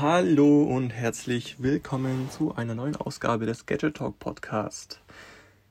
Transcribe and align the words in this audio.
Hallo 0.00 0.64
und 0.64 0.90
herzlich 0.90 1.62
willkommen 1.62 2.28
zu 2.28 2.52
einer 2.56 2.74
neuen 2.74 2.96
Ausgabe 2.96 3.46
des 3.46 3.64
Gadget 3.64 3.98
Talk 3.98 4.18
Podcast. 4.18 5.00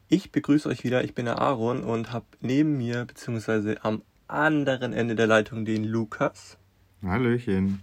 Ich 0.07 0.31
begrüße 0.31 0.69
euch 0.69 0.85
wieder, 0.85 1.03
ich 1.03 1.13
bin 1.13 1.25
der 1.25 1.39
Aaron 1.39 1.83
und 1.83 2.13
habe 2.13 2.23
neben 2.39 2.77
mir 2.77 3.03
bzw. 3.03 3.75
am 3.81 4.01
anderen 4.29 4.93
Ende 4.93 5.15
der 5.15 5.27
Leitung 5.27 5.65
den 5.65 5.83
Lukas. 5.83 6.57
Hallöchen. 7.03 7.81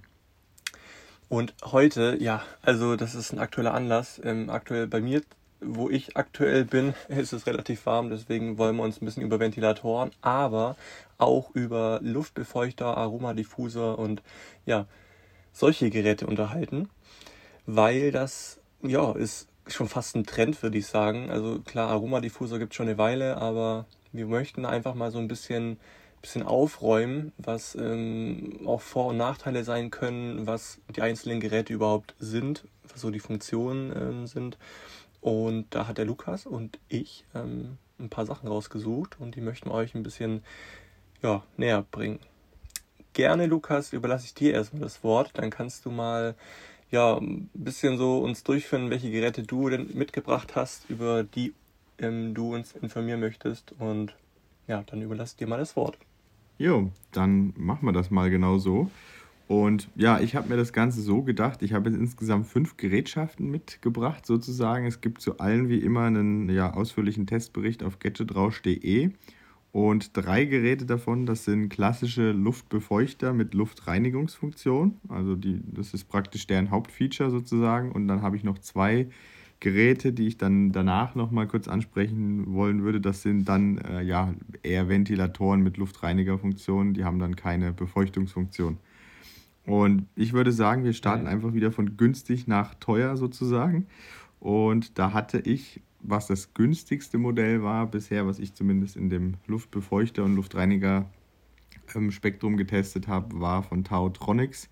Und 1.29 1.53
heute, 1.63 2.17
ja, 2.19 2.43
also 2.63 2.97
das 2.97 3.15
ist 3.15 3.35
ein 3.35 3.39
aktueller 3.39 3.75
Anlass. 3.75 4.19
Ähm, 4.25 4.49
aktuell 4.49 4.87
bei 4.87 5.03
mir, 5.03 5.21
wo 5.61 5.91
ich 5.91 6.17
aktuell 6.17 6.65
bin, 6.65 6.95
ist 7.09 7.35
es 7.35 7.47
relativ 7.47 7.85
warm, 7.85 8.09
deswegen 8.09 8.57
wollen 8.57 8.77
wir 8.77 8.85
uns 8.85 9.03
ein 9.03 9.05
bisschen 9.05 9.25
über 9.25 9.41
Ventilatoren, 9.41 10.11
aber 10.23 10.77
auch 11.19 11.55
über 11.55 12.01
Luftbefeuchter, 12.03 12.97
Aromadiffusor 12.97 13.99
und 13.99 14.23
ja, 14.65 14.87
solche 15.61 15.91
Geräte 15.91 16.27
unterhalten, 16.27 16.89
weil 17.67 18.11
das 18.11 18.61
ja 18.83 19.13
ist 19.13 19.49
schon 19.67 19.89
fast 19.89 20.17
ein 20.17 20.25
Trend, 20.25 20.63
würde 20.63 20.79
ich 20.79 20.87
sagen. 20.87 21.31
Also 21.31 21.61
klar, 21.61 21.91
Aromadiffusor 21.91 22.59
gibt 22.59 22.73
es 22.73 22.77
schon 22.77 22.89
eine 22.89 22.99
Weile, 22.99 23.37
aber 23.37 23.87
wir 24.13 24.27
möchten 24.27 24.65
einfach 24.65 24.95
mal 24.95 25.11
so 25.11 25.19
ein 25.19 25.29
bisschen, 25.29 25.79
bisschen 26.23 26.43
aufräumen, 26.43 27.33
was 27.39 27.77
ähm, 27.77 28.61
auch 28.67 28.81
Vor- 28.81 29.09
und 29.09 29.19
Nachteile 29.19 29.63
sein 29.63 29.91
können, 29.91 30.47
was 30.47 30.81
die 30.97 31.03
einzelnen 31.03 31.41
Geräte 31.41 31.73
überhaupt 31.73 32.15
sind, 32.19 32.65
was 32.89 33.03
so 33.03 33.11
die 33.11 33.21
Funktionen 33.21 33.93
ähm, 33.95 34.27
sind. 34.27 34.59
Und 35.21 35.67
da 35.71 35.87
hat 35.87 35.99
der 35.99 36.07
Lukas 36.07 36.47
und 36.47 36.79
ich 36.89 37.25
ähm, 37.35 37.77
ein 37.99 38.09
paar 38.09 38.25
Sachen 38.25 38.49
rausgesucht 38.49 39.21
und 39.21 39.37
die 39.37 39.43
möchten 39.43 39.69
wir 39.69 39.75
euch 39.75 39.95
ein 39.95 40.03
bisschen 40.03 40.43
ja, 41.23 41.45
näher 41.59 41.85
bringen 41.91 42.19
gerne, 43.13 43.47
Lukas, 43.47 43.93
überlasse 43.93 44.27
ich 44.27 44.35
dir 44.35 44.53
erstmal 44.53 44.83
das 44.83 45.03
Wort. 45.03 45.31
Dann 45.35 45.51
kannst 45.51 45.85
du 45.85 45.91
mal 45.91 46.35
ja, 46.91 47.17
ein 47.17 47.49
bisschen 47.55 47.99
so 47.99 48.19
uns 48.19 48.43
durchführen, 48.43 48.91
welche 48.91 49.11
Geräte 49.11 49.43
du 49.43 49.69
denn 49.69 49.91
mitgebracht 49.95 50.57
hast, 50.57 50.89
über 50.91 51.23
die 51.23 51.55
ähm, 51.99 52.35
du 52.35 52.55
uns 52.55 52.73
informieren 52.73 53.21
möchtest. 53.21 53.75
Und 53.79 54.15
ja, 54.67 54.83
dann 54.87 55.03
überlasse 55.03 55.35
ich 55.35 55.37
dir 55.37 55.47
mal 55.47 55.59
das 55.59 55.77
Wort. 55.77 55.99
Jo, 56.59 56.91
dann 57.13 57.55
machen 57.57 57.87
wir 57.87 57.93
das 57.93 58.11
mal 58.11 58.31
genau 58.31 58.59
so. 58.59 58.91
Und 59.49 59.89
ja, 59.97 60.21
ich 60.21 60.37
habe 60.37 60.49
mir 60.49 60.57
das 60.57 60.73
Ganze 60.73 61.01
so 61.01 61.23
gedacht, 61.23 61.63
ich 61.63 61.73
habe 61.73 61.91
jetzt 61.91 61.99
insgesamt 61.99 62.47
fünf 62.47 62.77
Gerätschaften 62.77 63.51
mitgebracht, 63.51 64.25
sozusagen. 64.25 64.87
Es 64.87 65.01
gibt 65.01 65.21
zu 65.21 65.39
allen 65.39 65.69
wie 65.69 65.79
immer 65.79 66.05
einen 66.05 66.49
ja, 66.51 66.73
ausführlichen 66.73 67.27
Testbericht 67.27 67.83
auf 67.83 67.99
gadgetrausch.de. 67.99 69.11
Und 69.73 70.17
drei 70.17 70.47
Geräte 70.47 70.85
davon, 70.85 71.27
das 71.27 71.45
sind 71.45 71.69
klassische 71.69 72.33
Luftbefeuchter 72.33 73.33
mit 73.33 73.55
Luftreinigungsfunktion. 73.55 74.97
Also 75.09 75.37
die, 75.37 75.61
das 75.65 75.95
ist 75.95 76.09
praktisch 76.09 76.47
deren 76.49 76.71
Hauptfeature 76.71 77.31
sozusagen. 77.31 77.93
Und 77.93 78.09
dann 78.09 78.21
habe 78.21 78.37
ich 78.37 78.43
noch 78.43 78.59
zwei 78.59 79.09
Geräte, 79.61 80.13
die 80.13 80.27
ich 80.27 80.39
dann 80.39 80.73
danach 80.73 81.15
nochmal 81.15 81.47
kurz 81.47 81.69
ansprechen 81.69 82.53
wollen 82.53 82.83
würde. 82.83 83.01
Das 83.01 83.23
sind 83.23 83.49
dann 83.49 83.79
äh, 83.79 84.03
ja 84.03 84.35
eher 84.63 84.89
Ventilatoren 84.89 85.63
mit 85.63 85.77
Luftreinigerfunktion. 85.77 86.95
Die 86.95 87.05
haben 87.05 87.21
dann 87.21 87.37
keine 87.37 87.73
Befeuchtungsfunktion. 87.73 88.79
Und 89.67 90.07
ich 90.17 90.33
würde 90.33 90.51
sagen, 90.51 90.83
wir 90.83 90.95
starten 90.95 91.29
einfach 91.29 91.53
wieder 91.53 91.71
von 91.71 91.97
günstig 91.97 92.49
nach 92.49 92.75
teuer 92.75 93.17
sozusagen. 93.17 93.87
Und 94.41 94.99
da 94.99 95.13
hatte 95.13 95.39
ich 95.39 95.83
was 96.03 96.27
das 96.27 96.55
günstigste 96.55 97.19
Modell 97.19 97.63
war 97.63 97.87
bisher, 97.87 98.27
was 98.27 98.39
ich 98.39 98.55
zumindest 98.55 98.97
in 98.97 99.11
dem 99.11 99.35
Luftbefeuchter 99.47 100.25
und 100.25 100.37
Luftreiniger 100.37 101.07
ähm, 101.95 102.11
Spektrum 102.11 102.57
getestet 102.57 103.09
habe, 103.09 103.41
war 103.41 103.63
von 103.63 103.85
Tautronics. 103.85 104.69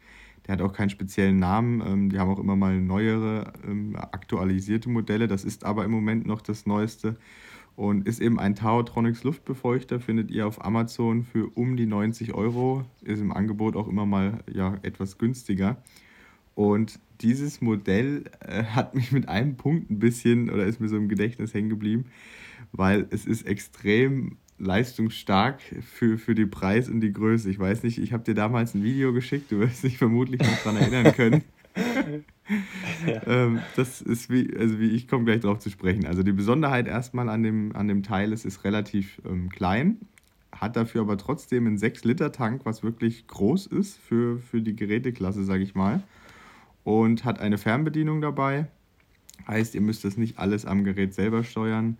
Der 0.46 0.54
hat 0.54 0.62
auch 0.62 0.72
keinen 0.72 0.90
speziellen 0.90 1.38
Namen. 1.38 1.82
Ähm, 1.86 2.10
die 2.10 2.18
haben 2.18 2.30
auch 2.30 2.38
immer 2.38 2.56
mal 2.56 2.80
neuere, 2.80 3.52
ähm, 3.66 3.96
aktualisierte 3.96 4.88
Modelle. 4.88 5.28
Das 5.28 5.44
ist 5.44 5.64
aber 5.64 5.84
im 5.84 5.90
Moment 5.90 6.26
noch 6.26 6.40
das 6.40 6.66
neueste 6.66 7.16
und 7.76 8.08
ist 8.08 8.20
eben 8.20 8.40
ein 8.40 8.56
Tautronics 8.56 9.22
Luftbefeuchter. 9.22 10.00
Findet 10.00 10.30
ihr 10.30 10.46
auf 10.46 10.64
Amazon 10.64 11.22
für 11.22 11.48
um 11.54 11.76
die 11.76 11.86
90 11.86 12.34
Euro. 12.34 12.84
Ist 13.02 13.20
im 13.20 13.32
Angebot 13.32 13.76
auch 13.76 13.86
immer 13.86 14.06
mal 14.06 14.42
ja, 14.50 14.78
etwas 14.82 15.18
günstiger. 15.18 15.76
Und 16.58 16.98
dieses 17.20 17.60
Modell 17.60 18.24
äh, 18.40 18.64
hat 18.64 18.96
mich 18.96 19.12
mit 19.12 19.28
einem 19.28 19.56
Punkt 19.56 19.92
ein 19.92 20.00
bisschen 20.00 20.50
oder 20.50 20.66
ist 20.66 20.80
mir 20.80 20.88
so 20.88 20.96
im 20.96 21.08
Gedächtnis 21.08 21.54
hängen 21.54 21.68
geblieben, 21.68 22.06
weil 22.72 23.06
es 23.10 23.26
ist 23.26 23.46
extrem 23.46 24.38
leistungsstark 24.58 25.60
für, 25.82 26.18
für 26.18 26.34
die 26.34 26.46
Preis 26.46 26.88
und 26.88 27.00
die 27.00 27.12
Größe. 27.12 27.48
Ich 27.48 27.60
weiß 27.60 27.84
nicht, 27.84 27.98
ich 27.98 28.12
habe 28.12 28.24
dir 28.24 28.34
damals 28.34 28.74
ein 28.74 28.82
Video 28.82 29.12
geschickt, 29.12 29.52
du 29.52 29.60
wirst 29.60 29.84
dich 29.84 29.98
vermutlich 29.98 30.40
noch 30.40 30.64
daran 30.64 30.78
erinnern 30.78 31.12
können. 31.14 31.44
ja. 33.06 33.22
ähm, 33.28 33.60
das 33.76 34.02
ist 34.02 34.28
wie, 34.28 34.52
also 34.56 34.80
wie 34.80 34.90
ich 34.90 35.06
komme 35.06 35.26
gleich 35.26 35.42
darauf 35.42 35.60
zu 35.60 35.70
sprechen. 35.70 36.06
Also 36.06 36.24
die 36.24 36.32
Besonderheit 36.32 36.88
erstmal 36.88 37.28
an 37.28 37.44
dem, 37.44 37.76
an 37.76 37.86
dem 37.86 38.02
Teil, 38.02 38.32
es 38.32 38.44
ist 38.44 38.64
relativ 38.64 39.22
ähm, 39.24 39.48
klein, 39.48 39.98
hat 40.50 40.74
dafür 40.74 41.02
aber 41.02 41.18
trotzdem 41.18 41.68
einen 41.68 41.78
6-Liter-Tank, 41.78 42.62
was 42.64 42.82
wirklich 42.82 43.28
groß 43.28 43.66
ist 43.68 43.96
für, 43.96 44.40
für 44.40 44.60
die 44.60 44.74
Geräteklasse, 44.74 45.44
sage 45.44 45.62
ich 45.62 45.76
mal 45.76 46.02
und 46.88 47.24
hat 47.26 47.38
eine 47.38 47.58
Fernbedienung 47.58 48.22
dabei. 48.22 48.66
Heißt, 49.46 49.74
ihr 49.74 49.82
müsst 49.82 50.06
das 50.06 50.16
nicht 50.16 50.38
alles 50.38 50.64
am 50.64 50.84
Gerät 50.84 51.12
selber 51.12 51.44
steuern. 51.44 51.98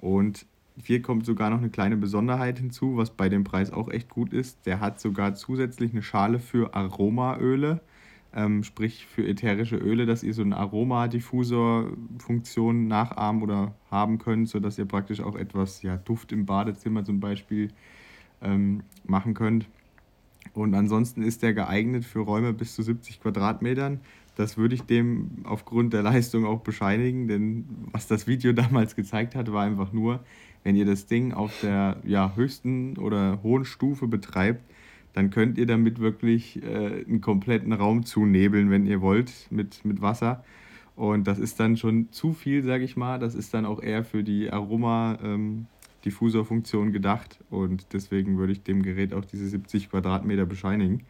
Und 0.00 0.46
hier 0.80 1.02
kommt 1.02 1.26
sogar 1.26 1.50
noch 1.50 1.58
eine 1.58 1.70
kleine 1.70 1.96
Besonderheit 1.96 2.60
hinzu, 2.60 2.96
was 2.96 3.10
bei 3.10 3.28
dem 3.28 3.42
Preis 3.42 3.72
auch 3.72 3.88
echt 3.88 4.08
gut 4.08 4.32
ist. 4.32 4.64
Der 4.64 4.78
hat 4.78 5.00
sogar 5.00 5.34
zusätzlich 5.34 5.90
eine 5.90 6.04
Schale 6.04 6.38
für 6.38 6.72
Aromaöle, 6.72 7.80
ähm, 8.32 8.62
sprich 8.62 9.06
für 9.06 9.26
ätherische 9.26 9.74
Öle, 9.74 10.06
dass 10.06 10.22
ihr 10.22 10.34
so 10.34 10.42
eine 10.42 10.56
Aromadiffusor-Funktion 10.56 12.86
nachahmen 12.86 13.42
oder 13.42 13.74
haben 13.90 14.18
könnt, 14.18 14.48
sodass 14.48 14.78
ihr 14.78 14.86
praktisch 14.86 15.20
auch 15.20 15.34
etwas 15.34 15.82
ja, 15.82 15.96
Duft 15.96 16.30
im 16.30 16.46
Badezimmer 16.46 17.02
zum 17.02 17.18
Beispiel 17.18 17.72
ähm, 18.40 18.84
machen 19.04 19.34
könnt. 19.34 19.66
Und 20.54 20.74
ansonsten 20.74 21.22
ist 21.22 21.42
der 21.42 21.54
geeignet 21.54 22.04
für 22.04 22.20
Räume 22.20 22.52
bis 22.52 22.74
zu 22.74 22.82
70 22.82 23.20
Quadratmetern. 23.20 24.00
Das 24.38 24.56
würde 24.56 24.74
ich 24.76 24.82
dem 24.82 25.30
aufgrund 25.42 25.92
der 25.92 26.04
Leistung 26.04 26.46
auch 26.46 26.60
bescheinigen, 26.60 27.26
denn 27.26 27.64
was 27.90 28.06
das 28.06 28.28
Video 28.28 28.52
damals 28.62 28.94
gezeigt 28.94 29.34
hat, 29.34 29.52
war 29.52 29.64
einfach 29.64 29.92
nur, 29.92 30.20
wenn 30.62 30.76
ihr 30.76 30.86
das 30.86 31.06
Ding 31.06 31.32
auf 31.32 31.60
der 31.60 31.96
ja, 32.04 32.36
höchsten 32.36 32.96
oder 32.98 33.40
hohen 33.42 33.64
Stufe 33.64 34.06
betreibt, 34.06 34.62
dann 35.12 35.30
könnt 35.30 35.58
ihr 35.58 35.66
damit 35.66 35.98
wirklich 35.98 36.62
äh, 36.62 37.04
einen 37.04 37.20
kompletten 37.20 37.72
Raum 37.72 38.04
zunebeln, 38.04 38.70
wenn 38.70 38.86
ihr 38.86 39.00
wollt, 39.00 39.48
mit, 39.50 39.84
mit 39.84 40.02
Wasser. 40.02 40.44
Und 40.94 41.26
das 41.26 41.40
ist 41.40 41.58
dann 41.58 41.76
schon 41.76 42.12
zu 42.12 42.32
viel, 42.32 42.62
sage 42.62 42.84
ich 42.84 42.96
mal. 42.96 43.18
Das 43.18 43.34
ist 43.34 43.52
dann 43.54 43.66
auch 43.66 43.82
eher 43.82 44.04
für 44.04 44.22
die 44.22 44.52
Aroma-Diffusor-Funktion 44.52 46.86
ähm, 46.86 46.92
gedacht. 46.92 47.40
Und 47.50 47.92
deswegen 47.92 48.38
würde 48.38 48.52
ich 48.52 48.62
dem 48.62 48.84
Gerät 48.84 49.12
auch 49.12 49.24
diese 49.24 49.48
70 49.48 49.90
Quadratmeter 49.90 50.46
bescheinigen. 50.46 51.02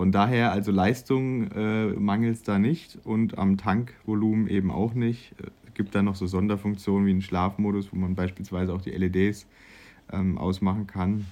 Von 0.00 0.12
daher, 0.12 0.50
also 0.50 0.72
Leistung 0.72 1.50
äh, 1.50 1.88
mangelt 1.88 2.36
es 2.36 2.42
da 2.42 2.58
nicht 2.58 2.98
und 3.04 3.36
am 3.36 3.58
Tankvolumen 3.58 4.48
eben 4.48 4.70
auch 4.70 4.94
nicht. 4.94 5.34
Es 5.36 5.48
äh, 5.48 5.50
gibt 5.74 5.94
da 5.94 6.00
noch 6.00 6.14
so 6.14 6.26
Sonderfunktionen 6.26 7.06
wie 7.06 7.10
einen 7.10 7.20
Schlafmodus, 7.20 7.92
wo 7.92 7.96
man 7.96 8.14
beispielsweise 8.14 8.72
auch 8.72 8.80
die 8.80 8.92
LEDs 8.92 9.46
ähm, 10.10 10.38
ausmachen 10.38 10.86
kann. 10.86 11.26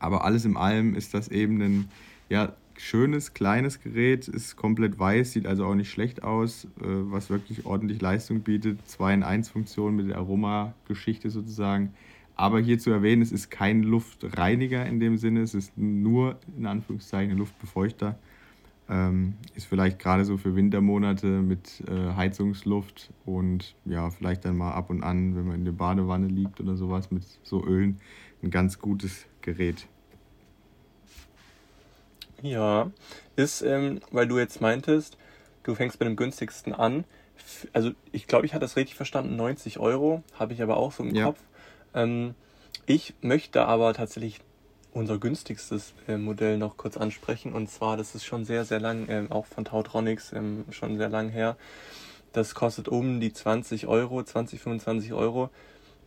Aber 0.00 0.24
alles 0.24 0.44
in 0.44 0.56
allem 0.56 0.96
ist 0.96 1.14
das 1.14 1.28
eben 1.28 1.60
ein 1.60 1.88
ja, 2.28 2.54
schönes, 2.76 3.32
kleines 3.32 3.80
Gerät, 3.80 4.26
ist 4.26 4.56
komplett 4.56 4.98
weiß, 4.98 5.30
sieht 5.30 5.46
also 5.46 5.64
auch 5.64 5.76
nicht 5.76 5.92
schlecht 5.92 6.24
aus, 6.24 6.64
äh, 6.64 6.68
was 6.82 7.30
wirklich 7.30 7.64
ordentlich 7.64 8.00
Leistung 8.00 8.40
bietet. 8.40 8.80
2 8.88 9.14
in 9.14 9.22
1 9.22 9.50
Funktion 9.50 9.94
mit 9.94 10.08
der 10.08 10.16
Aromageschichte 10.16 11.30
sozusagen 11.30 11.94
aber 12.36 12.60
hier 12.60 12.78
zu 12.78 12.90
erwähnen, 12.90 13.22
es 13.22 13.32
ist 13.32 13.50
kein 13.50 13.82
Luftreiniger 13.82 14.84
in 14.86 15.00
dem 15.00 15.16
Sinne, 15.16 15.42
es 15.42 15.54
ist 15.54 15.76
nur 15.76 16.38
in 16.56 16.66
Anführungszeichen 16.66 17.32
ein 17.32 17.38
Luftbefeuchter. 17.38 18.18
Ähm, 18.86 19.34
ist 19.54 19.66
vielleicht 19.66 19.98
gerade 19.98 20.26
so 20.26 20.36
für 20.36 20.56
Wintermonate 20.56 21.26
mit 21.26 21.82
äh, 21.88 22.14
Heizungsluft 22.16 23.10
und 23.24 23.74
ja, 23.86 24.10
vielleicht 24.10 24.44
dann 24.44 24.58
mal 24.58 24.72
ab 24.72 24.90
und 24.90 25.02
an, 25.02 25.36
wenn 25.36 25.46
man 25.46 25.56
in 25.56 25.64
der 25.64 25.72
Badewanne 25.72 26.26
liegt 26.26 26.60
oder 26.60 26.76
sowas 26.76 27.10
mit 27.10 27.24
so 27.44 27.64
Ölen, 27.64 27.98
ein 28.42 28.50
ganz 28.50 28.78
gutes 28.78 29.24
Gerät. 29.40 29.86
Ja, 32.42 32.90
ist, 33.36 33.62
ähm, 33.62 34.00
weil 34.10 34.28
du 34.28 34.38
jetzt 34.38 34.60
meintest, 34.60 35.16
du 35.62 35.74
fängst 35.74 35.98
bei 35.98 36.04
dem 36.04 36.14
günstigsten 36.14 36.74
an. 36.74 37.04
Also 37.72 37.92
ich 38.12 38.26
glaube, 38.26 38.44
ich 38.44 38.52
hatte 38.52 38.66
das 38.66 38.76
richtig 38.76 38.96
verstanden, 38.96 39.36
90 39.36 39.78
Euro, 39.78 40.22
habe 40.38 40.52
ich 40.52 40.60
aber 40.60 40.76
auch 40.76 40.92
so 40.92 41.04
im 41.04 41.14
ja. 41.14 41.24
Kopf. 41.24 41.40
Ähm, 41.94 42.34
ich 42.86 43.14
möchte 43.20 43.66
aber 43.66 43.94
tatsächlich 43.94 44.40
unser 44.92 45.18
günstigstes 45.18 45.94
äh, 46.06 46.16
Modell 46.16 46.56
noch 46.58 46.76
kurz 46.76 46.96
ansprechen. 46.96 47.52
Und 47.52 47.68
zwar, 47.68 47.96
das 47.96 48.14
ist 48.14 48.24
schon 48.24 48.44
sehr, 48.44 48.64
sehr 48.64 48.80
lang, 48.80 49.08
äh, 49.08 49.26
auch 49.30 49.46
von 49.46 49.64
Tautronics, 49.64 50.32
äh, 50.32 50.40
schon 50.70 50.96
sehr 50.96 51.08
lang 51.08 51.30
her. 51.30 51.56
Das 52.32 52.54
kostet 52.54 52.88
um 52.88 53.20
die 53.20 53.32
20 53.32 53.86
Euro, 53.86 54.22
20, 54.22 54.60
25 54.60 55.12
Euro. 55.12 55.50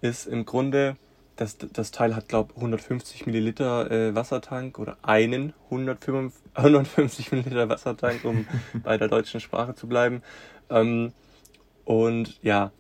Ist 0.02 0.28
im 0.28 0.46
Grunde 0.46 0.98
das, 1.38 1.58
das 1.58 1.92
Teil 1.92 2.16
hat, 2.16 2.28
glaube 2.28 2.52
ich, 2.52 2.58
150 2.58 3.26
Milliliter 3.26 3.92
äh, 3.92 4.16
Wassertank 4.16 4.80
oder 4.80 4.98
einen 5.04 5.54
155, 5.66 6.42
150 6.56 7.32
Milliliter 7.32 7.70
Wassertank, 7.70 8.26
um 8.26 8.48
bei 8.84 8.98
der 8.98 9.08
deutschen 9.08 9.40
Sprache 9.40 9.76
zu 9.76 9.88
bleiben. 9.88 10.22
Ähm, 10.70 11.14
und 11.86 12.40
ja, 12.42 12.72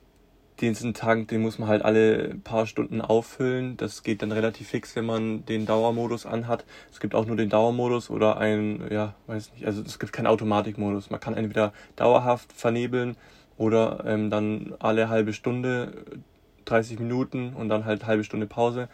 diesen 0.61 0.93
Tank, 0.93 1.27
den 1.27 1.41
muss 1.41 1.59
man 1.59 1.69
halt 1.69 1.83
alle 1.83 2.35
paar 2.43 2.65
Stunden 2.65 3.01
auffüllen. 3.01 3.77
Das 3.77 4.03
geht 4.03 4.21
dann 4.21 4.31
relativ 4.31 4.69
fix, 4.69 4.95
wenn 4.95 5.05
man 5.05 5.45
den 5.45 5.65
Dauermodus 5.65 6.25
anhat. 6.25 6.65
Es 6.91 6.99
gibt 6.99 7.15
auch 7.15 7.25
nur 7.25 7.35
den 7.35 7.49
Dauermodus 7.49 8.09
oder 8.09 8.37
ein, 8.37 8.87
ja, 8.91 9.13
weiß 9.27 9.53
nicht, 9.53 9.65
also 9.65 9.81
es 9.81 9.99
gibt 9.99 10.13
keinen 10.13 10.27
Automatikmodus. 10.27 11.09
Man 11.09 11.19
kann 11.19 11.35
entweder 11.35 11.73
dauerhaft 11.95 12.51
vernebeln 12.53 13.15
oder 13.57 14.03
ähm, 14.05 14.29
dann 14.29 14.73
alle 14.79 15.09
halbe 15.09 15.33
Stunde 15.33 15.93
30 16.65 16.99
Minuten 16.99 17.53
und 17.53 17.69
dann 17.69 17.85
halt 17.85 18.05
halbe 18.05 18.23
Stunde 18.23 18.45
Pause. 18.45 18.89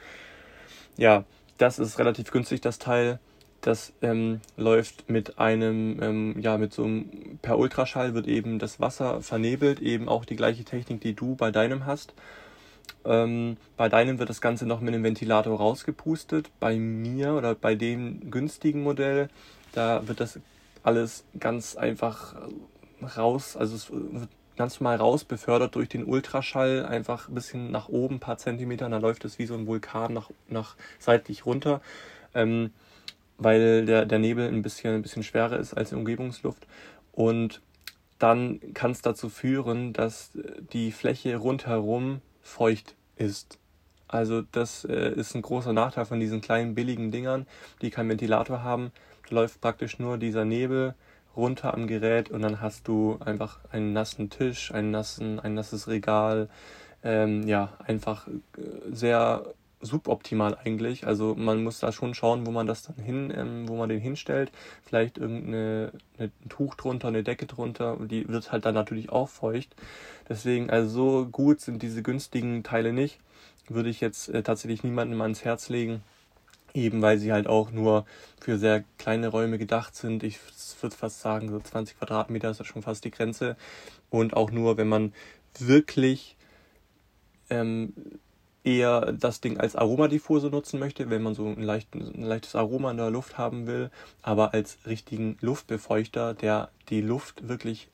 Ja, 0.97 1.23
das 1.57 1.79
ist 1.79 1.99
relativ 1.99 2.31
günstig, 2.31 2.61
das 2.61 2.79
Teil. 2.79 3.19
Das 3.63 3.93
ähm, 4.01 4.41
läuft 4.57 5.09
mit 5.09 5.39
einem, 5.39 5.97
ähm, 6.03 6.35
ja, 6.41 6.57
mit 6.57 6.73
so 6.73 6.83
einem, 6.83 7.39
per 7.41 7.57
Ultraschall 7.57 8.13
wird 8.13 8.27
eben 8.27 8.59
das 8.59 8.81
Wasser 8.81 9.21
vernebelt, 9.21 9.79
eben 9.79 10.09
auch 10.09 10.25
die 10.25 10.35
gleiche 10.35 10.65
Technik, 10.65 10.99
die 10.99 11.13
du 11.13 11.35
bei 11.35 11.49
deinem 11.49 11.85
hast. 11.85 12.13
Ähm, 13.05 13.55
bei 13.77 13.87
deinem 13.87 14.19
wird 14.19 14.29
das 14.29 14.41
Ganze 14.41 14.65
noch 14.65 14.81
mit 14.81 14.93
einem 14.93 15.05
Ventilator 15.05 15.57
rausgepustet. 15.57 16.51
Bei 16.59 16.75
mir 16.75 17.35
oder 17.35 17.55
bei 17.55 17.73
dem 17.75 18.29
günstigen 18.29 18.83
Modell, 18.83 19.29
da 19.71 20.05
wird 20.09 20.19
das 20.19 20.41
alles 20.83 21.23
ganz 21.39 21.77
einfach 21.77 22.35
raus, 23.15 23.55
also 23.55 23.75
es 23.75 23.89
wird 23.91 24.27
ganz 24.57 24.81
normal 24.81 24.97
raus 24.97 25.23
befördert 25.23 25.75
durch 25.75 25.87
den 25.87 26.03
Ultraschall, 26.03 26.85
einfach 26.85 27.29
ein 27.29 27.33
bisschen 27.33 27.71
nach 27.71 27.87
oben, 27.87 28.15
ein 28.15 28.19
paar 28.19 28.37
Zentimeter, 28.37 28.87
und 28.87 28.91
dann 28.91 29.01
läuft 29.01 29.23
es 29.23 29.39
wie 29.39 29.45
so 29.45 29.53
ein 29.53 29.67
Vulkan 29.67 30.13
nach, 30.13 30.29
nach 30.49 30.75
seitlich 30.99 31.45
runter. 31.45 31.79
Ähm, 32.35 32.71
weil 33.37 33.85
der, 33.85 34.05
der 34.05 34.19
Nebel 34.19 34.47
ein 34.47 34.61
bisschen, 34.61 34.95
ein 34.95 35.01
bisschen 35.01 35.23
schwerer 35.23 35.59
ist 35.59 35.73
als 35.73 35.89
die 35.89 35.95
Umgebungsluft. 35.95 36.67
Und 37.11 37.61
dann 38.19 38.59
kann 38.73 38.91
es 38.91 39.01
dazu 39.01 39.29
führen, 39.29 39.93
dass 39.93 40.31
die 40.71 40.91
Fläche 40.91 41.35
rundherum 41.37 42.21
feucht 42.41 42.95
ist. 43.17 43.59
Also 44.07 44.43
das 44.51 44.85
äh, 44.85 45.11
ist 45.13 45.35
ein 45.35 45.41
großer 45.41 45.73
Nachteil 45.73 46.05
von 46.05 46.19
diesen 46.19 46.39
kleinen 46.39 46.75
billigen 46.75 47.11
Dingern, 47.11 47.47
die 47.81 47.89
keinen 47.89 48.09
Ventilator 48.09 48.63
haben. 48.63 48.91
Da 49.27 49.35
läuft 49.35 49.59
praktisch 49.59 49.97
nur 49.99 50.17
dieser 50.17 50.45
Nebel 50.45 50.93
runter 51.35 51.73
am 51.73 51.87
Gerät 51.87 52.29
und 52.29 52.43
dann 52.43 52.61
hast 52.61 52.87
du 52.87 53.17
einfach 53.19 53.59
einen 53.71 53.91
nassen 53.91 54.29
Tisch, 54.29 54.71
einen 54.71 54.91
nassen, 54.91 55.39
ein 55.39 55.55
nasses 55.55 55.87
Regal. 55.87 56.47
Ähm, 57.03 57.47
ja, 57.47 57.73
einfach 57.85 58.27
äh, 58.27 58.31
sehr 58.91 59.45
suboptimal 59.83 60.57
eigentlich. 60.63 61.05
Also 61.05 61.35
man 61.35 61.63
muss 61.63 61.79
da 61.79 61.91
schon 61.91 62.15
schauen, 62.15 62.45
wo 62.45 62.51
man 62.51 62.67
das 62.67 62.83
dann 62.83 62.95
hin, 62.95 63.31
ähm, 63.35 63.67
wo 63.67 63.75
man 63.75 63.89
den 63.89 63.99
hinstellt. 63.99 64.51
Vielleicht 64.83 65.17
irgendeine 65.17 65.91
ein 66.17 66.31
Tuch 66.49 66.75
drunter, 66.75 67.09
eine 67.09 67.23
Decke 67.23 67.45
drunter. 67.45 67.97
Und 67.97 68.11
die 68.11 68.27
wird 68.27 68.51
halt 68.51 68.65
dann 68.65 68.73
natürlich 68.73 69.09
auch 69.09 69.29
feucht. 69.29 69.75
Deswegen, 70.29 70.69
also 70.69 70.89
so 70.89 71.25
gut 71.27 71.61
sind 71.61 71.83
diese 71.83 72.01
günstigen 72.01 72.63
Teile 72.63 72.93
nicht. 72.93 73.19
Würde 73.67 73.89
ich 73.89 74.01
jetzt 74.01 74.29
äh, 74.29 74.43
tatsächlich 74.43 74.83
niemandem 74.83 75.21
ans 75.21 75.43
Herz 75.45 75.69
legen. 75.69 76.01
Eben 76.73 77.01
weil 77.03 77.19
sie 77.19 77.31
halt 77.31 77.45
auch 77.47 77.71
nur 77.71 78.05
für 78.41 78.57
sehr 78.57 78.83
kleine 78.97 79.27
Räume 79.27 79.57
gedacht 79.59 79.95
sind. 79.95 80.23
Ich 80.23 80.39
würde 80.81 80.95
fast 80.95 81.21
sagen, 81.21 81.49
so 81.49 81.59
20 81.59 81.99
Quadratmeter 81.99 82.49
ist 82.49 82.59
ja 82.59 82.65
schon 82.65 82.81
fast 82.81 83.05
die 83.05 83.11
Grenze. 83.11 83.57
Und 84.09 84.33
auch 84.33 84.49
nur, 84.49 84.77
wenn 84.77 84.87
man 84.87 85.13
wirklich 85.59 86.35
ähm, 87.49 87.93
eher 88.63 89.11
das 89.11 89.41
Ding 89.41 89.59
als 89.59 89.75
Aromadiffuse 89.75 90.47
nutzen 90.47 90.79
möchte, 90.79 91.09
wenn 91.09 91.21
man 91.21 91.35
so 91.35 91.47
ein, 91.47 91.61
leicht, 91.61 91.93
ein 91.95 92.23
leichtes 92.23 92.55
Aroma 92.55 92.91
in 92.91 92.97
der 92.97 93.09
Luft 93.09 93.37
haben 93.37 93.67
will, 93.67 93.91
aber 94.21 94.53
als 94.53 94.77
richtigen 94.85 95.37
Luftbefeuchter, 95.41 96.33
der 96.33 96.69
die 96.89 97.01
Luft 97.01 97.47
wirklich 97.47 97.89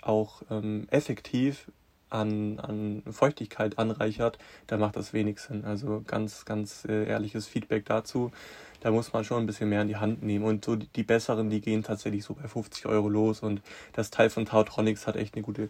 auch 0.00 0.42
ähm, 0.50 0.86
effektiv 0.90 1.70
an, 2.10 2.58
an 2.58 3.02
Feuchtigkeit 3.10 3.78
anreichert, 3.78 4.38
da 4.66 4.76
macht 4.76 4.96
das 4.96 5.12
wenig 5.12 5.38
Sinn. 5.38 5.64
Also 5.64 6.02
ganz, 6.06 6.44
ganz 6.44 6.84
äh, 6.84 7.06
ehrliches 7.06 7.46
Feedback 7.46 7.86
dazu 7.86 8.32
da 8.82 8.90
muss 8.90 9.12
man 9.12 9.24
schon 9.24 9.42
ein 9.42 9.46
bisschen 9.46 9.68
mehr 9.68 9.82
in 9.82 9.88
die 9.88 9.96
Hand 9.96 10.24
nehmen. 10.24 10.44
Und 10.44 10.64
so 10.64 10.74
die, 10.74 11.02
besseren, 11.04 11.50
die 11.50 11.60
gehen 11.60 11.84
tatsächlich 11.84 12.24
so 12.24 12.34
bei 12.34 12.48
50 12.48 12.86
Euro 12.86 13.08
los. 13.08 13.40
Und 13.40 13.62
das 13.92 14.10
Teil 14.10 14.28
von 14.28 14.44
Tautronics 14.44 15.06
hat 15.06 15.14
echt 15.14 15.34
eine 15.34 15.42
gute 15.42 15.68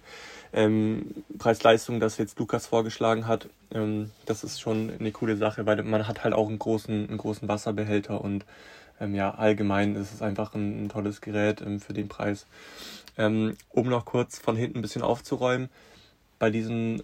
ähm, 0.55 1.25
Preis-Leistung, 1.38 2.00
das 2.00 2.17
jetzt 2.17 2.38
Lukas 2.38 2.67
vorgeschlagen 2.67 3.26
hat. 3.26 3.50
Ähm, 3.70 4.11
das 4.25 4.44
ist 4.44 4.61
schon 4.61 4.91
eine 4.99 5.12
coole 5.12 5.37
Sache, 5.37 5.67
weil 5.67 5.82
man 5.82 6.09
hat 6.09 6.25
halt 6.25 6.32
auch 6.32 6.49
einen 6.49 6.59
großen, 6.59 7.09
einen 7.09 7.19
großen 7.19 7.49
Wasserbehälter 7.49 8.23
und 8.23 8.47
ähm, 8.99 9.15
ja, 9.15 9.35
allgemein 9.35 9.94
ist 9.94 10.15
es 10.15 10.23
einfach 10.23 10.55
ein, 10.55 10.85
ein 10.85 10.88
tolles 10.88 11.20
Gerät 11.20 11.61
ähm, 11.61 11.81
für 11.81 11.93
den 11.93 12.08
Preis. 12.08 12.47
Ähm, 13.19 13.56
um 13.69 13.88
noch 13.88 14.06
kurz 14.06 14.38
von 14.38 14.56
hinten 14.56 14.79
ein 14.79 14.82
bisschen 14.82 15.03
aufzuräumen, 15.03 15.69
bei 16.38 16.49
diesen 16.49 17.03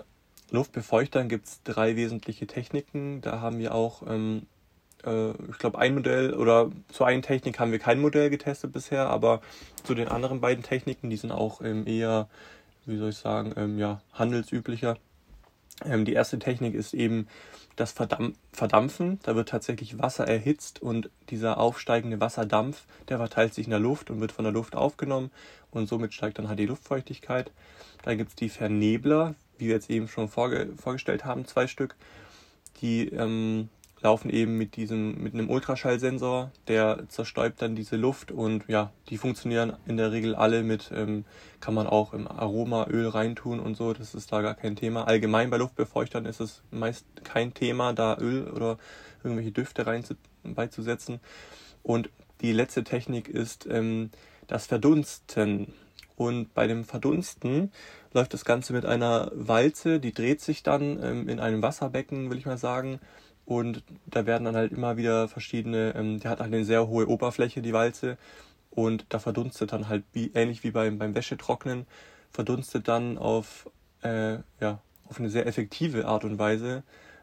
Luftbefeuchtern 0.51 1.29
gibt 1.29 1.47
es 1.47 1.63
drei 1.65 1.97
wesentliche 1.97 2.47
Techniken. 2.47 3.21
Da 3.21 3.41
haben 3.41 3.59
wir 3.59 3.75
auch 3.75 4.03
ähm, 4.09 4.47
äh, 5.05 5.31
ich 5.51 5.59
glaube, 5.59 5.79
ein 5.79 5.95
Modell 5.95 6.35
oder 6.35 6.71
zu 6.89 7.05
einer 7.05 7.23
Technik 7.23 7.59
haben 7.59 7.73
wir 7.73 7.79
kein 7.79 8.01
Modell 8.01 8.31
getestet 8.31 8.73
bisher, 8.73 9.09
aber 9.09 9.41
zu 9.85 9.95
den 9.95 10.09
anderen 10.09 10.41
beiden 10.41 10.65
Techniken, 10.65 11.11
die 11.11 11.17
sind 11.17 11.33
auch 11.33 11.61
ähm, 11.63 11.87
eher, 11.87 12.29
wie 12.87 12.97
soll 12.97 13.11
ich 13.11 13.19
sagen, 13.19 13.53
ähm, 13.57 13.79
ja, 13.79 14.01
handelsüblicher. 14.13 14.97
Ähm, 15.85 16.05
die 16.05 16.13
erste 16.13 16.39
Technik 16.39 16.75
ist 16.75 16.95
eben 16.95 17.29
das 17.77 17.93
Verdampf 17.93 18.37
Verdampfen. 18.53 19.21
Da 19.23 19.37
wird 19.37 19.49
tatsächlich 19.49 19.99
Wasser 19.99 20.27
erhitzt 20.27 20.83
und 20.83 21.11
dieser 21.31 21.59
aufsteigende 21.59 22.21
Wasserdampf, 22.21 22.87
der 23.09 23.19
verteilt 23.19 23.55
sich 23.55 23.67
in 23.67 23.71
der 23.71 23.79
Luft 23.79 24.11
und 24.11 24.21
wird 24.21 24.33
von 24.33 24.45
der 24.45 24.53
Luft 24.53 24.75
aufgenommen 24.75 25.31
und 25.71 25.89
somit 25.89 26.13
steigt 26.13 26.39
dann 26.39 26.49
halt 26.49 26.59
die 26.59 26.67
Luftfeuchtigkeit. 26.67 27.53
Dann 28.03 28.19
gibt 28.19 28.31
es 28.31 28.37
die 28.37 28.49
Vernebler, 28.49 29.35
wie 29.59 29.67
wir 29.67 29.75
jetzt 29.75 29.91
eben 29.91 30.09
schon 30.09 30.29
vorge 30.29 30.71
vorgestellt 30.77 31.25
haben, 31.25 31.47
zwei 31.47 31.69
Stück. 31.69 31.95
Die 32.81 33.09
ähm, 33.09 33.69
laufen 34.01 34.31
eben 34.31 34.57
mit 34.57 34.77
diesem, 34.77 35.23
mit 35.23 35.35
einem 35.35 35.51
Ultraschallsensor, 35.51 36.53
der 36.69 37.05
zerstäubt 37.09 37.61
dann 37.63 37.75
diese 37.75 37.97
Luft 37.97 38.31
und 38.31 38.65
ja, 38.69 38.93
die 39.09 39.19
funktionieren 39.19 39.77
in 39.87 39.97
der 39.97 40.13
Regel 40.13 40.35
alle 40.35 40.63
mit, 40.63 40.91
ähm, 40.95 41.25
kann 41.61 41.75
man 41.75 41.87
auch 41.87 42.13
im 42.13 42.29
Aromaöl 42.29 43.09
reintun 43.09 43.59
und 43.61 43.77
so, 43.77 43.93
das 43.93 44.15
ist 44.15 44.33
da 44.33 44.41
gar 44.43 44.55
kein 44.55 44.77
Thema. 44.77 45.05
Allgemein 45.05 45.51
bei 45.51 45.57
Luftbefeuchtern 45.57 46.27
ist 46.27 46.41
es 46.41 46.63
meist 46.71 47.07
kein 47.25 47.55
Thema, 47.55 47.93
da 47.93 48.17
Öl 48.19 48.49
oder 48.49 48.79
irgendwelche 49.25 49.53
Düfte 49.53 49.87
rein 49.87 50.05
zu, 50.05 50.15
beizusetzen. 50.45 51.21
Und 51.83 52.11
die 52.41 52.53
letzte 52.53 52.85
Technik 52.85 53.29
ist 53.29 53.67
ähm, 53.69 54.11
das 54.47 54.67
Verdunsten. 54.67 55.73
Und 56.17 56.53
bei 56.55 56.67
dem 56.67 56.85
Verdunsten 56.85 57.71
läuft 58.13 58.35
das 58.35 58.45
Ganze 58.45 58.73
mit 58.73 58.85
einer 58.85 59.31
Walze, 59.35 60.01
die 60.01 60.13
dreht 60.13 60.41
sich 60.41 60.63
dann 60.63 61.03
ähm, 61.03 61.29
in 61.29 61.39
einem 61.39 61.63
Wasserbecken, 61.63 62.31
will 62.31 62.39
ich 62.39 62.47
mal 62.47 62.59
sagen, 62.59 62.99
und 63.49 63.83
da 64.05 64.27
werden 64.27 64.45
dann 64.45 64.57
halt 64.57 64.73
immer 64.73 64.99
wieder 64.99 65.27
verschiedene, 65.27 65.95
ähm, 65.97 66.21
der 66.21 66.33
hat 66.33 66.41
halt 66.41 66.53
eine 66.53 66.67
sehr 66.67 66.87
hohe 66.87 67.09
Oberfläche, 67.09 67.63
die 67.63 67.73
Walze. 67.73 68.19
Und 68.71 69.07
da 69.09 69.19
verdunstet 69.19 69.73
dann 69.73 69.89
halt, 69.89 70.05
wie, 70.13 70.31
ähnlich 70.35 70.65
wie 70.65 70.71
beim, 70.71 70.99
beim 70.99 71.15
Wäschetrocknen, 71.15 71.87
verdunstet 72.31 72.89
dann 72.89 73.17
auf, 73.17 73.71
äh, 74.03 74.35
ja, 74.61 74.81
auf 75.09 75.19
eine 75.19 75.31
sehr 75.31 75.47
effektive 75.47 76.07
Art 76.07 76.25
und 76.25 76.39
Weise 76.39 76.83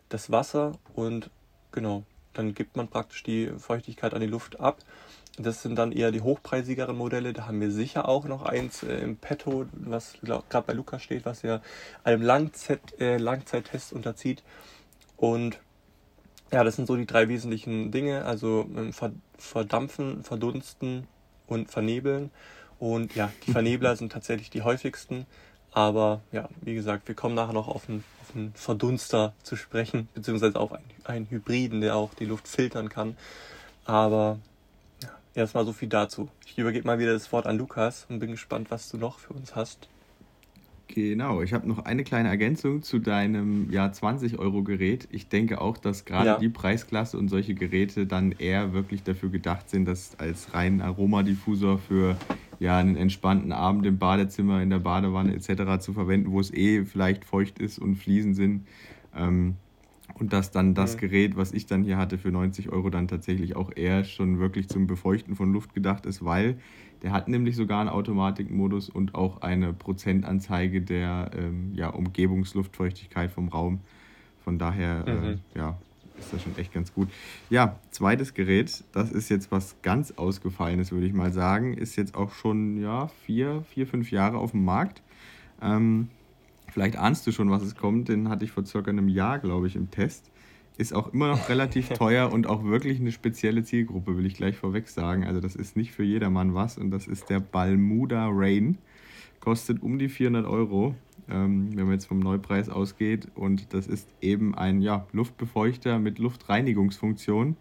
das 0.09 0.31
Wasser 0.31 0.79
und 0.95 1.29
genau, 1.71 2.01
dann 2.33 2.55
gibt 2.55 2.75
man 2.75 2.87
praktisch 2.87 3.21
die 3.21 3.51
Feuchtigkeit 3.59 4.15
an 4.15 4.21
die 4.21 4.25
Luft 4.25 4.59
ab. 4.59 4.79
Das 5.37 5.61
sind 5.61 5.75
dann 5.75 5.91
eher 5.91 6.11
die 6.11 6.21
hochpreisigeren 6.21 6.97
Modelle. 6.97 7.33
Da 7.33 7.45
haben 7.45 7.61
wir 7.61 7.69
sicher 7.69 8.09
auch 8.09 8.25
noch 8.25 8.41
eins 8.41 8.81
äh, 8.81 8.97
im 8.97 9.17
Petto, 9.17 9.67
was 9.73 10.17
gerade 10.23 10.65
bei 10.65 10.73
Lukas 10.73 11.03
steht, 11.03 11.23
was 11.25 11.43
ja 11.43 11.61
einem 12.03 12.23
Langzeit, 12.23 12.99
äh, 12.99 13.17
Langzeittest 13.17 13.93
unterzieht. 13.93 14.41
Und 15.17 15.59
ja, 16.55 16.63
das 16.63 16.77
sind 16.77 16.87
so 16.87 16.95
die 16.95 17.05
drei 17.05 17.27
wesentlichen 17.27 17.91
Dinge, 17.91 18.23
also 18.23 18.65
ähm, 18.77 18.93
verdampfen, 19.37 20.23
verdunsten 20.23 21.05
und 21.47 21.69
vernebeln. 21.69 22.31
Und 22.79 23.13
ja, 23.13 23.29
die 23.45 23.51
Vernebler 23.51 23.93
sind 23.97 24.13
tatsächlich 24.13 24.51
die 24.51 24.61
häufigsten. 24.61 25.25
Aber 25.73 26.21
ja, 26.31 26.47
wie 26.61 26.73
gesagt, 26.73 27.09
wir 27.09 27.15
kommen 27.15 27.35
nachher 27.35 27.51
noch 27.51 27.67
auf 27.67 27.89
einen, 27.89 28.05
auf 28.21 28.33
einen 28.33 28.53
Verdunster 28.53 29.33
zu 29.43 29.57
sprechen, 29.57 30.07
beziehungsweise 30.13 30.57
auf 30.57 30.71
einen, 30.71 30.85
einen 31.03 31.29
Hybriden, 31.29 31.81
der 31.81 31.97
auch 31.97 32.13
die 32.13 32.23
Luft 32.23 32.47
filtern 32.47 32.87
kann. 32.87 33.17
Aber 33.83 34.39
ja, 35.03 35.09
erstmal 35.33 35.65
so 35.65 35.73
viel 35.73 35.89
dazu. 35.89 36.29
Ich 36.45 36.57
übergebe 36.57 36.87
mal 36.87 36.99
wieder 36.99 37.11
das 37.11 37.33
Wort 37.33 37.47
an 37.47 37.57
Lukas 37.57 38.05
und 38.07 38.19
bin 38.19 38.31
gespannt, 38.31 38.71
was 38.71 38.87
du 38.87 38.95
noch 38.95 39.19
für 39.19 39.33
uns 39.33 39.57
hast. 39.57 39.89
Genau, 40.87 41.41
ich 41.41 41.53
habe 41.53 41.67
noch 41.67 41.79
eine 41.79 42.03
kleine 42.03 42.29
Ergänzung 42.29 42.83
zu 42.83 42.99
deinem 42.99 43.71
ja, 43.71 43.87
20-Euro-Gerät. 43.87 45.07
Ich 45.11 45.27
denke 45.27 45.59
auch, 45.59 45.77
dass 45.77 46.05
gerade 46.05 46.27
ja. 46.27 46.39
die 46.39 46.49
Preisklasse 46.49 47.17
und 47.17 47.27
solche 47.29 47.55
Geräte 47.55 48.05
dann 48.05 48.31
eher 48.31 48.71
wirklich 48.73 49.03
dafür 49.03 49.29
gedacht 49.29 49.69
sind, 49.69 49.87
das 49.87 50.17
als 50.19 50.53
reinen 50.53 50.81
Aromadiffusor 50.81 51.79
für 51.79 52.17
ja, 52.59 52.77
einen 52.77 52.95
entspannten 52.95 53.51
Abend 53.51 53.85
im 53.85 53.97
Badezimmer, 53.97 54.61
in 54.61 54.69
der 54.69 54.79
Badewanne 54.79 55.33
etc. 55.33 55.83
zu 55.83 55.93
verwenden, 55.93 56.31
wo 56.31 56.39
es 56.39 56.53
eh 56.53 56.85
vielleicht 56.85 57.25
feucht 57.25 57.59
ist 57.59 57.79
und 57.79 57.95
Fliesen 57.95 58.33
sind. 58.33 58.67
Ähm, 59.15 59.55
Und 60.17 60.31
dass 60.31 60.51
dann 60.51 60.73
das. 60.73 60.97
Gerät, 60.97 61.35
was 61.35 61.51
ich 61.51 61.65
dann 61.65 61.83
hier 61.83 61.97
hatte 61.97 62.17
für 62.17 62.31
90 62.31 62.71
Euro, 62.71 62.89
dann 62.89 63.07
tatsächlich 63.07 63.55
auch 63.55 63.71
eher 63.75 64.05
schon 64.05 64.39
wirklich 64.39 64.69
zum 64.69 64.87
Befeuchten 64.87 65.35
von 65.35 65.51
Luft 65.51 65.73
gedacht 65.73 66.05
ist, 66.05 66.23
weil 66.23 66.57
der 67.03 67.11
hat 67.11 67.27
nämlich 67.27 67.55
sogar 67.55 67.81
einen 67.81 67.89
Automatikmodus 67.89 68.89
und 68.89 69.13
auch 69.13 69.41
eine 69.41 69.73
Prozentanzeige 69.73 70.81
der 70.81 71.31
ähm, 71.37 71.73
ja, 71.75 71.89
Umgebungsluftfeuchtigkeit 71.89 73.29
vom 73.29 73.49
Raum. 73.49 73.81
Von 74.43 74.57
daher, 74.57 75.03
äh, 75.05 75.13
mhm. 75.13 75.23
äh, 75.25 75.37
ja, 75.57 75.77
ist 76.17 76.31
das 76.31 76.41
schon 76.41 76.57
echt 76.57 76.73
ganz 76.73 76.93
gut. 76.93 77.09
Ja, 77.49 77.77
zweites 77.91 78.33
Gerät, 78.33 78.83
das 78.93 79.11
ist 79.11 79.29
jetzt 79.29 79.51
was 79.51 79.75
ganz 79.81 80.11
Ausgefallenes, 80.11 80.91
würde 80.91 81.07
ich 81.07 81.13
mal 81.13 81.33
sagen. 81.33 81.73
Ist 81.73 81.95
jetzt 81.97 82.15
auch 82.15 82.31
schon, 82.31 82.81
ja, 82.81 83.07
vier, 83.25 83.63
vier, 83.69 83.85
fünf 83.85 84.11
Jahre 84.11 84.37
auf 84.37 84.51
dem 84.51 84.63
Markt. 84.63 85.01
Ähm, 85.61 86.09
vielleicht 86.75 86.97
ahnst 86.97 87.25
du 87.25 87.31
schon, 87.31 87.49
was 87.49 87.63
es 87.63 87.75
kommt. 87.75 88.09
Den 88.09 88.29
hatte 88.29 88.45
ich 88.45 88.51
vor 88.51 88.65
circa 88.65 88.91
einem 88.91 89.09
Jahr, 89.09 89.39
glaube 89.39 89.65
ich, 89.65 89.75
im 89.75 89.89
Test. 89.89 90.29
Ist 90.77 90.93
auch 90.93 91.11
immer 91.13 91.29
noch 91.29 91.49
relativ 91.49 91.89
teuer 91.97 92.31
und 92.31 92.45
auch 92.45 92.63
wirklich 92.63 92.99
eine 92.99 93.11
spezielle 93.11 93.63
Zielgruppe, 93.63 94.17
will 94.17 94.27
ich 94.27 94.35
gleich 94.35 94.57
vorweg 94.57 94.87
sagen. 94.89 95.23
Also 95.23 95.41
das 95.41 95.55
ist 95.55 95.75
nicht 95.75 95.91
für 95.91 96.03
jedermann 96.03 96.53
was 96.53 96.77
und 96.77 96.91
das 96.91 97.07
ist 97.07 97.31
der 97.31 97.39
Balmuda 97.39 98.27
Rain. 98.29 98.77
Kostet 99.39 99.81
um 99.81 99.97
die 99.97 100.09
400 100.09 100.45
Euro 100.45 100.93
ähm, 101.29 101.69
wenn 101.75 101.85
man 101.85 101.93
jetzt 101.93 102.05
vom 102.05 102.19
Neupreis 102.19 102.69
ausgeht. 102.69 103.27
Und 103.35 103.73
das 103.73 103.87
ist 103.87 104.09
eben 104.21 104.55
ein 104.55 104.81
ja, 104.81 105.05
Luftbefeuchter 105.11 105.99
mit 105.99 106.19
Luftreinigungsfunktion, 106.19 107.57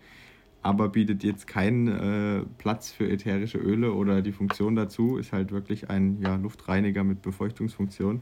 aber 0.62 0.88
bietet 0.88 1.24
jetzt 1.24 1.46
keinen 1.46 1.88
äh, 1.88 2.42
Platz 2.58 2.90
für 2.90 3.08
ätherische 3.08 3.58
Öle 3.58 3.92
oder 3.92 4.22
die 4.22 4.32
Funktion 4.32 4.76
dazu. 4.76 5.18
Ist 5.18 5.32
halt 5.32 5.52
wirklich 5.52 5.90
ein 5.90 6.20
ja, 6.20 6.36
Luftreiniger 6.36 7.04
mit 7.04 7.22
Befeuchtungsfunktion. 7.22 8.20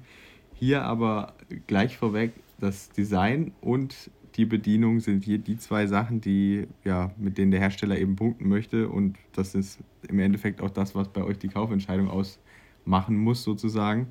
Hier 0.62 0.85
aber 0.85 1.33
gleich 1.66 1.97
vorweg, 1.97 2.35
das 2.61 2.90
Design 2.90 3.50
und 3.61 4.12
die 4.37 4.45
Bedienung 4.45 5.00
sind 5.00 5.25
hier 5.25 5.38
die 5.38 5.57
zwei 5.57 5.88
Sachen, 5.88 6.21
die, 6.21 6.69
ja, 6.85 7.11
mit 7.19 7.37
denen 7.37 7.50
der 7.50 7.59
Hersteller 7.59 7.99
eben 7.99 8.14
punkten 8.14 8.49
möchte. 8.49 8.88
Und 8.88 9.16
das 9.33 9.57
ist 9.57 9.81
im 10.09 10.21
Endeffekt 10.21 10.61
auch 10.61 10.71
das, 10.71 10.95
was 10.95 11.09
bei 11.09 11.25
euch 11.25 11.37
die 11.38 11.49
Kaufentscheidung 11.49 12.09
ausmachen 12.09 13.16
muss, 13.16 13.42
sozusagen 13.42 14.07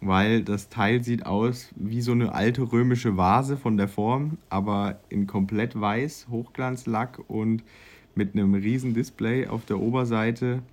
weil 0.00 0.42
das 0.42 0.68
Teil 0.68 1.04
sieht 1.04 1.26
aus 1.26 1.72
wie 1.76 2.00
so 2.00 2.10
eine 2.10 2.34
alte 2.34 2.72
römische 2.72 3.16
Vase 3.16 3.56
von 3.56 3.76
der 3.76 3.86
Form, 3.86 4.36
aber 4.50 4.98
in 5.08 5.28
komplett 5.28 5.80
weiß, 5.80 6.26
Hochglanzlack 6.28 7.20
und 7.28 7.62
mit 8.16 8.34
einem 8.34 8.54
riesen 8.54 8.94
Display 8.94 9.46
auf 9.46 9.64
der 9.64 9.78
Oberseite. 9.78 10.64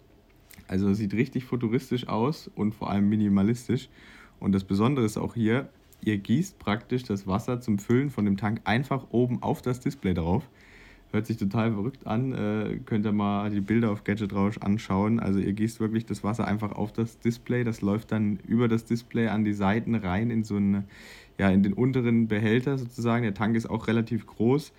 Also 0.67 0.93
sieht 0.93 1.13
richtig 1.13 1.45
futuristisch 1.45 2.07
aus 2.07 2.49
und 2.55 2.73
vor 2.73 2.89
allem 2.89 3.07
minimalistisch. 3.07 3.87
Und 4.41 4.53
das 4.53 4.65
Besondere 4.65 5.05
ist 5.05 5.17
auch 5.17 5.35
hier, 5.35 5.69
ihr 6.01 6.17
gießt 6.17 6.59
praktisch 6.59 7.03
das 7.03 7.27
Wasser 7.27 7.61
zum 7.61 7.79
Füllen 7.79 8.09
von 8.09 8.25
dem 8.25 8.35
Tank 8.35 8.61
einfach 8.65 9.05
oben 9.11 9.41
auf 9.41 9.61
das 9.61 9.79
Display 9.79 10.15
drauf. 10.15 10.49
Hört 11.11 11.27
sich 11.27 11.37
total 11.37 11.73
verrückt 11.73 12.07
an. 12.07 12.33
Äh, 12.33 12.79
könnt 12.85 13.05
ihr 13.05 13.11
mal 13.11 13.51
die 13.51 13.61
Bilder 13.61 13.91
auf 13.91 14.03
Gadget 14.03 14.33
Rausch 14.33 14.57
anschauen. 14.57 15.19
Also 15.19 15.39
ihr 15.39 15.53
gießt 15.53 15.79
wirklich 15.79 16.05
das 16.05 16.23
Wasser 16.23 16.47
einfach 16.47 16.71
auf 16.71 16.91
das 16.91 17.19
Display. 17.19 17.63
Das 17.63 17.81
läuft 17.81 18.11
dann 18.11 18.39
über 18.47 18.67
das 18.67 18.85
Display 18.85 19.27
an 19.27 19.43
die 19.43 19.53
Seiten 19.53 19.93
rein 19.93 20.31
in 20.31 20.43
so 20.43 20.55
eine, 20.55 20.85
ja, 21.37 21.49
in 21.49 21.61
den 21.61 21.73
unteren 21.73 22.27
Behälter 22.27 22.77
sozusagen. 22.77 23.23
Der 23.23 23.33
Tank 23.33 23.55
ist 23.55 23.69
auch 23.69 23.87
relativ 23.87 24.25
groß. 24.25 24.73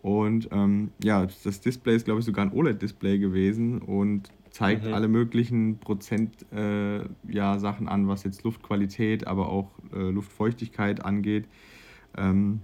Und 0.00 0.48
ähm, 0.52 0.90
ja, 1.02 1.26
das 1.44 1.60
Display 1.60 1.96
ist, 1.96 2.06
glaube 2.06 2.20
ich, 2.20 2.26
sogar 2.26 2.46
ein 2.46 2.52
OLED-Display 2.52 3.18
gewesen 3.18 3.82
und 3.82 4.30
zeigt 4.52 4.84
mhm. 4.84 4.94
alle 4.94 5.08
möglichen 5.08 5.78
Prozent 5.78 6.46
äh, 6.52 7.00
ja, 7.28 7.58
Sachen 7.58 7.88
an, 7.88 8.06
was 8.06 8.22
jetzt 8.22 8.44
Luftqualität, 8.44 9.26
aber 9.26 9.48
auch 9.48 9.70
äh, 9.92 10.10
Luftfeuchtigkeit 10.10 11.04
angeht. 11.04 11.48
Ähm, 12.16 12.60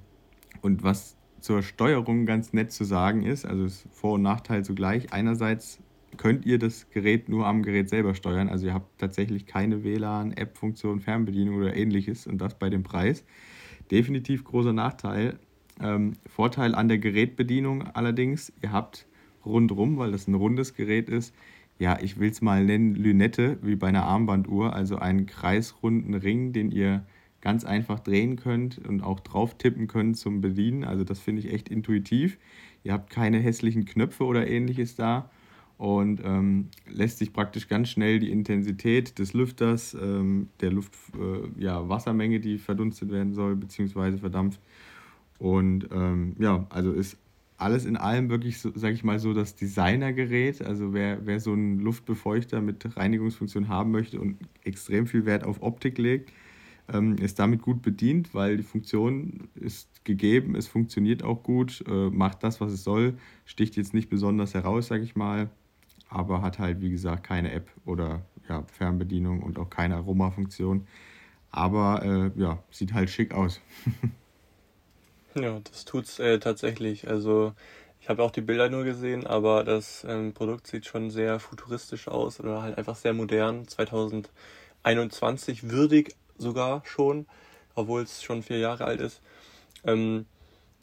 und 0.60 0.82
was 0.82 1.16
zur 1.40 1.62
Steuerung 1.62 2.26
ganz 2.26 2.52
nett 2.52 2.72
zu 2.72 2.84
sagen 2.84 3.22
ist, 3.22 3.46
also 3.46 3.64
ist 3.64 3.86
Vor- 3.90 4.14
und 4.14 4.22
Nachteil 4.22 4.64
zugleich. 4.64 5.12
Einerseits 5.12 5.80
könnt 6.18 6.44
ihr 6.44 6.58
das 6.58 6.90
Gerät 6.90 7.28
nur 7.28 7.46
am 7.46 7.62
Gerät 7.62 7.88
selber 7.88 8.14
steuern, 8.14 8.48
also 8.48 8.66
ihr 8.66 8.74
habt 8.74 8.98
tatsächlich 8.98 9.46
keine 9.46 9.82
WLAN, 9.82 10.32
App-Funktion, 10.32 11.00
Fernbedienung 11.00 11.56
oder 11.56 11.74
ähnliches 11.74 12.26
und 12.26 12.38
das 12.38 12.58
bei 12.58 12.68
dem 12.68 12.82
Preis. 12.82 13.24
Definitiv 13.90 14.44
großer 14.44 14.72
Nachteil. 14.72 15.38
Ähm, 15.80 16.14
Vorteil 16.26 16.74
an 16.74 16.88
der 16.88 16.98
Gerätbedienung 16.98 17.82
allerdings, 17.82 18.52
ihr 18.62 18.72
habt 18.72 19.06
rundrum, 19.46 19.96
weil 19.96 20.12
das 20.12 20.28
ein 20.28 20.34
rundes 20.34 20.74
Gerät 20.74 21.08
ist, 21.08 21.34
ja, 21.78 21.98
ich 22.00 22.18
will 22.18 22.30
es 22.30 22.40
mal 22.40 22.64
nennen, 22.64 22.94
Lünette, 22.94 23.58
wie 23.62 23.76
bei 23.76 23.88
einer 23.88 24.04
Armbanduhr, 24.04 24.74
also 24.74 24.96
einen 24.96 25.26
kreisrunden 25.26 26.14
Ring, 26.14 26.52
den 26.52 26.70
ihr 26.70 27.04
ganz 27.40 27.64
einfach 27.64 28.00
drehen 28.00 28.36
könnt 28.36 28.78
und 28.78 29.02
auch 29.02 29.20
drauf 29.20 29.56
tippen 29.56 29.86
könnt 29.86 30.16
zum 30.16 30.40
Bedienen. 30.40 30.84
Also 30.84 31.04
das 31.04 31.20
finde 31.20 31.40
ich 31.40 31.52
echt 31.52 31.68
intuitiv. 31.68 32.36
Ihr 32.82 32.92
habt 32.92 33.10
keine 33.10 33.38
hässlichen 33.38 33.84
Knöpfe 33.84 34.24
oder 34.24 34.48
ähnliches 34.48 34.96
da 34.96 35.30
und 35.76 36.20
ähm, 36.24 36.68
lässt 36.88 37.18
sich 37.18 37.32
praktisch 37.32 37.68
ganz 37.68 37.90
schnell 37.90 38.18
die 38.18 38.32
Intensität 38.32 39.18
des 39.20 39.32
Lüfters, 39.32 39.94
ähm, 39.94 40.48
der 40.60 40.72
Luft, 40.72 40.94
äh, 41.14 41.62
ja, 41.62 41.88
Wassermenge, 41.88 42.40
die 42.40 42.58
verdunstet 42.58 43.12
werden 43.12 43.32
soll, 43.32 43.54
beziehungsweise 43.54 44.18
verdampft. 44.18 44.60
Und 45.38 45.88
ähm, 45.92 46.34
ja, 46.40 46.66
also 46.70 46.90
ist 46.92 47.16
alles 47.58 47.84
in 47.84 47.96
allem 47.96 48.30
wirklich, 48.30 48.60
so, 48.60 48.70
sage 48.74 48.94
ich 48.94 49.04
mal, 49.04 49.18
so 49.18 49.34
das 49.34 49.56
Designergerät. 49.56 50.64
Also 50.64 50.94
wer, 50.94 51.26
wer 51.26 51.40
so 51.40 51.52
einen 51.52 51.80
Luftbefeuchter 51.80 52.60
mit 52.60 52.96
Reinigungsfunktion 52.96 53.68
haben 53.68 53.90
möchte 53.90 54.20
und 54.20 54.38
extrem 54.64 55.06
viel 55.06 55.26
Wert 55.26 55.44
auf 55.44 55.60
Optik 55.60 55.98
legt, 55.98 56.32
ähm, 56.92 57.16
ist 57.16 57.38
damit 57.38 57.60
gut 57.60 57.82
bedient, 57.82 58.32
weil 58.32 58.56
die 58.56 58.62
Funktion 58.62 59.48
ist 59.56 60.04
gegeben, 60.04 60.54
es 60.54 60.68
funktioniert 60.68 61.22
auch 61.22 61.42
gut, 61.42 61.84
äh, 61.86 62.10
macht 62.10 62.42
das, 62.44 62.60
was 62.60 62.72
es 62.72 62.84
soll, 62.84 63.18
sticht 63.44 63.76
jetzt 63.76 63.92
nicht 63.92 64.08
besonders 64.08 64.54
heraus, 64.54 64.86
sage 64.86 65.02
ich 65.02 65.16
mal, 65.16 65.50
aber 66.08 66.40
hat 66.40 66.58
halt, 66.58 66.80
wie 66.80 66.90
gesagt, 66.90 67.24
keine 67.24 67.52
App 67.52 67.70
oder 67.84 68.22
ja, 68.48 68.62
Fernbedienung 68.72 69.42
und 69.42 69.58
auch 69.58 69.68
keine 69.68 69.96
Aromafunktion. 69.96 70.86
Aber 71.50 72.32
äh, 72.36 72.40
ja, 72.40 72.62
sieht 72.70 72.94
halt 72.94 73.10
schick 73.10 73.34
aus. 73.34 73.60
ja, 75.34 75.60
das 75.60 75.84
tut's 75.84 76.18
äh, 76.18 76.38
tatsächlich. 76.38 77.08
Also 77.08 77.52
ich 78.00 78.08
habe 78.08 78.22
auch 78.22 78.30
die 78.30 78.40
Bilder 78.40 78.70
nur 78.70 78.84
gesehen, 78.84 79.26
aber 79.26 79.64
das 79.64 80.04
ähm, 80.08 80.32
Produkt 80.32 80.66
sieht 80.66 80.86
schon 80.86 81.10
sehr 81.10 81.40
futuristisch 81.40 82.08
aus 82.08 82.40
oder 82.40 82.62
halt 82.62 82.78
einfach 82.78 82.96
sehr 82.96 83.12
modern, 83.12 83.68
2021 83.68 85.70
würdig 85.70 86.14
sogar 86.38 86.82
schon, 86.84 87.26
obwohl 87.74 88.02
es 88.02 88.22
schon 88.22 88.42
vier 88.42 88.58
Jahre 88.58 88.84
alt 88.84 89.00
ist. 89.00 89.20
Ähm, 89.84 90.26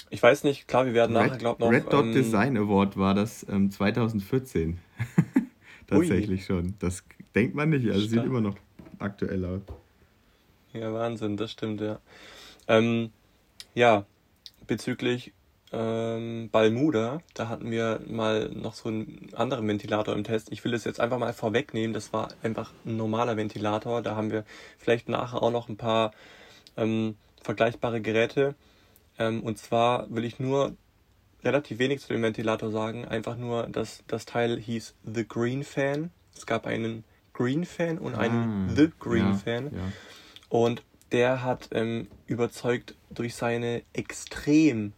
ich 0.09 0.21
weiß 0.21 0.43
nicht, 0.43 0.67
klar, 0.67 0.85
wir 0.85 0.93
werden 0.93 1.15
Red, 1.15 1.27
nachher, 1.27 1.39
glaube 1.39 1.63
ich, 1.63 1.65
noch. 1.65 1.75
Red 1.75 1.93
Dot 1.93 2.05
ähm, 2.05 2.11
Design 2.11 2.57
Award 2.57 2.97
war 2.97 3.13
das 3.13 3.45
ähm, 3.49 3.71
2014. 3.71 4.79
Tatsächlich 5.87 6.41
ui. 6.41 6.45
schon. 6.45 6.75
Das 6.79 7.03
denkt 7.33 7.55
man 7.55 7.69
nicht, 7.69 7.87
also 7.87 7.99
Stark. 7.99 8.11
sieht 8.11 8.23
immer 8.23 8.41
noch 8.41 8.55
aktuell 8.99 9.45
aus. 9.45 9.61
Ja, 10.73 10.93
Wahnsinn, 10.93 11.37
das 11.37 11.51
stimmt, 11.51 11.81
ja. 11.81 11.99
Ähm, 12.67 13.11
ja, 13.73 14.05
bezüglich 14.67 15.33
ähm, 15.71 16.49
Balmuda, 16.51 17.21
da 17.33 17.49
hatten 17.49 17.71
wir 17.71 17.99
mal 18.07 18.49
noch 18.49 18.75
so 18.75 18.89
einen 18.89 19.29
anderen 19.33 19.67
Ventilator 19.67 20.13
im 20.15 20.23
Test. 20.23 20.51
Ich 20.51 20.63
will 20.63 20.73
es 20.73 20.83
jetzt 20.83 20.99
einfach 20.99 21.17
mal 21.17 21.33
vorwegnehmen, 21.33 21.93
das 21.93 22.13
war 22.13 22.29
einfach 22.43 22.71
ein 22.85 22.97
normaler 22.97 23.35
Ventilator. 23.35 24.01
Da 24.01 24.15
haben 24.15 24.31
wir 24.31 24.45
vielleicht 24.77 25.09
nachher 25.09 25.41
auch 25.41 25.51
noch 25.51 25.67
ein 25.67 25.77
paar 25.77 26.11
ähm, 26.77 27.15
vergleichbare 27.41 28.01
Geräte. 28.01 28.55
Ähm, 29.17 29.41
und 29.41 29.57
zwar 29.57 30.13
will 30.13 30.23
ich 30.23 30.39
nur 30.39 30.75
relativ 31.43 31.79
wenig 31.79 32.01
zu 32.01 32.13
dem 32.13 32.21
Ventilator 32.21 32.71
sagen. 32.71 33.05
Einfach 33.05 33.37
nur, 33.37 33.63
dass 33.67 34.03
das 34.07 34.25
Teil 34.25 34.59
hieß 34.59 34.95
The 35.03 35.27
Green 35.27 35.63
Fan. 35.63 36.11
Es 36.35 36.45
gab 36.45 36.65
einen 36.65 37.03
Green 37.33 37.65
Fan 37.65 37.97
und 37.97 38.15
einen 38.15 38.69
ah, 38.69 38.73
The 38.75 38.91
Green 38.99 39.29
ja, 39.29 39.33
Fan. 39.33 39.65
Ja. 39.73 39.81
Und 40.49 40.83
der 41.11 41.43
hat 41.43 41.69
ähm, 41.71 42.07
überzeugt 42.27 42.95
durch 43.09 43.35
seine 43.35 43.83
extrem 43.93 44.93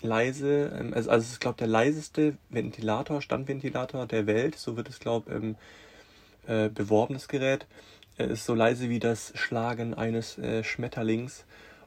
leise, 0.00 0.72
ähm, 0.78 0.94
also, 0.94 1.10
also 1.10 1.24
es 1.24 1.32
ist, 1.32 1.40
glaube 1.40 1.54
ich, 1.54 1.58
der 1.58 1.68
leiseste 1.68 2.36
Ventilator, 2.48 3.22
Standventilator 3.22 4.06
der 4.06 4.26
Welt, 4.26 4.56
so 4.56 4.76
wird 4.76 4.88
es, 4.88 5.00
glaube 5.00 5.30
ich, 5.30 5.36
ähm, 5.36 5.56
äh, 6.46 6.68
beworbenes 6.68 7.28
Gerät. 7.28 7.66
Er 8.16 8.28
ist 8.28 8.46
so 8.46 8.54
leise 8.54 8.88
wie 8.88 8.98
das 8.98 9.32
Schlagen 9.36 9.94
eines 9.94 10.38
äh, 10.38 10.64
Schmetterlings 10.64 11.44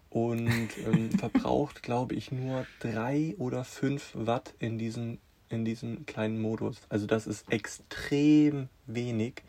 und 0.09 0.69
ähm, 0.85 1.11
verbraucht, 1.17 1.81
glaube 1.81 2.15
ich, 2.15 2.31
nur 2.31 2.65
drei 2.79 3.35
oder 3.37 3.63
fünf 3.63 4.11
Watt 4.13 4.53
in 4.59 4.77
diesem, 4.77 5.19
in 5.49 5.65
diesem 5.65 6.05
kleinen 6.05 6.39
Modus. 6.39 6.81
Also 6.89 7.07
das 7.07 7.25
ist 7.25 7.51
extrem 7.51 8.69
wenig. 8.85 9.43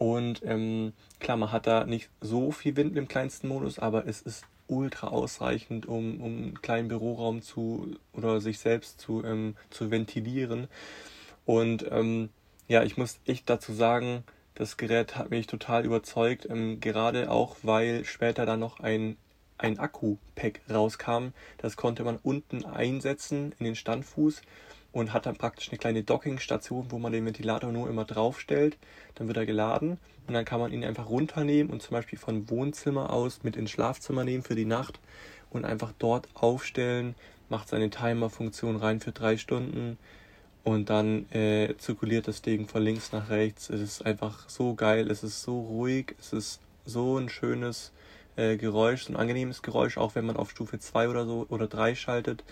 Und 0.00 0.40
ähm, 0.46 0.94
klar, 1.18 1.36
man 1.36 1.52
hat 1.52 1.66
da 1.66 1.84
nicht 1.84 2.08
so 2.22 2.52
viel 2.52 2.74
Wind 2.74 2.96
im 2.96 3.06
kleinsten 3.06 3.48
Modus, 3.48 3.78
aber 3.78 4.06
es 4.06 4.22
ist 4.22 4.46
ultra 4.66 5.08
ausreichend, 5.08 5.84
um, 5.84 6.22
um 6.22 6.36
einen 6.38 6.62
kleinen 6.62 6.88
Büroraum 6.88 7.42
zu 7.42 7.98
oder 8.14 8.40
sich 8.40 8.60
selbst 8.60 8.98
zu, 8.98 9.22
ähm, 9.22 9.56
zu 9.68 9.90
ventilieren. 9.90 10.68
Und 11.44 11.84
ähm, 11.90 12.30
ja, 12.66 12.82
ich 12.82 12.96
muss 12.96 13.20
echt 13.26 13.50
dazu 13.50 13.74
sagen, 13.74 14.24
das 14.54 14.78
Gerät 14.78 15.16
hat 15.16 15.28
mich 15.28 15.46
total 15.46 15.84
überzeugt, 15.84 16.48
ähm, 16.48 16.80
gerade 16.80 17.30
auch, 17.30 17.56
weil 17.62 18.06
später 18.06 18.46
dann 18.46 18.60
noch 18.60 18.80
ein 18.80 19.18
ein 19.58 19.78
Akku-Pack 19.78 20.62
rauskam. 20.70 21.34
Das 21.58 21.76
konnte 21.76 22.02
man 22.02 22.18
unten 22.22 22.64
einsetzen 22.64 23.54
in 23.58 23.66
den 23.66 23.76
Standfuß 23.76 24.40
und 24.92 25.12
hat 25.12 25.26
dann 25.26 25.36
praktisch 25.36 25.70
eine 25.70 25.78
kleine 25.78 26.02
Dockingstation, 26.02 26.86
wo 26.90 26.98
man 26.98 27.12
den 27.12 27.24
Ventilator 27.24 27.70
nur 27.70 27.88
immer 27.88 28.04
draufstellt. 28.04 28.76
Dann 29.14 29.28
wird 29.28 29.36
er 29.36 29.46
geladen 29.46 29.98
und 30.26 30.34
dann 30.34 30.44
kann 30.44 30.60
man 30.60 30.72
ihn 30.72 30.84
einfach 30.84 31.08
runternehmen 31.08 31.72
und 31.72 31.82
zum 31.82 31.92
Beispiel 31.92 32.18
von 32.18 32.50
Wohnzimmer 32.50 33.10
aus 33.10 33.42
mit 33.42 33.56
ins 33.56 33.70
Schlafzimmer 33.70 34.24
nehmen 34.24 34.42
für 34.42 34.54
die 34.54 34.64
Nacht 34.64 35.00
und 35.50 35.64
einfach 35.64 35.92
dort 35.98 36.28
aufstellen, 36.34 37.14
macht 37.48 37.68
seine 37.68 37.90
Timer-Funktion 37.90 38.76
rein 38.76 39.00
für 39.00 39.12
drei 39.12 39.36
Stunden 39.36 39.98
und 40.62 40.90
dann 40.90 41.30
äh, 41.32 41.74
zirkuliert 41.78 42.28
das 42.28 42.42
Ding 42.42 42.68
von 42.68 42.82
links 42.82 43.12
nach 43.12 43.30
rechts. 43.30 43.70
Es 43.70 43.80
ist 43.80 44.06
einfach 44.06 44.48
so 44.48 44.74
geil, 44.74 45.10
es 45.10 45.22
ist 45.22 45.42
so 45.42 45.60
ruhig, 45.60 46.14
es 46.18 46.32
ist 46.32 46.60
so 46.84 47.18
ein 47.18 47.28
schönes 47.28 47.92
äh, 48.36 48.56
Geräusch, 48.56 49.04
so 49.04 49.12
ein 49.12 49.16
angenehmes 49.16 49.62
Geräusch, 49.62 49.98
auch 49.98 50.14
wenn 50.14 50.26
man 50.26 50.36
auf 50.36 50.50
Stufe 50.50 50.78
2 50.78 51.08
oder 51.08 51.24
so 51.24 51.46
oder 51.48 51.66
3 51.66 51.94
schaltet. 51.94 52.44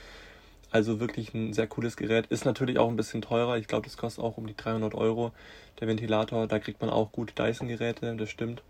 Also 0.71 1.01
wirklich 1.01 1.33
ein 1.33 1.53
sehr 1.53 1.67
cooles 1.67 1.97
Gerät. 1.97 2.27
Ist 2.27 2.45
natürlich 2.45 2.79
auch 2.79 2.89
ein 2.89 2.97
bisschen 2.97 3.23
teurer. 3.23 3.57
Ich 3.57 3.69
glaube, 3.69 3.87
das 3.87 3.97
kostet 3.97 4.23
auch 4.23 4.37
um 4.37 4.47
die 4.47 4.57
300 4.57 4.95
Euro. 4.95 5.33
Der 5.81 5.89
Ventilator, 5.89 6.47
da 6.47 6.59
kriegt 6.59 6.81
man 6.81 6.91
auch 6.91 7.13
gute 7.13 7.35
Dyson-Geräte, 7.35 8.15
das 8.17 8.29
stimmt. 8.29 8.63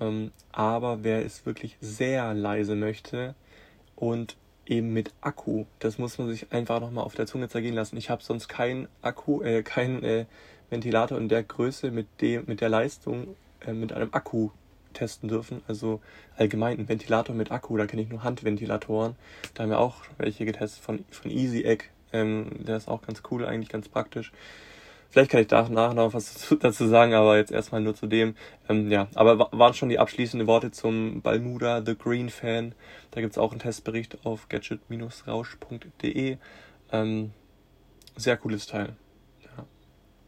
Ähm, 0.00 0.32
aber 0.52 1.02
wer 1.02 1.24
es 1.24 1.46
wirklich 1.46 1.76
sehr 1.80 2.34
leise 2.34 2.74
möchte 2.74 3.34
und 3.96 4.36
eben 4.66 4.92
mit 4.92 5.12
Akku, 5.20 5.64
das 5.78 5.98
muss 5.98 6.18
man 6.18 6.28
sich 6.28 6.52
einfach 6.52 6.80
nochmal 6.80 7.04
auf 7.04 7.14
der 7.14 7.26
Zunge 7.26 7.48
zergehen 7.48 7.74
lassen. 7.74 7.96
Ich 7.96 8.10
habe 8.10 8.22
sonst 8.22 8.48
keinen 8.48 8.88
Akku, 9.02 9.42
äh, 9.42 9.62
keinen 9.62 10.02
äh, 10.04 10.26
Ventilator 10.70 11.18
in 11.18 11.28
der 11.28 11.42
Größe 11.42 11.90
mit 11.90 12.06
dem, 12.20 12.44
mit 12.46 12.60
der 12.60 12.68
Leistung, 12.68 13.36
äh, 13.66 13.72
mit 13.72 13.92
einem 13.92 14.08
Akku 14.12 14.50
testen 14.92 15.28
dürfen. 15.28 15.62
Also 15.68 16.00
allgemein 16.36 16.78
ein 16.78 16.88
Ventilator 16.88 17.34
mit 17.34 17.50
Akku, 17.50 17.76
da 17.76 17.86
kenne 17.86 18.02
ich 18.02 18.08
nur 18.08 18.22
Handventilatoren. 18.22 19.16
Da 19.54 19.62
haben 19.62 19.70
wir 19.70 19.78
auch 19.78 19.96
welche 20.18 20.44
getestet 20.44 20.82
von, 20.82 21.04
von 21.10 21.30
Easy 21.30 21.64
Egg. 21.64 21.86
Ähm, 22.12 22.64
der 22.64 22.76
ist 22.76 22.88
auch 22.88 23.02
ganz 23.02 23.22
cool, 23.30 23.44
eigentlich 23.46 23.68
ganz 23.68 23.88
praktisch. 23.88 24.32
Vielleicht 25.10 25.32
kann 25.32 25.40
ich 25.40 25.48
danach 25.48 25.92
noch 25.92 26.14
was 26.14 26.54
dazu 26.60 26.86
sagen, 26.86 27.14
aber 27.14 27.36
jetzt 27.36 27.50
erstmal 27.50 27.80
nur 27.80 27.94
zu 27.94 28.06
dem. 28.06 28.34
Ähm, 28.68 28.90
ja, 28.90 29.08
aber 29.14 29.50
waren 29.52 29.74
schon 29.74 29.88
die 29.88 29.98
abschließenden 29.98 30.46
Worte 30.46 30.70
zum 30.70 31.20
Balmuda 31.20 31.82
The 31.84 31.96
Green 31.96 32.30
Fan. 32.30 32.74
Da 33.10 33.20
gibt 33.20 33.32
es 33.32 33.38
auch 33.38 33.50
einen 33.50 33.60
Testbericht 33.60 34.24
auf 34.24 34.48
gadget-rausch.de. 34.48 36.38
Ähm, 36.92 37.30
sehr 38.16 38.36
cooles 38.36 38.66
Teil 38.66 38.94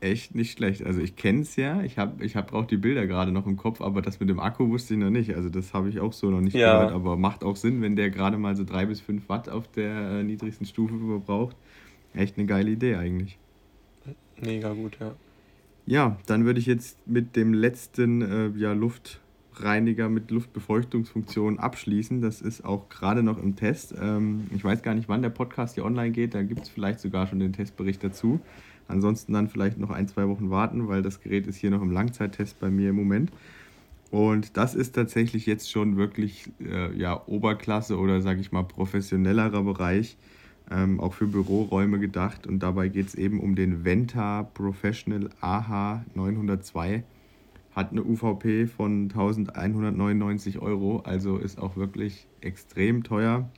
echt 0.03 0.35
nicht 0.35 0.53
schlecht. 0.53 0.85
Also 0.85 1.01
ich 1.01 1.17
kenne 1.17 1.43
es 1.43 1.57
ja, 1.57 1.83
ich 1.83 1.99
habe 1.99 2.25
ich 2.25 2.37
hab 2.37 2.53
auch 2.53 2.67
die 2.67 2.77
Bilder 2.77 3.07
gerade 3.07 3.31
noch 3.33 3.47
im 3.47 3.57
Kopf, 3.57 3.81
aber 3.81 4.03
das 4.03 4.19
mit 4.21 4.29
dem 4.29 4.41
Akku 4.41 4.69
wusste 4.69 4.95
ich 4.95 5.01
noch 5.01 5.11
nicht. 5.11 5.35
Also 5.35 5.49
das 5.49 5.73
habe 5.73 5.89
ich 5.89 6.01
auch 6.01 6.13
so 6.13 6.31
noch 6.31 6.41
nicht 6.41 6.55
ja. 6.55 6.75
gehört, 6.75 6.93
aber 6.93 7.17
macht 7.17 7.45
auch 7.45 7.57
Sinn, 7.57 7.81
wenn 7.83 7.97
der 7.97 8.11
gerade 8.11 8.37
mal 8.37 8.57
so 8.57 8.65
drei 8.65 8.87
bis 8.87 9.01
fünf 9.01 9.29
Watt 9.29 9.49
auf 9.49 9.69
der 9.69 10.21
äh, 10.21 10.25
niedrigsten 10.25 10.67
Stufe 10.67 10.99
verbraucht. 10.99 11.57
Echt 12.15 12.37
eine 12.37 12.47
geile 12.47 12.71
Idee 12.71 12.97
eigentlich. 12.97 13.39
Mega 14.41 14.73
gut, 14.73 14.99
ja. 15.01 15.15
Ja, 15.87 16.17
dann 16.27 16.45
würde 16.45 16.61
ich 16.61 16.67
jetzt 16.67 16.99
mit 17.07 17.37
dem 17.37 17.55
letzten 17.55 18.23
äh, 18.23 18.51
ja, 18.57 18.73
Luftreiniger 18.73 20.09
mit 20.09 20.31
Luftbefeuchtungsfunktion 20.31 21.59
abschließen. 21.59 22.21
Das 22.21 22.41
ist 22.41 22.65
auch 22.65 22.89
gerade 22.89 23.23
noch 23.23 23.41
im 23.43 23.57
Test. 23.57 23.95
Ähm, 24.01 24.47
ich 24.55 24.63
weiß 24.63 24.83
gar 24.83 24.95
nicht, 24.95 25.09
wann 25.09 25.23
der 25.23 25.31
Podcast 25.31 25.75
hier 25.75 25.85
online 25.85 26.11
geht. 26.11 26.35
Da 26.35 26.43
gibt 26.43 26.63
es 26.63 26.69
vielleicht 26.69 27.01
sogar 27.01 27.27
schon 27.27 27.41
den 27.41 27.53
Testbericht 27.53 28.03
dazu. 28.05 28.41
Ansonsten 28.89 29.33
dann 29.33 29.49
vielleicht 29.49 29.79
noch 29.79 29.91
ein, 29.91 30.09
zwei 30.09 30.29
Wochen 30.29 30.51
warten, 30.51 30.89
weil 30.89 31.03
das 31.03 31.21
Gerät 31.21 31.47
ist 31.47 31.57
hier 31.57 31.71
noch 31.71 31.83
im 31.83 31.91
Langzeittest 31.91 32.61
bei 32.61 32.71
mir 32.71 32.91
im 32.91 32.97
Moment. 32.97 33.31
Und 34.11 34.59
das 34.59 34.75
ist 34.75 34.95
tatsächlich 34.95 35.47
jetzt 35.47 35.71
schon 35.71 35.97
wirklich 35.97 36.51
äh, 36.61 36.95
ja, 36.95 37.23
Oberklasse 37.27 37.99
oder 37.99 38.21
sage 38.21 38.41
ich 38.41 38.53
mal 38.53 38.63
professionellerer 38.63 39.63
Bereich, 39.63 40.19
ähm, 40.71 41.01
auch 41.01 41.15
für 41.15 41.27
Büroräume 41.27 41.99
gedacht. 41.99 42.47
Und 42.47 42.63
dabei 42.63 42.89
geht 42.89 43.07
es 43.09 43.15
eben 43.15 43.41
um 43.41 43.55
den 43.55 43.87
Venta 43.87 44.43
Professional 44.43 45.31
AH 45.41 46.05
902. 46.15 47.05
Hat 47.75 47.93
eine 47.93 48.05
UVP 48.05 48.67
von 48.67 49.05
1199 49.05 50.59
Euro, 50.59 51.01
also 51.07 51.39
ist 51.39 51.59
auch 51.59 51.77
wirklich 51.77 52.27
extrem 52.43 53.05
teuer. 53.05 53.49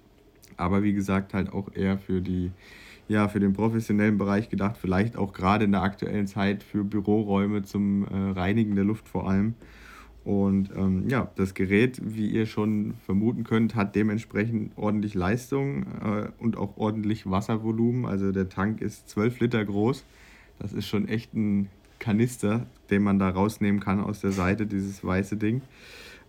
Aber 0.57 0.85
wie 0.85 0.93
gesagt, 0.93 1.35
halt 1.35 1.53
auch 1.53 1.75
eher 1.75 1.99
für 1.99 2.21
die 2.21 2.53
ja, 3.09 3.29
für 3.29 3.41
den 3.41 3.53
professionellen 3.53 4.19
Bereich 4.19 4.49
gedacht, 4.49 4.77
vielleicht 4.81 5.17
auch 5.17 5.33
gerade 5.33 5.65
in 5.65 5.73
der 5.73 5.83
aktuellen 5.83 6.27
Zeit 6.27 6.63
für 6.63 6.85
Büroräume 6.85 7.63
zum 7.63 8.05
äh, 8.05 8.31
Reinigen 8.31 8.75
der 8.75 8.85
Luft 8.85 9.09
vor 9.09 9.29
allem. 9.29 9.55
Und 10.25 10.71
ähm, 10.75 11.07
ja, 11.09 11.31
das 11.37 11.53
Gerät, 11.53 12.01
wie 12.03 12.29
ihr 12.29 12.47
schon 12.47 12.95
vermuten 13.05 13.45
könnt, 13.45 13.75
hat 13.75 13.95
dementsprechend 13.95 14.73
ordentlich 14.77 15.15
Leistung 15.15 15.83
äh, 16.03 16.29
und 16.39 16.57
auch 16.57 16.79
ordentlich 16.79 17.31
Wasservolumen. 17.31 18.07
Also 18.07 18.33
der 18.33 18.49
Tank 18.49 18.81
ist 18.81 19.11
12 19.11 19.41
Liter 19.41 19.63
groß. 19.63 20.03
Das 20.59 20.73
ist 20.73 20.87
schon 20.87 21.09
echt 21.09 21.35
ein 21.35 21.69
Kanister, 21.99 22.67
den 22.91 23.03
man 23.03 23.19
da 23.19 23.29
rausnehmen 23.29 23.81
kann 23.81 24.01
aus 24.01 24.21
der 24.21 24.33
Seite, 24.33 24.67
dieses 24.67 25.05
weiße 25.05 25.37
Ding. 25.37 25.61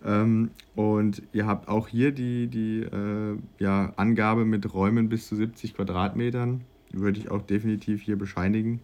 Ähm, 0.06 0.50
und 0.76 1.22
ihr 1.32 1.46
habt 1.46 1.68
auch 1.68 1.88
hier 1.88 2.12
die, 2.12 2.46
die 2.46 2.82
äh, 2.82 3.36
ja, 3.58 3.92
Angabe 3.96 4.44
mit 4.44 4.72
Räumen 4.72 5.08
bis 5.08 5.26
zu 5.26 5.34
70 5.34 5.74
Quadratmetern. 5.74 6.62
Würde 6.92 7.18
ich 7.18 7.30
auch 7.30 7.42
definitiv 7.42 8.02
hier 8.02 8.16
bescheinigen. 8.16 8.80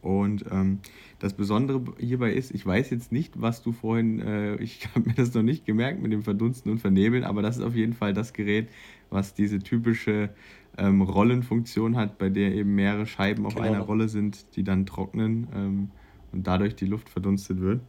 Und 0.00 0.46
ähm, 0.50 0.78
das 1.18 1.34
Besondere 1.34 1.82
hierbei 1.98 2.32
ist, 2.32 2.52
ich 2.52 2.64
weiß 2.64 2.90
jetzt 2.90 3.12
nicht, 3.12 3.40
was 3.40 3.62
du 3.62 3.72
vorhin, 3.72 4.20
äh, 4.20 4.56
ich 4.56 4.88
habe 4.94 5.08
mir 5.08 5.14
das 5.14 5.34
noch 5.34 5.42
nicht 5.42 5.66
gemerkt 5.66 6.00
mit 6.00 6.12
dem 6.12 6.22
Verdunsten 6.22 6.72
und 6.72 6.78
Vernebeln, 6.78 7.24
aber 7.24 7.42
das 7.42 7.58
ist 7.58 7.62
auf 7.62 7.74
jeden 7.74 7.92
Fall 7.92 8.14
das 8.14 8.32
Gerät, 8.32 8.68
was 9.10 9.34
diese 9.34 9.58
typische 9.58 10.30
ähm, 10.78 11.02
Rollenfunktion 11.02 11.96
hat, 11.96 12.16
bei 12.16 12.30
der 12.30 12.54
eben 12.54 12.74
mehrere 12.74 13.06
Scheiben 13.06 13.44
auf 13.44 13.56
genau. 13.56 13.66
einer 13.66 13.80
Rolle 13.80 14.08
sind, 14.08 14.56
die 14.56 14.62
dann 14.62 14.86
trocknen 14.86 15.48
ähm, 15.54 15.90
und 16.32 16.46
dadurch 16.46 16.74
die 16.76 16.86
Luft 16.86 17.08
verdunstet 17.08 17.60
wird. 17.60 17.80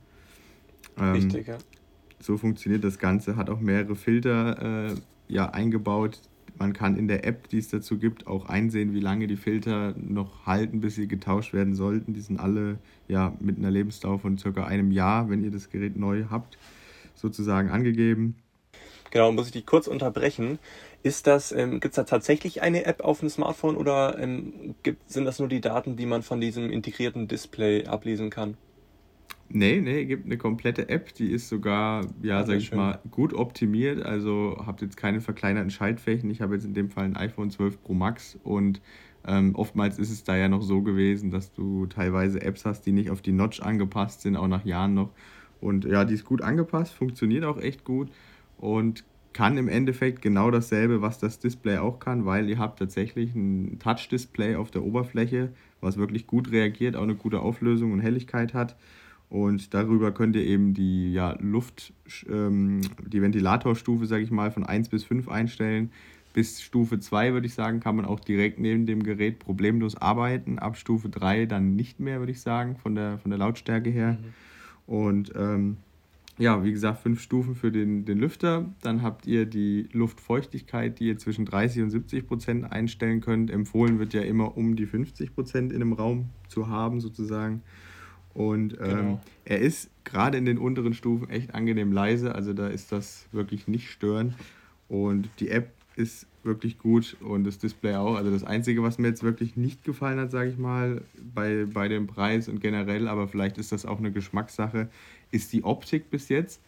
Ähm, 0.98 1.14
Richtig, 1.14 1.48
ja 1.48 1.58
so 2.20 2.38
funktioniert 2.38 2.84
das 2.84 3.00
Ganze, 3.00 3.36
hat 3.36 3.50
auch 3.50 3.60
mehrere 3.60 3.96
Filter 3.96 4.90
äh, 4.90 4.96
ja, 5.28 5.50
eingebaut. 5.50 6.20
Man 6.58 6.74
kann 6.74 6.98
in 6.98 7.08
der 7.08 7.26
App, 7.26 7.48
die 7.48 7.58
es 7.58 7.70
dazu 7.70 7.98
gibt, 7.98 8.28
auch 8.28 8.48
einsehen, 8.48 8.94
wie 8.94 9.00
lange 9.00 9.28
die 9.28 9.38
Filter 9.38 9.94
noch 9.98 10.46
halten, 10.46 10.82
bis 10.82 10.96
sie 10.96 11.08
getauscht 11.08 11.54
werden 11.54 11.74
sollten. 11.74 12.14
Die 12.14 12.20
sind 12.20 12.40
alle 12.40 12.80
ja, 13.08 13.34
mit 13.40 13.58
einer 13.58 13.72
Lebensdauer 13.72 14.20
von 14.20 14.38
circa 14.38 14.66
einem 14.66 14.92
Jahr, 14.92 15.30
wenn 15.30 15.44
ihr 15.44 15.52
das 15.52 15.70
Gerät 15.70 15.96
neu 15.96 16.26
habt, 16.30 16.58
sozusagen 17.16 17.70
angegeben. 17.70 18.36
Genau, 19.12 19.32
muss 19.32 19.48
ich 19.48 19.54
dich 19.54 19.66
kurz 19.66 19.88
unterbrechen. 19.88 20.60
Ist 21.02 21.28
das, 21.28 21.54
ähm, 21.54 21.80
gibt 21.80 21.94
es 21.94 21.96
da 21.96 22.04
tatsächlich 22.04 22.62
eine 22.62 22.86
App 22.86 23.02
auf 23.02 23.22
dem 23.22 23.30
Smartphone 23.30 23.78
oder 23.78 24.20
ähm, 24.20 24.76
gibt, 24.84 25.10
sind 25.10 25.26
das 25.26 25.40
nur 25.40 25.48
die 25.48 25.62
Daten, 25.62 25.96
die 25.96 26.06
man 26.06 26.24
von 26.24 26.42
diesem 26.42 26.70
integrierten 26.70 27.28
Display 27.30 27.86
ablesen 27.86 28.30
kann? 28.30 28.58
Nee, 29.52 29.82
nee, 29.82 30.06
gibt 30.06 30.26
eine 30.26 30.38
komplette 30.38 30.90
App, 30.90 31.14
die 31.16 31.32
ist 31.32 31.50
sogar, 31.50 32.06
ja, 32.22 32.40
ah, 32.40 32.46
sag 32.46 32.58
ich 32.58 32.68
schön. 32.68 32.78
mal, 32.78 33.00
gut 33.10 33.34
optimiert. 33.34 34.04
Also 34.04 34.62
habt 34.64 34.82
jetzt 34.82 34.96
keine 34.96 35.22
verkleinerten 35.22 35.72
Schaltflächen. 35.72 36.30
Ich 36.30 36.42
habe 36.42 36.54
jetzt 36.54 36.66
in 36.66 36.76
dem 36.76 36.92
Fall 36.92 37.06
ein 37.06 37.18
iPhone 37.18 37.50
12 37.50 37.82
Pro 37.82 37.96
Max 37.96 38.38
und 38.44 38.80
ähm, 39.26 39.56
oftmals 39.56 39.98
ist 39.98 40.12
es 40.12 40.24
da 40.24 40.38
ja 40.38 40.50
noch 40.50 40.62
so 40.62 40.82
gewesen, 40.84 41.32
dass 41.32 41.52
du 41.52 41.88
teilweise 41.88 42.42
Apps 42.42 42.64
hast, 42.64 42.86
die 42.86 42.92
nicht 42.92 43.10
auf 43.10 43.22
die 43.22 43.32
Notch 43.32 43.60
angepasst 43.60 44.22
sind, 44.22 44.38
auch 44.38 44.48
nach 44.48 44.66
Jahren 44.66 44.94
noch. 44.94 45.12
Und 45.60 45.84
ja, 45.84 46.06
die 46.06 46.14
ist 46.14 46.26
gut 46.26 46.42
angepasst, 46.42 46.94
funktioniert 46.94 47.44
auch 47.44 47.60
echt 47.60 47.84
gut 47.84 48.12
und 48.58 49.04
kann 49.34 49.58
im 49.58 49.68
Endeffekt 49.68 50.22
genau 50.22 50.52
dasselbe, 50.52 51.02
was 51.02 51.20
das 51.20 51.40
Display 51.40 51.78
auch 51.78 52.00
kann, 52.00 52.26
weil 52.26 52.50
ihr 52.50 52.58
habt 52.58 52.80
tatsächlich 52.80 53.36
ein 53.36 53.78
Touch-Display 53.80 54.56
auf 54.56 54.72
der 54.72 54.84
Oberfläche, 54.84 55.54
was 55.82 55.98
wirklich 55.98 56.28
gut 56.28 56.52
reagiert, 56.52 56.96
auch 56.96 57.04
eine 57.04 57.16
gute 57.16 57.40
Auflösung 57.40 57.92
und 57.92 58.00
Helligkeit 58.00 58.54
hat. 58.54 58.76
Und 59.30 59.76
darüber 59.76 60.12
könnt 60.12 60.36
ihr 60.36 60.44
eben 60.44 60.74
die 60.74 61.14
ja, 61.14 61.38
Luft, 61.40 61.94
ähm, 62.28 62.82
die 63.06 63.22
Ventilatorstufe, 63.22 64.08
sage 64.08 64.24
ich 64.24 64.32
mal, 64.32 64.52
von 64.52 64.66
1 64.66 64.90
bis 64.90 65.04
5 65.04 65.30
einstellen. 65.30 65.92
Bis 66.34 66.62
Stufe 66.62 67.00
2, 67.00 67.34
würde 67.34 67.46
ich 67.46 67.54
sagen, 67.54 67.80
kann 67.80 67.96
man 67.96 68.06
auch 68.06 68.20
direkt 68.20 68.60
neben 68.60 68.86
dem 68.86 69.04
Gerät 69.04 69.40
problemlos 69.40 69.96
arbeiten. 69.96 70.58
Ab 70.58 70.78
Stufe 70.78 71.10
3 71.10 71.46
dann 71.46 71.76
nicht 71.76 72.00
mehr, 72.00 72.20
würde 72.20 72.32
ich 72.32 72.42
sagen, 72.42 72.76
von 72.78 72.96
der, 72.96 73.20
von 73.20 73.30
der 73.30 73.38
Lautstärke 73.38 73.90
her. 73.90 74.18
Mhm. 74.88 74.94
Und 74.94 75.32
ähm, 75.36 75.78
ja, 76.40 76.64
wie 76.64 76.72
gesagt, 76.72 77.02
fünf 77.02 77.22
Stufen 77.22 77.54
für 77.54 77.72
den, 77.72 78.06
den 78.06 78.18
Lüfter. 78.18 78.66
Dann 78.82 79.04
habt 79.04 79.28
ihr 79.28 79.46
die 79.46 79.90
Luftfeuchtigkeit, 79.92 81.00
die 81.00 81.08
ihr 81.08 81.18
zwischen 81.18 81.46
30 81.46 81.84
und 81.84 81.90
70 81.92 82.26
Prozent 82.26 82.72
einstellen 82.72 83.22
könnt. 83.22 83.52
Empfohlen 83.52 84.00
wird 84.00 84.14
ja 84.14 84.22
immer 84.22 84.58
um 84.58 84.76
die 84.76 84.88
50 84.88 85.36
Prozent 85.36 85.72
in 85.72 85.82
einem 85.82 85.94
Raum 85.94 86.30
zu 86.48 86.68
haben, 86.68 87.02
sozusagen. 87.02 87.62
Und 88.40 88.78
ähm, 88.80 88.80
genau. 88.80 89.22
er 89.44 89.60
ist 89.60 89.90
gerade 90.06 90.38
in 90.38 90.46
den 90.46 90.58
unteren 90.58 90.94
Stufen 90.94 91.30
echt 91.30 91.54
angenehm 91.54 91.92
leise, 91.92 92.34
also 92.34 92.54
da 92.54 92.68
ist 92.68 92.90
das 92.94 93.28
wirklich 93.34 93.68
nicht 93.68 93.90
störend. 93.90 94.34
Und 94.88 95.30
die 95.42 95.50
App 95.50 95.74
ist 95.98 96.26
wirklich 96.44 96.80
gut 96.80 97.18
und 97.20 97.44
das 97.44 97.58
Display 97.58 97.96
auch. 97.96 98.16
Also 98.16 98.32
das 98.32 98.46
Einzige, 98.46 98.82
was 98.82 98.98
mir 98.98 99.10
jetzt 99.10 99.24
wirklich 99.24 99.58
nicht 99.58 99.84
gefallen 99.84 100.22
hat, 100.22 100.32
sage 100.32 100.52
ich 100.52 100.58
mal, 100.58 101.02
bei, 101.36 101.66
bei 101.66 101.90
dem 101.90 102.08
Preis 102.08 102.48
und 102.48 102.62
generell, 102.62 103.10
aber 103.10 103.28
vielleicht 103.28 103.58
ist 103.58 103.74
das 103.74 103.86
auch 103.86 104.00
eine 104.00 104.14
Geschmackssache, 104.14 104.88
ist 105.32 105.52
die 105.52 105.66
Optik 105.66 106.10
bis 106.10 106.30
jetzt. 106.30 106.62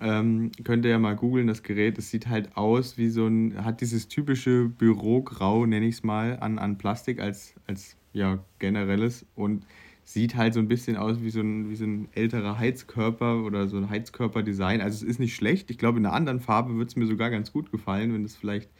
Ähm, 0.00 0.52
könnt 0.64 0.86
ihr 0.86 0.92
ja 0.92 0.98
mal 0.98 1.16
googeln, 1.16 1.48
das 1.48 1.62
Gerät. 1.62 1.98
Es 1.98 2.10
sieht 2.10 2.28
halt 2.28 2.56
aus 2.56 2.96
wie 2.96 3.10
so 3.10 3.26
ein, 3.26 3.62
hat 3.62 3.82
dieses 3.82 4.08
typische 4.08 4.70
Bürograu, 4.70 5.66
nenne 5.66 5.84
ich 5.84 5.96
es 5.96 6.02
mal, 6.02 6.38
an, 6.40 6.58
an 6.58 6.78
Plastik 6.78 7.20
als, 7.20 7.52
als 7.66 7.94
ja, 8.14 8.42
generelles 8.58 9.26
und 9.34 9.66
sieht 10.04 10.36
halt 10.36 10.54
so 10.54 10.60
ein 10.60 10.68
bisschen 10.68 10.96
aus 10.96 11.22
wie 11.22 11.30
so 11.30 11.40
ein, 11.40 11.70
wie 11.70 11.76
so 11.76 11.84
ein 11.84 12.08
älterer 12.12 12.58
Heizkörper 12.58 13.42
oder 13.42 13.68
so 13.68 13.78
ein 13.78 13.88
Heizkörperdesign. 13.88 14.80
Also 14.80 15.04
es 15.04 15.10
ist 15.10 15.18
nicht 15.18 15.34
schlecht. 15.34 15.70
Ich 15.70 15.78
glaube, 15.78 15.98
in 15.98 16.06
einer 16.06 16.14
anderen 16.14 16.40
Farbe 16.40 16.74
würde 16.74 16.88
es 16.88 16.96
mir 16.96 17.06
sogar 17.06 17.30
ganz 17.30 17.52
gut 17.52 17.72
gefallen, 17.72 18.12
wenn 18.12 18.24
es 18.24 18.36
vielleicht 18.36 18.70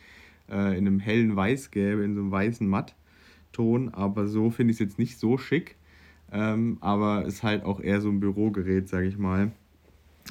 äh, 0.50 0.76
in 0.76 0.86
einem 0.86 1.00
hellen 1.00 1.34
Weiß 1.34 1.70
gäbe, 1.70 2.04
in 2.04 2.14
so 2.14 2.20
einem 2.20 2.30
weißen 2.30 2.68
Mattton. 2.68 3.94
Aber 3.94 4.26
so 4.26 4.50
finde 4.50 4.72
ich 4.72 4.76
es 4.76 4.80
jetzt 4.80 4.98
nicht 4.98 5.18
so 5.18 5.38
schick. 5.38 5.76
Ähm, 6.30 6.78
aber 6.80 7.24
ist 7.24 7.42
halt 7.42 7.64
auch 7.64 7.80
eher 7.80 8.00
so 8.00 8.10
ein 8.10 8.20
Bürogerät, 8.20 8.88
sage 8.88 9.06
ich 9.06 9.16
mal. 9.16 9.52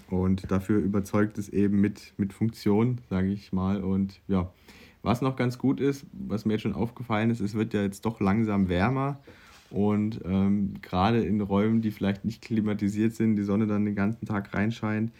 Und 0.10 0.52
dafür 0.52 0.80
überzeugt 0.80 1.38
es 1.38 1.50
eben 1.50 1.82
mit, 1.82 2.14
mit 2.18 2.34
Funktion, 2.34 3.00
sage 3.10 3.30
ich 3.30 3.52
mal. 3.52 3.84
Und 3.84 4.20
ja, 4.28 4.52
was 5.02 5.22
noch 5.22 5.36
ganz 5.36 5.58
gut 5.58 5.80
ist, 5.80 6.06
was 6.14 6.46
mir 6.46 6.54
jetzt 6.54 6.62
schon 6.62 6.74
aufgefallen 6.74 7.30
ist, 7.30 7.40
es 7.40 7.56
wird 7.56 7.74
ja 7.74 7.82
jetzt 7.82 8.06
doch 8.06 8.20
langsam 8.20 8.70
wärmer. 8.70 9.20
Und 9.74 10.22
ähm, 10.24 10.76
gerade 10.84 11.24
in 11.24 11.42
Räumen, 11.42 11.82
die 11.82 11.90
vielleicht 11.90 12.26
nicht 12.26 12.44
klimatisiert 12.44 13.16
sind, 13.16 13.36
die 13.38 13.44
Sonne 13.44 13.66
dann 13.66 13.86
den 13.86 13.96
ganzen 13.96 14.28
Tag 14.28 14.54
reinscheint, 14.54 15.12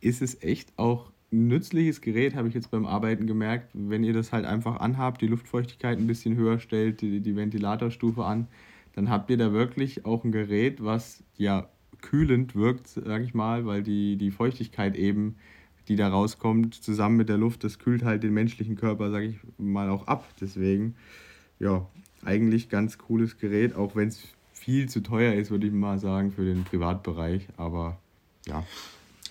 ist 0.00 0.22
es 0.22 0.42
echt 0.42 0.72
auch 0.78 1.12
ein 1.30 1.48
nützliches 1.48 2.00
Gerät, 2.00 2.34
habe 2.34 2.48
ich 2.48 2.54
jetzt 2.54 2.70
beim 2.70 2.86
Arbeiten 2.86 3.26
gemerkt. 3.26 3.68
Wenn 3.74 4.04
ihr 4.04 4.14
das 4.14 4.32
halt 4.32 4.46
einfach 4.46 4.80
anhabt, 4.80 5.20
die 5.20 5.26
Luftfeuchtigkeit 5.26 5.98
ein 5.98 6.06
bisschen 6.06 6.36
höher 6.36 6.58
stellt, 6.58 7.02
die, 7.02 7.20
die 7.20 7.36
Ventilatorstufe 7.36 8.24
an, 8.24 8.46
dann 8.94 9.10
habt 9.10 9.28
ihr 9.28 9.36
da 9.36 9.52
wirklich 9.52 10.06
auch 10.06 10.24
ein 10.24 10.32
Gerät, 10.32 10.82
was 10.82 11.22
ja 11.36 11.68
kühlend 12.00 12.56
wirkt, 12.56 12.88
sage 12.88 13.24
ich 13.24 13.34
mal, 13.34 13.66
weil 13.66 13.82
die, 13.82 14.16
die 14.16 14.30
Feuchtigkeit 14.30 14.96
eben, 14.96 15.36
die 15.88 15.96
da 15.96 16.08
rauskommt, 16.08 16.76
zusammen 16.76 17.18
mit 17.18 17.28
der 17.28 17.36
Luft, 17.36 17.62
das 17.62 17.78
kühlt 17.78 18.04
halt 18.04 18.22
den 18.22 18.32
menschlichen 18.32 18.76
Körper, 18.76 19.10
sage 19.10 19.26
ich 19.26 19.36
mal, 19.58 19.90
auch 19.90 20.06
ab. 20.06 20.26
Deswegen, 20.40 20.94
ja, 21.58 21.86
eigentlich 22.24 22.68
ganz 22.68 22.98
cooles 22.98 23.38
Gerät, 23.38 23.74
auch 23.74 23.96
wenn 23.96 24.08
es 24.08 24.22
viel 24.52 24.88
zu 24.88 25.00
teuer 25.00 25.34
ist, 25.34 25.50
würde 25.50 25.66
ich 25.66 25.72
mal 25.72 25.98
sagen, 25.98 26.32
für 26.32 26.44
den 26.44 26.64
Privatbereich. 26.64 27.46
Aber 27.56 27.98
ja. 28.46 28.64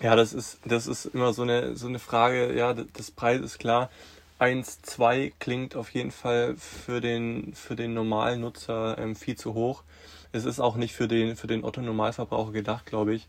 Ja, 0.00 0.14
das 0.16 0.32
ist, 0.32 0.60
das 0.64 0.86
ist 0.86 1.06
immer 1.06 1.32
so 1.32 1.42
eine, 1.42 1.76
so 1.76 1.88
eine 1.88 1.98
Frage, 1.98 2.56
ja, 2.56 2.74
das 2.74 3.10
Preis 3.10 3.40
ist 3.40 3.58
klar. 3.58 3.90
1, 4.38 4.82
2 4.82 5.32
klingt 5.40 5.74
auf 5.74 5.90
jeden 5.90 6.12
Fall 6.12 6.54
für 6.56 7.00
den, 7.00 7.52
für 7.54 7.74
den 7.74 7.94
normalen 7.94 8.40
Nutzer 8.40 8.96
ähm, 8.98 9.16
viel 9.16 9.36
zu 9.36 9.54
hoch. 9.54 9.82
Es 10.30 10.44
ist 10.44 10.60
auch 10.60 10.76
nicht 10.76 10.94
für 10.94 11.08
den, 11.08 11.34
für 11.34 11.48
den 11.48 11.64
Otto-Normalverbraucher 11.64 12.52
gedacht, 12.52 12.86
glaube 12.86 13.14
ich. 13.14 13.26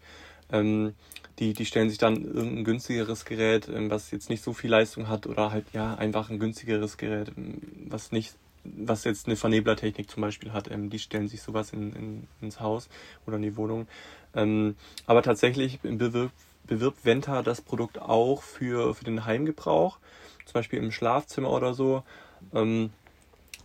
Ähm, 0.52 0.94
die, 1.40 1.54
die 1.54 1.66
stellen 1.66 1.90
sich 1.90 1.98
dann 1.98 2.24
irgendein 2.26 2.64
günstigeres 2.66 3.26
Gerät, 3.26 3.70
ähm, 3.70 3.90
was 3.90 4.12
jetzt 4.12 4.30
nicht 4.30 4.44
so 4.44 4.54
viel 4.54 4.70
Leistung 4.70 5.08
hat 5.08 5.26
oder 5.26 5.52
halt 5.52 5.66
ja 5.74 5.96
einfach 5.96 6.30
ein 6.30 6.38
günstigeres 6.38 6.98
Gerät, 6.98 7.32
ähm, 7.38 7.62
was 7.88 8.12
nicht, 8.12 8.36
was 8.64 9.04
jetzt 9.04 9.28
eine 9.28 9.36
Verneblertechnik 9.36 10.10
zum 10.10 10.22
Beispiel 10.22 10.54
hat, 10.54 10.70
ähm, 10.70 10.90
die 10.90 11.00
stellen 11.00 11.28
sich 11.28 11.42
sowas 11.42 11.74
in, 11.74 11.94
in, 11.94 12.28
ins 12.42 12.60
Haus 12.60 12.90
oder 13.26 13.38
in 13.38 13.44
die 13.44 13.58
Wohnung. 13.58 13.88
Ähm, 14.36 14.76
aber 15.06 15.24
tatsächlich 15.24 15.80
bewirbt, 15.82 16.34
bewirbt 16.66 17.06
Venta 17.06 17.42
das 17.42 17.62
Produkt 17.62 18.00
auch 18.00 18.44
für, 18.44 18.94
für 18.94 19.06
den 19.06 19.26
Heimgebrauch, 19.26 19.98
zum 20.46 20.54
Beispiel 20.54 20.80
im 20.80 20.92
Schlafzimmer 20.92 21.52
oder 21.52 21.74
so, 21.74 22.04
ähm, 22.54 22.92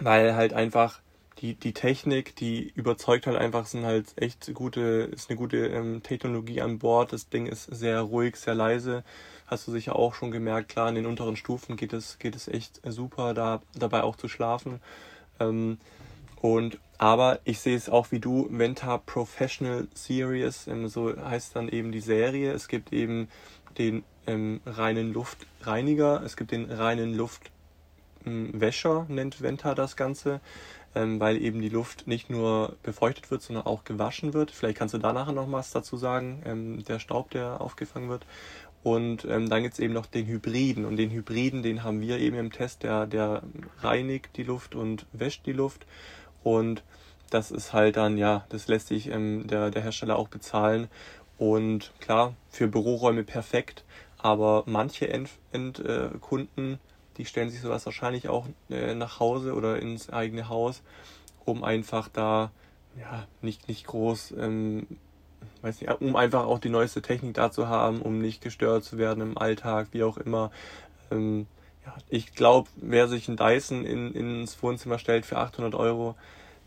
weil 0.01 0.35
halt 0.35 0.53
einfach 0.53 1.01
die, 1.39 1.55
die 1.55 1.73
Technik, 1.73 2.37
die 2.37 2.73
überzeugt 2.75 3.27
halt 3.27 3.37
einfach, 3.37 3.67
sind 3.67 3.85
halt 3.85 4.15
echt 4.17 4.53
gute, 4.55 4.81
ist 5.13 5.29
eine 5.29 5.37
gute 5.37 5.67
ähm, 5.67 6.03
Technologie 6.03 6.61
an 6.61 6.79
Bord. 6.79 7.13
Das 7.13 7.29
Ding 7.29 7.47
ist 7.47 7.65
sehr 7.65 8.01
ruhig, 8.01 8.37
sehr 8.37 8.55
leise. 8.55 9.05
Hast 9.47 9.67
du 9.67 9.73
sicher 9.73 9.97
auch 9.97 10.15
schon 10.15 10.31
gemerkt, 10.31 10.71
klar, 10.71 10.89
in 10.89 10.95
den 10.95 11.07
unteren 11.07 11.37
Stufen 11.37 11.77
geht 11.77 11.93
es, 11.93 12.19
geht 12.19 12.35
es 12.35 12.49
echt 12.49 12.81
super, 12.85 13.35
da 13.35 13.61
dabei 13.75 14.03
auch 14.03 14.17
zu 14.17 14.29
schlafen. 14.29 14.81
Ähm, 15.39 15.79
und 16.41 16.79
aber 16.99 17.41
ich 17.45 17.61
sehe 17.61 17.77
es 17.77 17.89
auch 17.89 18.13
wie 18.13 18.21
du, 18.21 18.49
Venta 18.51 18.99
Professional 18.99 19.89
Series, 19.95 20.67
ähm, 20.67 20.89
so 20.89 21.15
heißt 21.17 21.57
dann 21.57 21.69
eben 21.69 21.93
die 21.93 22.01
Serie. 22.01 22.53
Es 22.53 22.69
gibt 22.69 22.93
eben 22.93 23.29
den 23.79 24.05
ähm, 24.27 24.61
reinen 24.65 25.13
Luftreiniger, 25.13 26.23
es 26.23 26.37
gibt 26.37 26.53
den 26.53 26.71
reinen 26.71 27.15
Luftwäscher, 27.15 29.07
nennt 29.09 29.43
Venta 29.43 29.75
das 29.75 29.97
Ganze 29.97 30.41
ähm, 30.95 31.21
weil 31.21 31.43
eben 31.43 31.61
die 31.61 31.69
Luft 31.69 32.07
nicht 32.07 32.31
nur 32.31 32.77
befeuchtet 32.83 33.31
wird, 33.31 33.43
sondern 33.43 33.67
auch 33.67 33.85
gewaschen 33.85 34.33
wird. 34.33 34.51
Vielleicht 34.51 34.79
kannst 34.79 34.95
du 34.95 34.99
da 34.99 35.13
nachher 35.13 35.33
noch 35.33 35.51
was 35.51 35.71
dazu 35.71 35.97
sagen, 35.97 36.43
ähm, 36.45 36.85
der 36.85 36.99
Staub, 36.99 37.31
der 37.31 37.61
aufgefangen 37.61 38.09
wird. 38.09 38.27
Und 38.85 39.25
ähm, 39.25 39.49
dann 39.49 39.63
gibt 39.63 39.75
es 39.75 39.81
eben 39.81 39.95
noch 39.95 40.05
den 40.05 40.27
Hybriden. 40.27 40.85
Und 40.85 40.97
den 40.99 41.11
Hybriden, 41.11 41.63
den 41.63 41.83
haben 41.83 42.03
wir 42.03 42.19
eben 42.19 42.37
im 42.37 42.53
Test, 42.53 42.83
der, 42.83 43.07
der 43.07 43.43
reinigt 43.81 44.37
die 44.37 44.43
Luft 44.43 44.75
und 44.75 45.07
wäscht 45.13 45.47
die 45.47 45.53
Luft. 45.53 45.87
Und 46.43 46.85
das 47.31 47.51
ist 47.51 47.73
halt 47.73 47.97
dann, 47.97 48.19
ja, 48.19 48.45
das 48.51 48.69
lässt 48.69 48.89
sich 48.89 49.09
ähm, 49.09 49.47
der, 49.47 49.71
der 49.71 49.83
Hersteller 49.83 50.17
auch 50.17 50.29
bezahlen. 50.29 50.89
Und 51.39 51.93
klar, 51.99 52.35
für 52.51 52.69
Büroräume 52.69 53.25
perfekt. 53.25 53.85
Aber 54.19 54.65
manche 54.67 55.09
Endkunden 55.09 55.39
End, 55.53 55.79
äh, 55.81 56.79
die 57.17 57.25
stellen 57.25 57.51
sich 57.51 57.63
sowas 57.63 57.87
wahrscheinlich 57.87 58.29
auch 58.29 58.47
äh, 58.69 58.95
nach 58.95 59.19
Hause 59.19 59.55
oder 59.55 59.81
ins 59.81 60.11
eigene 60.11 60.51
Haus, 60.51 60.83
um 61.47 61.65
einfach 61.65 62.09
da 62.09 62.51
ja 62.99 63.27
nicht 63.41 63.69
nicht 63.69 63.87
groß 63.87 64.35
ähm, 64.39 64.87
weiß 65.63 65.81
nicht, 65.81 66.01
um 66.01 66.17
einfach 66.17 66.45
auch 66.45 66.59
die 66.59 66.69
neueste 66.69 67.03
Technik 67.03 67.35
da 67.35 67.51
zu 67.51 67.69
haben, 67.69 68.03
um 68.03 68.19
nicht 68.19 68.43
gestört 68.43 68.85
zu 68.85 68.99
werden 68.99 69.23
im 69.23 69.39
Alltag, 69.39 69.89
wie 69.93 70.03
auch 70.03 70.17
immer. 70.17 70.51
Ähm, 71.11 71.47
ja, 71.85 71.95
ich 72.09 72.35
glaube, 72.35 72.69
wer 72.77 73.09
sich 73.09 73.29
einen 73.29 73.37
Dyson 73.37 73.85
in, 73.85 74.13
ins 74.13 74.63
Wohnzimmer 74.63 74.99
stellt 74.99 75.27
für 75.27 75.39
800 75.39 75.75
Euro, 75.75 76.17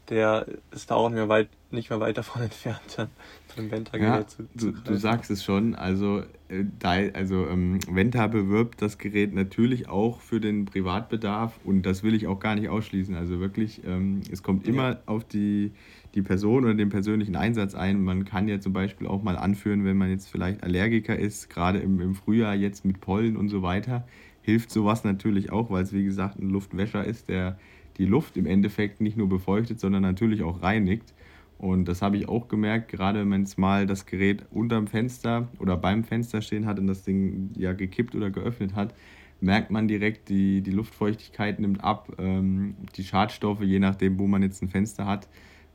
der 0.09 0.45
ist 0.71 0.89
da 0.89 0.95
auch 0.95 1.09
nicht 1.09 1.17
mehr 1.17 1.29
weit, 1.29 1.49
nicht 1.71 1.89
mehr 1.89 1.99
weit 1.99 2.17
davon 2.17 2.41
entfernt, 2.43 2.81
dann 2.95 3.09
von 3.47 3.71
Venta 3.71 3.97
ja, 3.97 4.25
zu, 4.25 4.47
zu 4.55 4.71
du, 4.71 4.79
du, 4.79 4.97
sagst 4.97 5.31
es 5.31 5.43
schon, 5.43 5.75
also, 5.75 6.23
äh, 6.49 7.11
also 7.13 7.47
ähm, 7.47 7.79
Venta 7.89 8.27
bewirbt 8.27 8.81
das 8.81 8.97
Gerät 8.97 9.33
natürlich 9.33 9.89
auch 9.89 10.21
für 10.21 10.39
den 10.39 10.65
Privatbedarf 10.65 11.59
und 11.65 11.83
das 11.83 12.03
will 12.03 12.13
ich 12.13 12.27
auch 12.27 12.39
gar 12.39 12.55
nicht 12.55 12.69
ausschließen. 12.69 13.15
Also 13.15 13.39
wirklich, 13.39 13.81
ähm, 13.85 14.21
es 14.31 14.43
kommt 14.43 14.67
immer 14.67 14.91
ja. 14.91 14.99
auf 15.07 15.23
die, 15.23 15.71
die 16.15 16.21
Person 16.21 16.65
oder 16.65 16.73
den 16.73 16.89
persönlichen 16.89 17.35
Einsatz 17.35 17.75
ein. 17.75 18.03
Man 18.03 18.25
kann 18.25 18.47
ja 18.47 18.59
zum 18.59 18.73
Beispiel 18.73 19.07
auch 19.07 19.23
mal 19.23 19.37
anführen, 19.37 19.85
wenn 19.85 19.97
man 19.97 20.09
jetzt 20.09 20.29
vielleicht 20.29 20.63
Allergiker 20.63 21.17
ist, 21.17 21.49
gerade 21.49 21.79
im, 21.79 21.99
im 21.99 22.15
Frühjahr 22.15 22.55
jetzt 22.55 22.85
mit 22.85 23.01
Pollen 23.01 23.37
und 23.37 23.49
so 23.49 23.61
weiter, 23.61 24.07
hilft 24.41 24.71
sowas 24.71 25.03
natürlich 25.03 25.51
auch, 25.51 25.69
weil 25.69 25.83
es 25.83 25.93
wie 25.93 26.05
gesagt 26.05 26.39
ein 26.39 26.49
Luftwäscher 26.49 27.03
ist, 27.03 27.29
der 27.29 27.59
die 27.97 28.05
Luft 28.05 28.37
im 28.37 28.45
Endeffekt 28.45 29.01
nicht 29.01 29.17
nur 29.17 29.27
befeuchtet, 29.27 29.79
sondern 29.79 30.03
natürlich 30.03 30.43
auch 30.43 30.61
reinigt. 30.61 31.13
Und 31.57 31.87
das 31.87 32.01
habe 32.01 32.17
ich 32.17 32.29
auch 32.29 32.47
gemerkt, 32.47 32.89
gerade 32.89 33.27
wenn 33.29 33.41
jetzt 33.41 33.57
mal 33.57 33.87
das 33.87 34.05
Gerät 34.05 34.45
unterm 34.51 34.87
Fenster 34.87 35.47
oder 35.59 35.75
beim 35.75 36.03
Fenster 36.03 36.41
stehen 36.41 36.67
hat 36.67 36.79
und 36.79 36.87
das 36.87 37.03
Ding 37.03 37.49
ja 37.57 37.73
gekippt 37.73 38.13
oder 38.15 38.29
geöffnet 38.29 38.75
hat, 38.75 38.93
merkt 39.41 39.71
man 39.71 39.87
direkt, 39.87 40.29
die, 40.29 40.61
die 40.61 40.71
Luftfeuchtigkeit 40.71 41.59
nimmt 41.59 41.83
ab, 41.83 42.11
ähm, 42.19 42.75
die 42.95 43.03
Schadstoffe, 43.03 43.61
je 43.61 43.79
nachdem, 43.79 44.19
wo 44.19 44.27
man 44.27 44.43
jetzt 44.43 44.61
ein 44.61 44.69
Fenster 44.69 45.05
hat, 45.05 45.27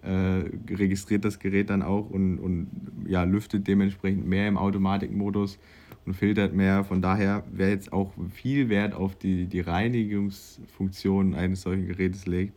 äh, 0.02 0.44
registriert 0.74 1.24
das 1.24 1.38
Gerät 1.38 1.70
dann 1.70 1.82
auch 1.82 2.10
und, 2.10 2.38
und 2.38 2.68
ja, 3.06 3.24
lüftet 3.24 3.66
dementsprechend 3.66 4.26
mehr 4.26 4.48
im 4.48 4.58
Automatikmodus 4.58 5.58
und 6.04 6.14
filtert 6.14 6.54
mehr. 6.54 6.84
Von 6.84 7.02
daher, 7.02 7.44
wer 7.52 7.70
jetzt 7.70 7.92
auch 7.92 8.12
viel 8.32 8.68
Wert 8.68 8.94
auf 8.94 9.16
die, 9.16 9.46
die 9.46 9.60
Reinigungsfunktion 9.60 11.34
eines 11.34 11.62
solchen 11.62 11.86
Gerätes 11.86 12.26
legt, 12.26 12.54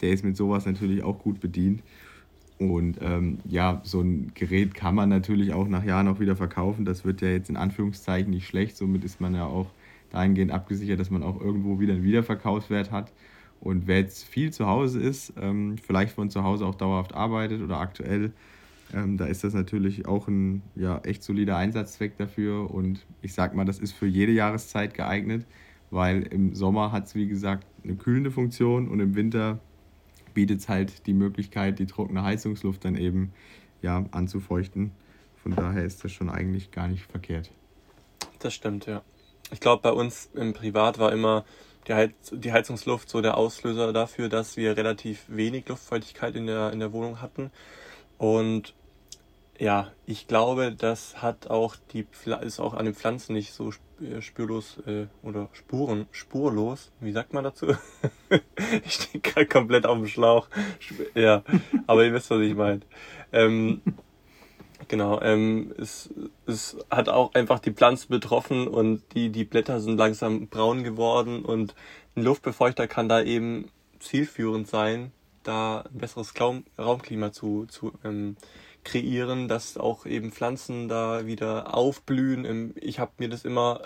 der 0.00 0.10
ist 0.10 0.24
mit 0.24 0.36
sowas 0.36 0.66
natürlich 0.66 1.02
auch 1.02 1.18
gut 1.18 1.40
bedient. 1.40 1.82
Und 2.58 2.98
ähm, 3.00 3.38
ja, 3.48 3.80
so 3.84 4.00
ein 4.00 4.32
Gerät 4.34 4.74
kann 4.74 4.96
man 4.96 5.08
natürlich 5.08 5.52
auch 5.52 5.68
nach 5.68 5.84
Jahren 5.84 6.08
auch 6.08 6.18
wieder 6.18 6.34
verkaufen. 6.34 6.84
Das 6.84 7.04
wird 7.04 7.20
ja 7.20 7.28
jetzt 7.28 7.50
in 7.50 7.56
Anführungszeichen 7.56 8.30
nicht 8.30 8.48
schlecht. 8.48 8.76
Somit 8.76 9.04
ist 9.04 9.20
man 9.20 9.34
ja 9.34 9.46
auch 9.46 9.70
dahingehend 10.10 10.50
abgesichert, 10.50 10.98
dass 10.98 11.10
man 11.10 11.22
auch 11.22 11.40
irgendwo 11.40 11.78
wieder 11.78 11.92
einen 11.94 12.02
Wiederverkaufswert 12.02 12.90
hat. 12.90 13.12
Und 13.60 13.86
wer 13.86 13.98
jetzt 13.98 14.24
viel 14.24 14.52
zu 14.52 14.66
Hause 14.66 15.00
ist, 15.00 15.32
ähm, 15.40 15.76
vielleicht 15.78 16.14
von 16.14 16.30
zu 16.30 16.44
Hause 16.44 16.66
auch 16.66 16.74
dauerhaft 16.74 17.14
arbeitet 17.14 17.60
oder 17.62 17.78
aktuell 17.78 18.32
ähm, 18.94 19.18
da 19.18 19.26
ist 19.26 19.44
das 19.44 19.52
natürlich 19.52 20.06
auch 20.06 20.28
ein 20.28 20.62
ja, 20.74 20.98
echt 20.98 21.22
solider 21.22 21.56
Einsatzzweck 21.56 22.16
dafür 22.16 22.70
und 22.70 23.04
ich 23.20 23.34
sag 23.34 23.54
mal, 23.54 23.64
das 23.64 23.78
ist 23.78 23.92
für 23.92 24.06
jede 24.06 24.32
Jahreszeit 24.32 24.94
geeignet, 24.94 25.46
weil 25.90 26.22
im 26.22 26.54
Sommer 26.54 26.90
hat 26.92 27.06
es 27.06 27.14
wie 27.14 27.28
gesagt 27.28 27.66
eine 27.84 27.96
kühlende 27.96 28.30
Funktion 28.30 28.88
und 28.88 29.00
im 29.00 29.14
Winter 29.14 29.58
bietet 30.32 30.60
es 30.60 30.68
halt 30.68 31.06
die 31.06 31.12
Möglichkeit, 31.12 31.78
die 31.78 31.86
trockene 31.86 32.22
Heizungsluft 32.22 32.84
dann 32.84 32.96
eben 32.96 33.32
ja, 33.82 34.04
anzufeuchten. 34.10 34.92
Von 35.42 35.54
daher 35.54 35.84
ist 35.84 36.04
das 36.04 36.12
schon 36.12 36.30
eigentlich 36.30 36.70
gar 36.70 36.88
nicht 36.88 37.04
verkehrt. 37.04 37.50
Das 38.38 38.54
stimmt, 38.54 38.86
ja. 38.86 39.02
Ich 39.50 39.60
glaube, 39.60 39.82
bei 39.82 39.92
uns 39.92 40.30
im 40.34 40.52
Privat 40.52 40.98
war 40.98 41.12
immer 41.12 41.44
die, 41.88 41.94
Heiz 41.94 42.12
die 42.30 42.52
Heizungsluft 42.52 43.08
so 43.08 43.20
der 43.20 43.36
Auslöser 43.36 43.92
dafür, 43.92 44.28
dass 44.28 44.56
wir 44.56 44.76
relativ 44.76 45.24
wenig 45.28 45.68
Luftfeuchtigkeit 45.68 46.36
in 46.36 46.46
der, 46.46 46.72
in 46.72 46.80
der 46.80 46.92
Wohnung 46.92 47.20
hatten. 47.20 47.50
Und 48.18 48.74
ja, 49.58 49.90
ich 50.06 50.28
glaube, 50.28 50.72
das 50.72 51.20
hat 51.20 51.48
auch 51.48 51.74
die 51.92 52.06
ist 52.42 52.60
auch 52.60 52.74
an 52.74 52.84
den 52.84 52.94
Pflanzen 52.94 53.32
nicht 53.32 53.52
so 53.52 53.72
äh, 54.00 54.20
spürlos 54.20 54.78
äh, 54.86 55.06
oder 55.22 55.48
Spuren 55.52 56.06
spurlos. 56.12 56.92
Wie 57.00 57.12
sagt 57.12 57.32
man 57.32 57.42
dazu? 57.42 57.74
ich 58.84 58.94
stehe 58.94 59.20
gerade 59.20 59.46
komplett 59.46 59.84
auf 59.84 59.98
dem 59.98 60.06
Schlauch. 60.06 60.48
Ja, 61.14 61.42
aber 61.88 62.04
ihr 62.04 62.12
wisst, 62.12 62.30
was 62.30 62.40
ich 62.40 62.54
meine. 62.54 62.82
Ähm, 63.32 63.82
genau, 64.88 65.20
ähm, 65.20 65.74
es, 65.78 66.12
es 66.46 66.76
hat 66.90 67.08
auch 67.08 67.34
einfach 67.34 67.58
die 67.58 67.72
Pflanze 67.72 68.08
betroffen 68.08 68.66
und 68.66 69.02
die, 69.14 69.30
die 69.30 69.44
Blätter 69.44 69.80
sind 69.80 69.98
langsam 69.98 70.48
braun 70.48 70.82
geworden 70.82 71.44
und 71.44 71.74
ein 72.16 72.22
Luftbefeuchter 72.22 72.88
kann 72.88 73.08
da 73.08 73.22
eben 73.22 73.70
zielführend 74.00 74.68
sein, 74.68 75.12
da 75.42 75.82
ein 75.82 75.98
besseres 75.98 76.34
Raumklima 76.78 77.32
zu, 77.32 77.66
zu 77.66 77.92
ähm, 78.04 78.36
kreieren, 78.84 79.48
dass 79.48 79.76
auch 79.76 80.06
eben 80.06 80.32
Pflanzen 80.32 80.88
da 80.88 81.26
wieder 81.26 81.74
aufblühen. 81.74 82.74
Ich 82.80 82.98
habe 82.98 83.12
mir 83.18 83.28
das 83.28 83.44
immer, 83.44 83.82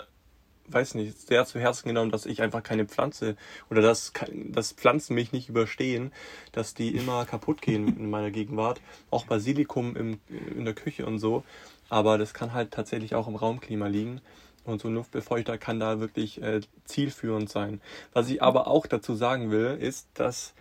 weiß 0.67 0.95
nicht, 0.95 1.19
sehr 1.19 1.45
zu 1.45 1.59
Herzen 1.59 1.87
genommen, 1.87 2.11
dass 2.11 2.25
ich 2.25 2.41
einfach 2.41 2.63
keine 2.63 2.85
Pflanze 2.85 3.35
oder 3.69 3.81
dass, 3.81 4.13
dass 4.31 4.71
Pflanzen 4.71 5.15
mich 5.15 5.31
nicht 5.31 5.49
überstehen, 5.49 6.11
dass 6.51 6.73
die 6.73 6.95
immer 6.95 7.25
kaputt 7.25 7.61
gehen 7.61 7.87
in 7.97 8.09
meiner 8.09 8.31
Gegenwart. 8.31 8.81
Auch 9.09 9.25
Basilikum 9.25 9.95
im, 9.95 10.19
in 10.55 10.65
der 10.65 10.73
Küche 10.73 11.05
und 11.05 11.19
so. 11.19 11.43
Aber 11.89 12.17
das 12.17 12.33
kann 12.33 12.53
halt 12.53 12.71
tatsächlich 12.71 13.15
auch 13.15 13.27
im 13.27 13.35
Raumklima 13.35 13.87
liegen. 13.87 14.21
Und 14.65 14.81
so 14.81 14.87
ein 14.87 14.95
Luftbefeuchter 14.95 15.57
kann 15.57 15.79
da 15.79 15.99
wirklich 15.99 16.41
äh, 16.41 16.61
zielführend 16.85 17.49
sein. 17.49 17.81
Was 18.13 18.29
ich 18.29 18.41
aber 18.41 18.67
auch 18.67 18.87
dazu 18.87 19.13
sagen 19.13 19.51
will, 19.51 19.77
ist, 19.79 20.07
dass 20.13 20.53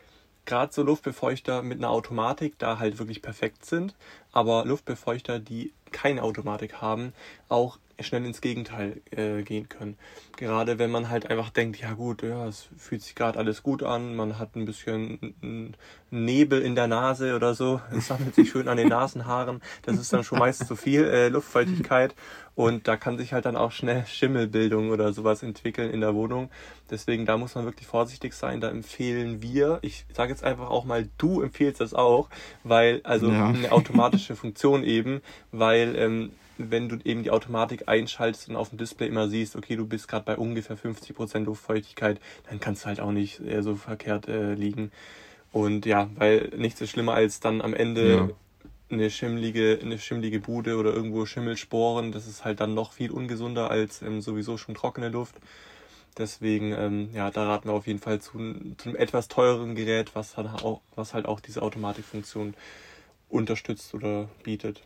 gerade 0.45 0.73
so 0.73 0.83
Luftbefeuchter 0.83 1.63
mit 1.63 1.79
einer 1.79 1.91
Automatik 1.91 2.59
da 2.59 2.81
halt 2.81 2.99
wirklich 2.99 3.23
perfekt 3.23 3.65
sind, 3.65 3.95
aber 4.33 4.65
Luftbefeuchter, 4.65 5.39
die 5.39 5.73
keine 5.93 6.23
Automatik 6.23 6.81
haben, 6.81 7.13
auch 7.49 7.79
schnell 8.01 8.25
ins 8.25 8.41
Gegenteil 8.41 9.01
äh, 9.11 9.43
gehen 9.43 9.69
können. 9.69 9.97
Gerade 10.37 10.79
wenn 10.79 10.91
man 10.91 11.09
halt 11.09 11.31
einfach 11.31 11.51
denkt, 11.51 11.79
ja 11.81 11.93
gut, 11.93 12.23
ja, 12.23 12.47
es 12.47 12.69
fühlt 12.77 13.03
sich 13.03 13.15
gerade 13.15 13.39
alles 13.39 13.63
gut 13.63 13.83
an, 13.83 14.17
man 14.17 14.39
hat 14.39 14.57
ein 14.57 14.65
bisschen 14.65 15.35
Nebel 16.11 16.63
in 16.63 16.75
der 16.75 16.89
Nase 16.89 17.37
oder 17.37 17.55
so, 17.55 17.81
es 17.97 18.09
sammelt 18.09 18.35
sich 18.35 18.51
schön 18.51 18.69
an 18.69 18.77
den 18.77 18.89
Nasenhaaren, 18.89 19.61
das 19.83 19.99
ist 19.99 20.13
dann 20.13 20.25
schon 20.25 20.39
meist 20.39 20.67
zu 20.67 20.77
viel 20.77 21.05
äh, 21.05 21.29
Luftfeuchtigkeit 21.29 22.15
und 22.55 22.87
da 22.87 22.97
kann 22.97 23.17
sich 23.17 23.33
halt 23.33 23.47
dann 23.47 23.57
auch 23.57 23.73
schnell 23.73 24.05
Schimmelbildung 24.07 24.91
oder 24.91 25.13
sowas 25.13 25.43
entwickeln 25.43 25.91
in 25.91 26.01
der 26.01 26.15
Wohnung. 26.15 26.51
Deswegen 26.91 27.25
da 27.25 27.39
muss 27.39 27.55
man 27.55 27.65
wirklich 27.65 27.87
vorsichtig 27.87 28.35
sein. 28.35 28.61
Da 28.61 28.69
empfehlen 28.69 29.41
wir, 29.41 29.79
ich 29.81 30.05
sage 30.13 30.31
jetzt 30.31 30.45
einfach 30.45 30.69
auch 30.69 30.85
mal, 30.85 31.09
du 31.17 31.41
empfiehlst 31.41 31.81
das 31.81 31.95
auch, 31.95 32.29
weil 32.63 33.01
also 33.05 33.31
ja. 33.31 33.49
eine 33.49 33.73
automatische 33.73 34.37
Funktion 34.37 34.85
eben, 34.85 35.23
weil 35.51 35.82
ähm, 35.97 36.33
wenn 36.59 36.89
du 36.89 36.99
eben 37.05 37.23
die 37.23 37.31
Automatik 37.31 37.89
einschaltest 37.89 38.49
und 38.49 38.57
auf 38.57 38.71
dem 38.71 38.79
Display 38.79 39.09
immer 39.09 39.29
siehst, 39.29 39.57
okay, 39.57 39.77
du 39.77 39.87
bist 39.87 40.09
gerade 40.09 40.25
bei 40.25 40.37
ungefähr 40.37 40.77
50% 40.77 41.45
Luftfeuchtigkeit, 41.45 42.21
dann 42.49 42.61
kannst 42.61 42.85
du 42.85 42.87
halt 42.87 43.01
auch 43.01 43.13
nicht 43.13 43.41
äh, 43.41 43.63
so 43.63 43.77
verkehrt 43.77 44.29
äh, 44.29 44.55
liegen. 44.55 44.93
Und 45.51 45.87
ja, 45.87 46.09
weil 46.17 46.51
nichts 46.57 46.81
ist 46.81 46.91
schlimmer 46.91 47.15
als 47.15 47.41
dann 47.41 47.61
am 47.61 47.75
Ende 47.75 48.15
ja. 48.15 48.29
eine 48.91 49.11
schimmlige, 49.11 49.79
eine 49.83 49.99
schimmlige 49.99 50.41
Bude 50.41 50.77
oder 50.77 50.93
irgendwo 50.93 51.27
Schimmelsporen. 51.27 52.13
Das 52.13 52.27
ist 52.27 52.45
halt 52.45 52.61
dann 52.61 52.75
noch 52.75 52.93
viel 52.93 53.11
ungesunder 53.11 53.71
als 53.71 54.03
ähm, 54.03 54.21
sowieso 54.21 54.57
schon 54.57 54.75
trockene 54.75 55.11
Luft. 55.11 55.37
Deswegen, 56.19 56.73
ähm, 56.73 57.09
ja, 57.15 57.31
da 57.31 57.47
raten 57.47 57.69
wir 57.69 57.73
auf 57.73 57.87
jeden 57.87 57.99
Fall 57.99 58.21
zu, 58.21 58.33
zu 58.77 58.89
einem 58.89 58.97
etwas 58.97 59.29
teureren 59.29 59.75
Gerät, 59.75 60.15
was 60.15 60.37
halt 60.37 60.49
auch, 60.63 60.81
was 60.95 61.15
halt 61.15 61.25
auch 61.27 61.41
diese 61.41 61.63
Automatikfunktion 61.63 62.55
unterstützt 63.31 63.95
oder 63.95 64.29
bietet. 64.43 64.83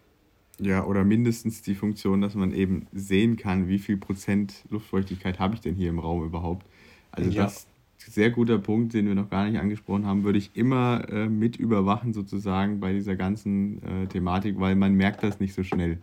Ja, 0.58 0.84
oder 0.84 1.04
mindestens 1.04 1.60
die 1.62 1.74
Funktion, 1.74 2.20
dass 2.20 2.34
man 2.34 2.52
eben 2.52 2.86
sehen 2.92 3.36
kann, 3.36 3.68
wie 3.68 3.78
viel 3.78 3.98
Prozent 3.98 4.64
Luftfeuchtigkeit 4.70 5.38
habe 5.38 5.54
ich 5.54 5.60
denn 5.60 5.74
hier 5.74 5.90
im 5.90 5.98
Raum 5.98 6.24
überhaupt. 6.24 6.66
Also 7.10 7.30
ja. 7.30 7.44
das 7.44 7.66
ist 7.98 8.08
ein 8.08 8.12
sehr 8.12 8.30
guter 8.30 8.58
Punkt, 8.58 8.94
den 8.94 9.06
wir 9.06 9.14
noch 9.14 9.28
gar 9.28 9.48
nicht 9.48 9.60
angesprochen 9.60 10.06
haben, 10.06 10.24
würde 10.24 10.38
ich 10.38 10.50
immer 10.54 11.06
äh, 11.10 11.28
mit 11.28 11.56
überwachen 11.56 12.14
sozusagen 12.14 12.80
bei 12.80 12.92
dieser 12.92 13.16
ganzen 13.16 13.82
äh, 13.82 14.06
Thematik, 14.06 14.58
weil 14.58 14.76
man 14.76 14.94
merkt 14.94 15.22
das 15.22 15.40
nicht 15.40 15.54
so 15.54 15.62
schnell, 15.62 15.98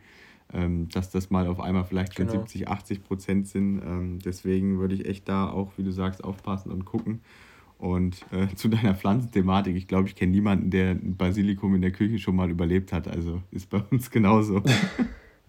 ähm, 0.53 0.87
dass 0.89 1.09
das 1.09 1.31
mal 1.31 1.47
auf 1.47 1.59
einmal 1.59 1.83
vielleicht 1.83 2.15
schon 2.15 2.27
genau. 2.27 2.41
70, 2.41 2.67
80 2.67 3.03
Prozent 3.03 3.47
sind. 3.47 3.81
Ähm, 3.83 4.19
deswegen 4.23 4.79
würde 4.79 4.93
ich 4.93 5.05
echt 5.07 5.27
da 5.27 5.49
auch, 5.49 5.71
wie 5.77 5.83
du 5.83 5.91
sagst, 5.91 6.23
aufpassen 6.23 6.71
und 6.71 6.85
gucken. 6.85 7.21
Und 7.83 8.25
äh, 8.31 8.47
zu 8.55 8.69
deiner 8.69 8.95
Pflanzenthematik, 8.95 9.75
ich 9.75 9.89
glaube, 9.89 10.07
ich 10.07 10.15
kenne 10.15 10.31
niemanden, 10.31 10.69
der 10.69 10.91
ein 10.91 11.17
Basilikum 11.17 11.75
in 11.75 11.81
der 11.81 11.91
Küche 11.91 12.17
schon 12.17 12.37
mal 12.37 12.49
überlebt 12.49 12.93
hat. 12.93 13.09
Also 13.09 13.43
ist 13.51 13.69
bei 13.69 13.83
uns 13.91 14.09
genauso. 14.09 14.63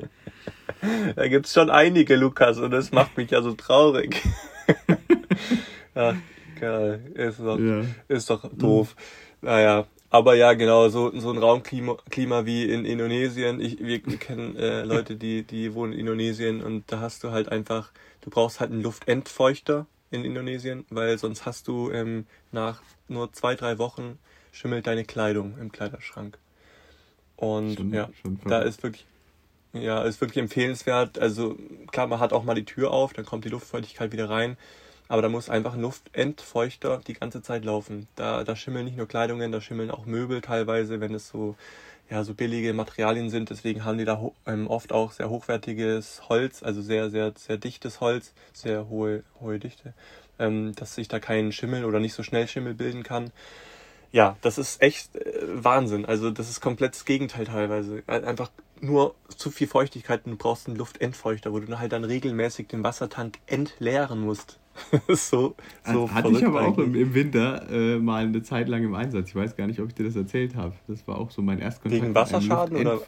da 1.15 1.29
gibt 1.29 1.47
es 1.47 1.53
schon 1.53 1.71
einige, 1.71 2.17
Lukas, 2.17 2.59
und 2.59 2.73
das 2.73 2.91
macht 2.91 3.17
mich 3.17 3.31
ja 3.31 3.41
so 3.41 3.53
traurig. 3.53 4.21
Ach, 5.95 6.17
geil. 6.59 7.13
Ist 7.15 7.39
doch, 7.39 7.57
ja. 7.57 7.83
ist 8.09 8.29
doch 8.29 8.51
doof. 8.53 8.97
Naja, 9.41 9.87
aber 10.11 10.35
ja, 10.35 10.55
genau, 10.55 10.89
so, 10.89 11.17
so 11.17 11.31
ein 11.31 11.39
Raumklima 11.39 11.99
Klima 12.11 12.45
wie 12.47 12.65
in 12.65 12.85
Indonesien. 12.85 13.61
Ich, 13.61 13.79
wir, 13.79 14.05
wir 14.05 14.17
kennen 14.17 14.57
äh, 14.57 14.83
Leute, 14.83 15.15
die, 15.15 15.45
die 15.45 15.73
wohnen 15.75 15.93
in 15.93 16.01
Indonesien 16.01 16.65
und 16.65 16.91
da 16.91 16.99
hast 16.99 17.23
du 17.23 17.31
halt 17.31 17.53
einfach, 17.53 17.93
du 18.23 18.31
brauchst 18.31 18.59
halt 18.59 18.73
einen 18.73 18.83
Luftentfeuchter 18.83 19.87
in 20.15 20.25
Indonesien, 20.25 20.85
weil 20.91 21.19
sonst 21.19 21.45
hast 21.45 21.69
du 21.69 21.91
ähm, 21.91 22.27
nach 22.53 22.83
nur 23.09 23.33
zwei, 23.33 23.55
drei 23.55 23.79
Wochen 23.79 24.19
schimmelt 24.53 24.87
deine 24.87 25.05
Kleidung 25.05 25.59
im 25.61 25.73
Kleiderschrank. 25.73 26.39
Und 27.37 27.77
schon, 27.77 27.93
ja, 27.93 28.09
schon 28.23 28.39
da 28.47 28.61
ist 28.61 28.83
wirklich, 28.83 29.07
ja, 29.73 30.03
ist 30.03 30.21
wirklich 30.21 30.39
empfehlenswert. 30.39 31.19
Also 31.19 31.59
klar, 31.91 32.07
man 32.07 32.21
hat 32.21 32.33
auch 32.33 32.45
mal 32.45 32.55
die 32.55 32.65
Tür 32.65 32.93
auf, 32.93 33.13
dann 33.13 33.25
kommt 33.25 33.45
die 33.45 33.49
Luftfeuchtigkeit 33.49 34.13
wieder 34.13 34.31
rein. 34.31 34.57
Aber 35.09 35.21
da 35.21 35.29
muss 35.29 35.51
einfach 35.51 35.75
ein 35.75 35.83
Luftentfeuchter 35.83 37.03
die 37.07 37.13
ganze 37.15 37.43
Zeit 37.43 37.65
laufen. 37.65 38.09
Da, 38.15 38.43
da 38.45 38.57
schimmeln 38.57 38.87
nicht 38.87 38.97
nur 38.97 39.07
Kleidungen, 39.07 39.53
da 39.53 39.61
schimmeln 39.61 39.91
auch 39.91 40.07
Möbel 40.07 40.41
teilweise, 40.41 41.01
wenn 41.01 41.13
es 41.15 41.29
so 41.29 41.57
ja, 42.11 42.23
so 42.25 42.35
billige 42.35 42.73
Materialien 42.73 43.31
sind. 43.31 43.51
Deswegen 43.51 43.85
haben 43.85 43.99
die 43.99 44.05
da 44.05 44.21
ähm, 44.47 44.67
oft 44.69 44.93
auch 44.93 45.13
sehr 45.13 45.31
hochwertiges 45.31 46.29
Holz, 46.29 46.63
also 46.63 46.83
sehr, 46.83 47.11
sehr, 47.11 47.33
sehr 47.37 47.57
dichtes 47.57 48.01
Holz, 48.01 48.35
sehr 48.53 48.89
hohe, 48.89 49.25
hohe 49.41 49.59
Dichte, 49.59 49.95
ähm, 50.39 50.75
dass 50.75 50.95
sich 50.95 51.09
da 51.09 51.19
kein 51.19 51.53
Schimmel 51.53 51.85
oder 51.85 52.01
nicht 52.01 52.15
so 52.15 52.23
schnell 52.23 52.47
Schimmel 52.49 52.75
bilden 52.75 53.03
kann. 53.03 53.33
Ja, 54.13 54.37
das 54.43 54.59
ist 54.59 54.81
echt 54.81 55.17
äh, 55.17 55.43
Wahnsinn. 55.43 56.05
Also 56.05 56.31
das 56.31 56.49
ist 56.49 56.61
komplett 56.61 56.95
das 56.95 57.05
Gegenteil 57.05 57.47
teilweise. 57.47 58.03
Einfach 58.07 58.51
nur 58.81 59.15
zu 59.37 59.51
viel 59.51 59.67
Feuchtigkeit 59.67 60.25
und 60.25 60.33
du 60.33 60.37
brauchst 60.37 60.69
einen 60.69 60.77
Luftentfeuchter, 60.77 61.53
wo 61.53 61.59
du 61.59 61.79
halt 61.79 61.93
dann 61.93 62.05
regelmäßig 62.05 62.69
den 62.69 62.85
Wassertank 62.85 63.39
entleeren 63.47 64.21
musst. 64.21 64.59
so, 65.09 65.55
so 65.85 66.11
Hatte 66.11 66.31
ich 66.31 66.45
aber 66.45 66.67
auch 66.67 66.79
im, 66.79 66.95
im 66.95 67.15
Winter 67.15 67.71
äh, 67.71 67.99
mal 67.99 68.25
eine 68.25 68.43
Zeit 68.43 68.69
lang 68.69 68.83
im 68.85 68.95
Einsatz. 68.95 69.29
Ich 69.29 69.35
weiß 69.35 69.57
gar 69.57 69.67
nicht, 69.67 69.81
ob 69.81 69.89
ich 69.89 69.95
dir 69.95 70.05
das 70.05 70.17
erzählt 70.17 70.57
habe. 70.57 70.75
Das 70.89 71.07
war 71.07 71.19
auch 71.19 71.31
so 71.31 71.43
mein 71.43 71.59
Erstkontakt. 71.59 72.03
Wegen 72.03 72.15
Wasserschaden 72.15 72.77
oder? 72.77 72.99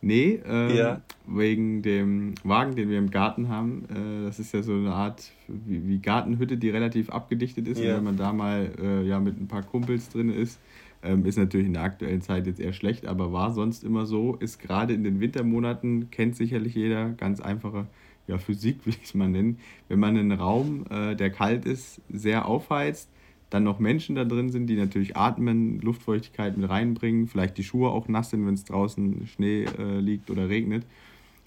Nee, 0.00 0.40
ähm, 0.46 0.76
ja. 0.76 1.00
wegen 1.26 1.82
dem 1.82 2.34
Wagen, 2.44 2.76
den 2.76 2.88
wir 2.88 2.98
im 2.98 3.10
Garten 3.10 3.48
haben. 3.48 3.84
Äh, 3.90 4.26
das 4.26 4.38
ist 4.38 4.54
ja 4.54 4.62
so 4.62 4.72
eine 4.72 4.92
Art 4.92 5.32
wie, 5.48 5.86
wie 5.88 5.98
Gartenhütte, 5.98 6.56
die 6.56 6.70
relativ 6.70 7.10
abgedichtet 7.10 7.66
ist. 7.66 7.80
Ja. 7.80 7.90
Und 7.90 7.96
wenn 7.96 8.04
man 8.04 8.16
da 8.16 8.32
mal 8.32 8.70
äh, 8.80 9.02
ja, 9.06 9.18
mit 9.18 9.40
ein 9.40 9.48
paar 9.48 9.62
Kumpels 9.62 10.08
drin 10.08 10.30
ist, 10.30 10.60
ähm, 11.02 11.26
ist 11.26 11.36
natürlich 11.36 11.66
in 11.66 11.74
der 11.74 11.82
aktuellen 11.82 12.22
Zeit 12.22 12.46
jetzt 12.46 12.60
eher 12.60 12.72
schlecht, 12.72 13.06
aber 13.06 13.32
war 13.32 13.52
sonst 13.52 13.82
immer 13.82 14.06
so. 14.06 14.36
Ist 14.36 14.60
gerade 14.60 14.94
in 14.94 15.02
den 15.02 15.20
Wintermonaten, 15.20 16.10
kennt 16.10 16.36
sicherlich 16.36 16.74
jeder, 16.74 17.10
ganz 17.10 17.40
einfache 17.40 17.86
ja, 18.28 18.38
Physik 18.38 18.86
will 18.86 18.94
ich 18.94 19.08
es 19.08 19.14
mal 19.14 19.28
nennen, 19.28 19.58
wenn 19.88 19.98
man 19.98 20.16
einen 20.16 20.32
Raum, 20.32 20.84
äh, 20.90 21.16
der 21.16 21.30
kalt 21.30 21.64
ist, 21.64 22.00
sehr 22.08 22.46
aufheizt, 22.46 23.08
dann 23.50 23.64
noch 23.64 23.78
Menschen 23.78 24.14
da 24.14 24.24
drin 24.24 24.50
sind, 24.50 24.66
die 24.66 24.76
natürlich 24.76 25.16
atmen, 25.16 25.80
Luftfeuchtigkeit 25.80 26.56
mit 26.56 26.68
reinbringen, 26.68 27.26
vielleicht 27.26 27.56
die 27.56 27.64
Schuhe 27.64 27.90
auch 27.90 28.06
nass 28.06 28.30
sind, 28.30 28.46
wenn 28.46 28.54
es 28.54 28.64
draußen 28.64 29.26
Schnee 29.26 29.64
äh, 29.64 29.98
liegt 29.98 30.30
oder 30.30 30.48
regnet. 30.48 30.84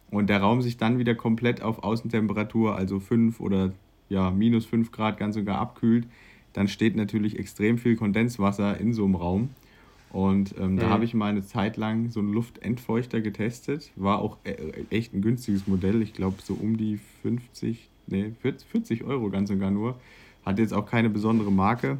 Und 0.10 0.30
der 0.30 0.41
Raum 0.41 0.62
sich 0.62 0.78
dann 0.78 0.98
wieder 0.98 1.15
komplett 1.15 1.62
auf 1.62 1.84
Außentemperatur, 1.84 2.76
also 2.76 3.00
5 3.00 3.39
oder 3.39 3.72
ja, 4.10 4.32
minus 4.32 4.65
5 4.65 4.91
Grad 4.91 5.17
ganz 5.17 5.36
sogar 5.36 5.60
abkühlt, 5.60 6.06
dann 6.54 6.67
steht 6.67 6.96
natürlich 6.96 7.39
extrem 7.39 7.78
viel 7.78 7.96
Kondenswasser 7.96 8.78
in 8.78 8.94
so 8.94 9.06
einem 9.06 9.15
Raum. 9.15 9.50
Und 10.12 10.56
ähm, 10.60 10.78
da 10.78 10.88
mhm. 10.88 10.89
habe 10.89 11.06
ich 11.06 11.13
mal 11.13 11.30
eine 11.30 11.43
Zeit 11.43 11.78
lang 11.78 12.10
so 12.10 12.19
einen 12.19 12.34
Luftentfeuchter 12.34 13.21
getestet. 13.21 13.91
War 13.95 14.19
auch 14.19 14.38
e 14.43 14.84
echt 14.89 15.13
ein 15.13 15.21
günstiges 15.21 15.67
Modell. 15.67 16.02
Ich 16.02 16.13
glaube, 16.13 16.38
so 16.41 16.54
um 16.54 16.76
die 16.76 17.00
50, 17.21 17.89
nee, 18.08 18.34
40 18.41 19.04
Euro 19.06 19.30
ganz 19.30 19.50
und 19.50 19.60
gar 19.60 19.71
nur. 19.71 19.95
Hat 20.45 20.60
jetzt 20.60 20.74
auch 20.74 20.86
keine 20.86 21.10
besondere 21.10 21.52
Marke. 21.52 22.00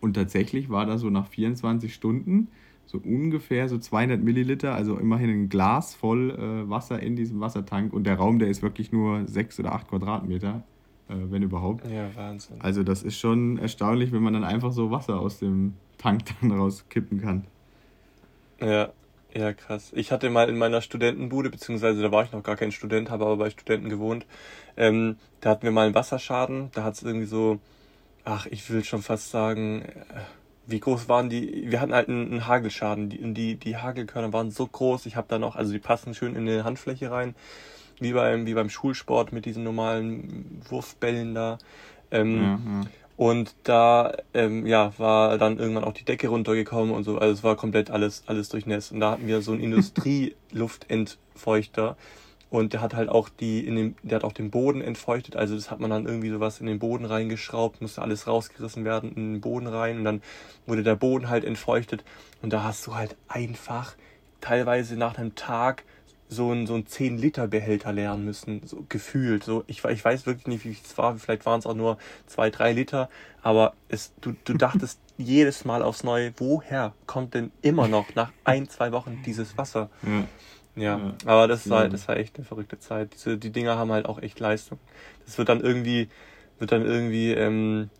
Und 0.00 0.14
tatsächlich 0.14 0.70
war 0.70 0.86
da 0.86 0.96
so 0.96 1.10
nach 1.10 1.26
24 1.26 1.92
Stunden 1.92 2.48
so 2.86 2.98
ungefähr 2.98 3.68
so 3.68 3.78
200 3.78 4.22
Milliliter, 4.22 4.74
also 4.74 4.98
immerhin 4.98 5.30
ein 5.30 5.48
Glas 5.48 5.94
voll 5.94 6.30
äh, 6.30 6.68
Wasser 6.68 7.02
in 7.02 7.16
diesem 7.16 7.40
Wassertank. 7.40 7.92
Und 7.92 8.04
der 8.04 8.16
Raum, 8.16 8.38
der 8.38 8.48
ist 8.48 8.62
wirklich 8.62 8.92
nur 8.92 9.26
6 9.26 9.60
oder 9.60 9.72
8 9.72 9.88
Quadratmeter, 9.88 10.62
äh, 11.08 11.14
wenn 11.30 11.42
überhaupt. 11.42 11.90
Ja, 11.90 12.14
Wahnsinn. 12.14 12.56
Also 12.60 12.82
das 12.82 13.02
ist 13.02 13.18
schon 13.18 13.58
erstaunlich, 13.58 14.12
wenn 14.12 14.22
man 14.22 14.34
dann 14.34 14.44
einfach 14.44 14.72
so 14.72 14.90
Wasser 14.90 15.18
aus 15.18 15.38
dem 15.38 15.74
Tank 15.98 16.24
dann 16.40 16.52
rauskippen 16.52 17.20
kann. 17.20 17.44
Ja, 18.60 18.92
Ja, 19.34 19.52
krass. 19.52 19.92
Ich 19.94 20.12
hatte 20.12 20.30
mal 20.30 20.48
in 20.48 20.56
meiner 20.58 20.80
Studentenbude, 20.80 21.50
beziehungsweise 21.50 22.02
da 22.02 22.12
war 22.12 22.24
ich 22.24 22.32
noch 22.32 22.44
gar 22.44 22.56
kein 22.56 22.70
Student, 22.72 23.10
habe 23.10 23.24
aber 23.24 23.36
bei 23.36 23.50
Studenten 23.50 23.88
gewohnt. 23.88 24.26
Ähm, 24.76 25.16
da 25.40 25.50
hatten 25.50 25.64
wir 25.64 25.72
mal 25.72 25.86
einen 25.86 25.94
Wasserschaden. 25.94 26.70
Da 26.72 26.84
hat 26.84 26.94
es 26.94 27.02
irgendwie 27.02 27.26
so, 27.26 27.58
ach, 28.24 28.46
ich 28.46 28.68
will 28.70 28.84
schon 28.84 29.02
fast 29.02 29.30
sagen, 29.30 29.82
äh, 29.82 29.94
wie 30.66 30.80
groß 30.80 31.08
waren 31.08 31.28
die? 31.30 31.70
Wir 31.70 31.80
hatten 31.80 31.92
halt 31.94 32.08
einen, 32.08 32.30
einen 32.30 32.46
Hagelschaden. 32.46 33.10
Die, 33.10 33.34
die, 33.34 33.56
die 33.56 33.76
Hagelkörner 33.76 34.32
waren 34.32 34.50
so 34.50 34.66
groß. 34.66 35.06
Ich 35.06 35.16
habe 35.16 35.26
da 35.28 35.38
noch, 35.38 35.56
also 35.56 35.72
die 35.72 35.78
passen 35.80 36.14
schön 36.14 36.36
in 36.36 36.46
die 36.46 36.62
Handfläche 36.62 37.10
rein, 37.10 37.34
wie 38.00 38.12
beim, 38.12 38.46
wie 38.46 38.54
beim 38.54 38.70
Schulsport 38.70 39.32
mit 39.32 39.46
diesen 39.46 39.64
normalen 39.64 40.62
Wurfbällen 40.68 41.34
da. 41.34 41.58
Ähm, 42.10 42.36
ja, 42.42 42.50
ja. 42.52 42.86
Und 43.16 43.54
da 43.62 44.12
ähm, 44.32 44.66
ja, 44.66 44.92
war 44.98 45.38
dann 45.38 45.58
irgendwann 45.58 45.84
auch 45.84 45.92
die 45.92 46.04
Decke 46.04 46.26
runtergekommen 46.28 46.92
und 46.92 47.04
so. 47.04 47.18
Also 47.18 47.32
es 47.32 47.44
war 47.44 47.56
komplett 47.56 47.90
alles, 47.90 48.24
alles 48.26 48.48
durchnässt. 48.48 48.92
Und 48.92 49.00
da 49.00 49.12
hatten 49.12 49.26
wir 49.26 49.40
so 49.40 49.52
einen 49.52 49.60
Industrieluftentfeuchter. 49.62 51.96
Und 52.50 52.72
der 52.72 52.82
hat 52.82 52.94
halt 52.94 53.08
auch 53.08 53.28
die 53.28 53.66
in 53.66 53.76
dem, 53.76 53.96
der 54.02 54.16
hat 54.16 54.24
auch 54.24 54.32
den 54.32 54.50
Boden 54.50 54.80
entfeuchtet. 54.80 55.36
Also 55.36 55.54
das 55.56 55.72
hat 55.72 55.80
man 55.80 55.90
dann 55.90 56.06
irgendwie 56.06 56.30
sowas 56.30 56.60
in 56.60 56.66
den 56.66 56.78
Boden 56.78 57.04
reingeschraubt, 57.04 57.80
musste 57.80 58.02
alles 58.02 58.28
rausgerissen 58.28 58.84
werden 58.84 59.12
in 59.16 59.32
den 59.34 59.40
Boden 59.40 59.66
rein 59.66 59.98
und 59.98 60.04
dann 60.04 60.22
wurde 60.66 60.84
der 60.84 60.94
Boden 60.94 61.28
halt 61.28 61.44
entfeuchtet. 61.44 62.04
Und 62.42 62.52
da 62.52 62.62
hast 62.62 62.86
du 62.86 62.94
halt 62.94 63.16
einfach 63.26 63.96
teilweise 64.40 64.96
nach 64.96 65.18
einem 65.18 65.34
Tag 65.34 65.82
so 66.28 66.52
ein, 66.52 66.66
so 66.66 66.74
ein 66.74 66.84
10-Liter-Behälter 66.84 67.92
leeren 67.92 68.24
müssen, 68.24 68.62
so 68.66 68.84
gefühlt. 68.88 69.44
So, 69.44 69.64
ich, 69.66 69.84
ich 69.84 70.04
weiß 70.04 70.26
wirklich 70.26 70.46
nicht, 70.46 70.64
wie 70.64 70.70
es 70.72 70.96
war, 70.98 71.16
vielleicht 71.16 71.46
waren 71.46 71.60
es 71.60 71.66
auch 71.66 71.74
nur 71.74 71.98
zwei, 72.26 72.50
drei 72.50 72.72
Liter, 72.72 73.08
aber 73.42 73.74
es, 73.88 74.12
du, 74.20 74.34
du 74.44 74.54
dachtest 74.56 75.00
jedes 75.16 75.64
Mal 75.64 75.82
aufs 75.82 76.02
Neue, 76.02 76.32
woher 76.38 76.92
kommt 77.06 77.34
denn 77.34 77.52
immer 77.62 77.88
noch 77.88 78.14
nach 78.14 78.32
ein, 78.44 78.68
zwei 78.68 78.92
Wochen 78.92 79.22
dieses 79.24 79.56
Wasser? 79.56 79.90
Ja. 80.02 80.24
Ja, 80.76 80.98
ja, 80.98 81.14
aber 81.24 81.46
das 81.46 81.70
war, 81.70 81.88
das 81.88 82.08
war 82.08 82.16
echt 82.16 82.36
eine 82.36 82.44
verrückte 82.44 82.80
Zeit. 82.80 83.14
Diese, 83.14 83.38
die 83.38 83.50
Dinger 83.50 83.76
haben 83.76 83.92
halt 83.92 84.06
auch 84.06 84.20
echt 84.20 84.40
Leistung. 84.40 84.80
Das 85.24 85.38
wird 85.38 85.48
dann 85.48 85.60
irgendwie, 85.60 86.08
wird 86.58 86.72
dann 86.72 86.84
irgendwie, 86.84 87.30
ähm, 87.32 87.90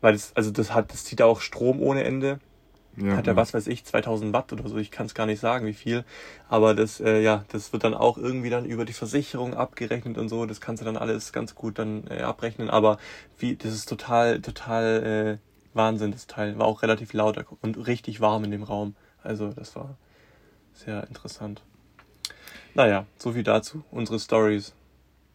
weil 0.00 0.12
das, 0.12 0.36
also 0.36 0.50
das 0.50 0.74
hat, 0.74 0.92
das 0.92 1.04
zieht 1.04 1.22
auch 1.22 1.40
Strom 1.40 1.80
ohne 1.80 2.04
Ende. 2.04 2.40
Ja, 3.00 3.16
hat 3.16 3.26
er, 3.26 3.34
ja. 3.34 3.36
was 3.36 3.54
weiß 3.54 3.66
ich, 3.68 3.84
2000 3.84 4.32
Watt 4.32 4.52
oder 4.52 4.68
so, 4.68 4.76
ich 4.76 4.90
kann 4.90 5.06
es 5.06 5.14
gar 5.14 5.26
nicht 5.26 5.40
sagen, 5.40 5.66
wie 5.66 5.74
viel. 5.74 6.04
Aber 6.48 6.74
das, 6.74 7.00
äh, 7.00 7.20
ja, 7.20 7.44
das 7.48 7.72
wird 7.72 7.84
dann 7.84 7.94
auch 7.94 8.18
irgendwie 8.18 8.50
dann 8.50 8.64
über 8.64 8.84
die 8.84 8.92
Versicherung 8.92 9.54
abgerechnet 9.54 10.18
und 10.18 10.28
so. 10.28 10.46
Das 10.46 10.60
kannst 10.60 10.80
du 10.80 10.84
dann 10.84 10.96
alles 10.96 11.32
ganz 11.32 11.54
gut 11.54 11.78
dann 11.78 12.06
äh, 12.08 12.22
abrechnen. 12.22 12.70
Aber 12.70 12.98
wie, 13.38 13.56
das 13.56 13.72
ist 13.72 13.88
total, 13.88 14.40
total 14.40 15.38
äh, 15.40 15.76
Wahnsinn, 15.76 16.12
das 16.12 16.26
Teil. 16.26 16.58
War 16.58 16.66
auch 16.66 16.82
relativ 16.82 17.12
laut 17.12 17.44
und 17.60 17.86
richtig 17.86 18.20
warm 18.20 18.44
in 18.44 18.50
dem 18.50 18.62
Raum. 18.62 18.96
Also 19.22 19.52
das 19.52 19.76
war 19.76 19.96
sehr 20.72 21.06
interessant. 21.08 21.62
Naja, 22.74 23.06
so 23.18 23.32
viel 23.32 23.42
dazu. 23.42 23.84
Unsere 23.90 24.18
Stories. 24.18 24.74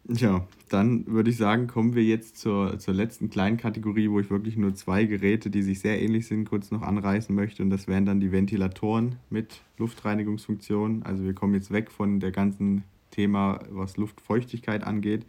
Ja, 0.06 0.46
dann 0.68 1.06
würde 1.06 1.30
ich 1.30 1.38
sagen, 1.38 1.66
kommen 1.66 1.94
wir 1.94 2.04
jetzt 2.04 2.36
zur, 2.36 2.78
zur 2.78 2.92
letzten 2.92 3.30
kleinen 3.30 3.56
Kategorie, 3.56 4.10
wo 4.10 4.20
ich 4.20 4.28
wirklich 4.28 4.56
nur 4.56 4.74
zwei 4.74 5.04
Geräte, 5.04 5.48
die 5.48 5.62
sich 5.62 5.80
sehr 5.80 6.00
ähnlich 6.00 6.26
sind, 6.26 6.46
kurz 6.46 6.70
noch 6.70 6.82
anreißen 6.82 7.34
möchte. 7.34 7.62
Und 7.62 7.70
das 7.70 7.88
wären 7.88 8.04
dann 8.04 8.20
die 8.20 8.30
Ventilatoren 8.30 9.16
mit 9.30 9.62
Luftreinigungsfunktion. 9.78 11.04
Also 11.04 11.24
wir 11.24 11.32
kommen 11.32 11.54
jetzt 11.54 11.70
weg 11.70 11.90
von 11.90 12.20
der 12.20 12.32
ganzen 12.32 12.84
Thema, 13.12 13.60
was 13.70 13.96
Luftfeuchtigkeit 13.96 14.84
angeht. 14.84 15.24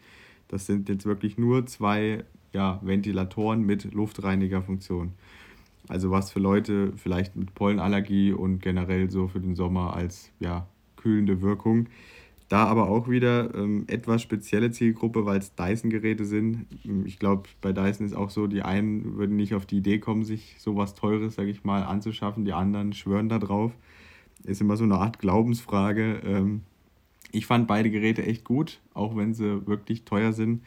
Das 0.50 0.66
sind 0.66 0.90
jetzt 0.90 1.06
wirklich 1.06 1.38
nur 1.38 1.66
zwei 1.68 2.26
ja, 2.52 2.82
Ventilatoren 2.84 3.62
mit 3.62 3.94
Luftreinigerfunktion. 3.94 5.14
Also 5.88 6.12
was 6.12 6.32
für 6.32 6.40
Leute 6.40 6.92
vielleicht 6.98 7.38
mit 7.38 7.56
Pollenallergie 7.56 8.34
und 8.34 8.60
generell 8.60 9.10
so 9.10 9.30
für 9.30 9.40
den 9.40 9.56
Sommer 9.56 9.96
als 9.96 10.32
ja, 10.40 10.68
kühlende 10.98 11.42
Wirkung 11.42 11.88
da 12.56 12.68
aber 12.68 12.88
auch 12.88 13.10
wieder 13.10 13.54
ähm, 13.54 13.84
etwas 13.88 14.22
spezielle 14.22 14.72
Zielgruppe, 14.72 15.26
weil 15.26 15.40
es 15.40 15.56
Dyson-Geräte 15.56 16.24
sind. 16.24 16.68
Ich 17.04 17.20
glaube, 17.20 17.50
bei 17.60 17.74
Dyson 17.74 18.06
ist 18.06 18.16
auch 18.16 18.30
so, 18.30 18.48
die 18.48 18.62
einen 18.62 19.18
würden 19.18 19.36
nicht 19.36 19.56
auf 19.56 19.66
die 19.66 19.80
Idee 19.80 20.00
kommen, 20.00 20.24
sich 20.24 20.56
sowas 20.58 20.96
Teures, 20.96 21.36
sage 21.36 21.50
ich 21.50 21.66
mal, 21.66 21.84
anzuschaffen. 21.84 22.46
Die 22.46 22.54
anderen 22.54 22.94
schwören 22.94 23.28
da 23.28 23.40
drauf. 23.40 23.74
Ist 24.46 24.62
immer 24.62 24.78
so 24.78 24.86
eine 24.86 24.96
Art 24.96 25.20
Glaubensfrage. 25.20 26.22
Ähm, 26.24 26.62
ich 27.34 27.46
fand 27.46 27.68
beide 27.68 27.92
Geräte 27.92 28.26
echt 28.26 28.46
gut, 28.46 28.80
auch 28.94 29.18
wenn 29.18 29.34
sie 29.34 29.68
wirklich 29.68 30.06
teuer 30.06 30.32
sind. 30.32 30.64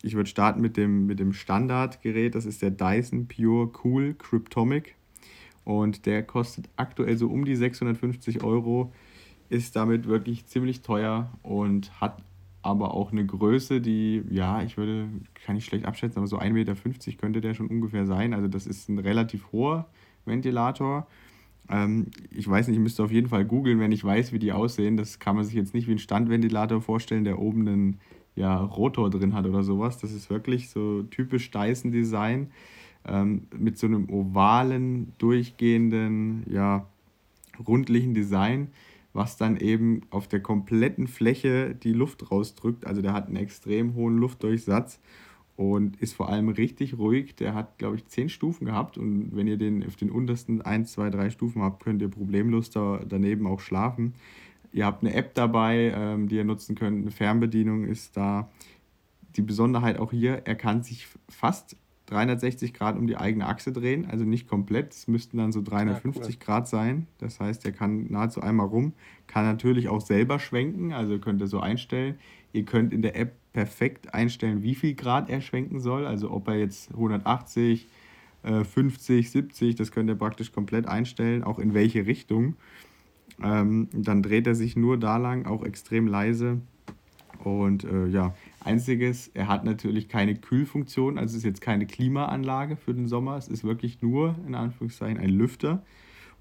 Ich 0.00 0.14
würde 0.14 0.30
starten 0.30 0.62
mit 0.62 0.78
dem, 0.78 1.04
mit 1.04 1.20
dem 1.20 1.34
Standardgerät. 1.34 2.34
Das 2.34 2.46
ist 2.46 2.62
der 2.62 2.70
Dyson 2.70 3.28
Pure 3.28 3.70
Cool 3.84 4.14
Cryptomic. 4.14 4.94
Und 5.64 6.06
der 6.06 6.22
kostet 6.22 6.70
aktuell 6.76 7.18
so 7.18 7.28
um 7.28 7.44
die 7.44 7.56
650 7.56 8.42
Euro 8.42 8.90
ist 9.50 9.76
damit 9.76 10.06
wirklich 10.06 10.46
ziemlich 10.46 10.80
teuer 10.80 11.30
und 11.42 12.00
hat 12.00 12.22
aber 12.62 12.94
auch 12.94 13.10
eine 13.10 13.26
Größe, 13.26 13.80
die, 13.80 14.22
ja, 14.30 14.62
ich 14.62 14.76
würde, 14.76 15.08
kann 15.44 15.56
ich 15.56 15.64
schlecht 15.64 15.86
abschätzen, 15.86 16.18
aber 16.18 16.26
so 16.26 16.38
1,50 16.38 16.52
Meter 16.52 16.74
könnte 17.18 17.40
der 17.40 17.54
schon 17.54 17.66
ungefähr 17.66 18.06
sein. 18.06 18.32
Also 18.32 18.48
das 18.48 18.66
ist 18.66 18.88
ein 18.88 18.98
relativ 18.98 19.50
hoher 19.50 19.86
Ventilator. 20.24 21.06
Ähm, 21.68 22.06
ich 22.30 22.48
weiß 22.48 22.68
nicht, 22.68 22.76
ich 22.76 22.82
müsste 22.82 23.02
auf 23.02 23.10
jeden 23.10 23.28
Fall 23.28 23.44
googeln, 23.44 23.80
wenn 23.80 23.92
ich 23.92 24.04
weiß, 24.04 24.32
wie 24.32 24.38
die 24.38 24.52
aussehen. 24.52 24.96
Das 24.96 25.18
kann 25.18 25.36
man 25.36 25.44
sich 25.44 25.54
jetzt 25.54 25.74
nicht 25.74 25.88
wie 25.88 25.92
ein 25.92 25.98
Standventilator 25.98 26.80
vorstellen, 26.80 27.24
der 27.24 27.38
oben 27.38 27.66
einen 27.66 28.00
ja, 28.36 28.56
Rotor 28.58 29.10
drin 29.10 29.34
hat 29.34 29.46
oder 29.46 29.62
sowas. 29.62 29.98
Das 29.98 30.12
ist 30.12 30.30
wirklich 30.30 30.70
so 30.70 31.02
typisch 31.04 31.50
Dyson-Design 31.50 32.50
ähm, 33.06 33.46
mit 33.56 33.78
so 33.78 33.86
einem 33.86 34.08
ovalen, 34.10 35.12
durchgehenden, 35.18 36.44
ja, 36.46 36.86
rundlichen 37.66 38.14
Design 38.14 38.68
was 39.12 39.36
dann 39.36 39.56
eben 39.56 40.02
auf 40.10 40.28
der 40.28 40.40
kompletten 40.40 41.06
Fläche 41.06 41.74
die 41.74 41.92
Luft 41.92 42.30
rausdrückt. 42.30 42.86
Also 42.86 43.02
der 43.02 43.12
hat 43.12 43.26
einen 43.26 43.36
extrem 43.36 43.94
hohen 43.94 44.18
Luftdurchsatz 44.18 45.00
und 45.56 46.00
ist 46.00 46.14
vor 46.14 46.28
allem 46.28 46.48
richtig 46.48 46.96
ruhig. 46.96 47.34
Der 47.36 47.54
hat, 47.54 47.78
glaube 47.78 47.96
ich, 47.96 48.06
zehn 48.06 48.28
Stufen 48.28 48.66
gehabt 48.66 48.98
und 48.98 49.34
wenn 49.34 49.46
ihr 49.46 49.56
den 49.56 49.84
auf 49.86 49.96
den 49.96 50.10
untersten 50.10 50.62
1, 50.62 50.92
2, 50.92 51.10
3 51.10 51.30
Stufen 51.30 51.62
habt, 51.62 51.82
könnt 51.82 52.00
ihr 52.02 52.08
problemlos 52.08 52.70
da 52.70 53.00
daneben 53.06 53.46
auch 53.46 53.60
schlafen. 53.60 54.14
Ihr 54.72 54.86
habt 54.86 55.02
eine 55.02 55.14
App 55.14 55.34
dabei, 55.34 55.92
ähm, 55.94 56.28
die 56.28 56.36
ihr 56.36 56.44
nutzen 56.44 56.76
könnt. 56.76 57.02
Eine 57.02 57.10
Fernbedienung 57.10 57.84
ist 57.84 58.16
da. 58.16 58.48
Die 59.36 59.42
Besonderheit 59.42 59.98
auch 59.98 60.12
hier, 60.12 60.42
er 60.44 60.56
kann 60.56 60.82
sich 60.82 61.06
fast 61.28 61.76
360 62.10 62.74
Grad 62.74 62.96
um 62.96 63.06
die 63.06 63.16
eigene 63.16 63.46
Achse 63.46 63.72
drehen, 63.72 64.06
also 64.06 64.24
nicht 64.24 64.48
komplett, 64.48 64.92
es 64.92 65.08
müssten 65.08 65.38
dann 65.38 65.52
so 65.52 65.62
350 65.62 66.22
ja, 66.22 66.28
cool. 66.28 66.36
Grad 66.38 66.68
sein. 66.68 67.06
Das 67.18 67.40
heißt, 67.40 67.64
er 67.64 67.72
kann 67.72 68.06
nahezu 68.10 68.40
einmal 68.40 68.66
rum, 68.66 68.92
kann 69.26 69.44
natürlich 69.44 69.88
auch 69.88 70.00
selber 70.00 70.38
schwenken, 70.38 70.92
also 70.92 71.18
könnt 71.18 71.40
ihr 71.40 71.46
so 71.46 71.60
einstellen. 71.60 72.16
Ihr 72.52 72.64
könnt 72.64 72.92
in 72.92 73.02
der 73.02 73.16
App 73.16 73.34
perfekt 73.52 74.14
einstellen, 74.14 74.62
wie 74.62 74.74
viel 74.74 74.94
Grad 74.94 75.30
er 75.30 75.40
schwenken 75.40 75.80
soll, 75.80 76.06
also 76.06 76.30
ob 76.30 76.48
er 76.48 76.58
jetzt 76.58 76.90
180, 76.92 77.88
50, 78.42 79.30
70, 79.30 79.74
das 79.74 79.92
könnt 79.92 80.08
ihr 80.08 80.16
praktisch 80.16 80.50
komplett 80.50 80.86
einstellen, 80.86 81.44
auch 81.44 81.58
in 81.58 81.74
welche 81.74 82.06
Richtung. 82.06 82.56
Ähm, 83.42 83.88
dann 83.92 84.22
dreht 84.22 84.46
er 84.46 84.54
sich 84.54 84.76
nur 84.76 84.98
da 84.98 85.16
lang, 85.18 85.46
auch 85.46 85.64
extrem 85.64 86.06
leise. 86.06 86.60
Und 87.44 87.84
äh, 87.84 88.06
ja, 88.06 88.34
einziges, 88.60 89.28
er 89.28 89.48
hat 89.48 89.64
natürlich 89.64 90.08
keine 90.08 90.34
Kühlfunktion, 90.34 91.18
also 91.18 91.32
es 91.32 91.38
ist 91.38 91.44
jetzt 91.44 91.60
keine 91.60 91.86
Klimaanlage 91.86 92.76
für 92.76 92.94
den 92.94 93.08
Sommer, 93.08 93.36
es 93.36 93.48
ist 93.48 93.64
wirklich 93.64 94.02
nur 94.02 94.36
in 94.46 94.54
Anführungszeichen 94.54 95.18
ein 95.18 95.30
Lüfter. 95.30 95.82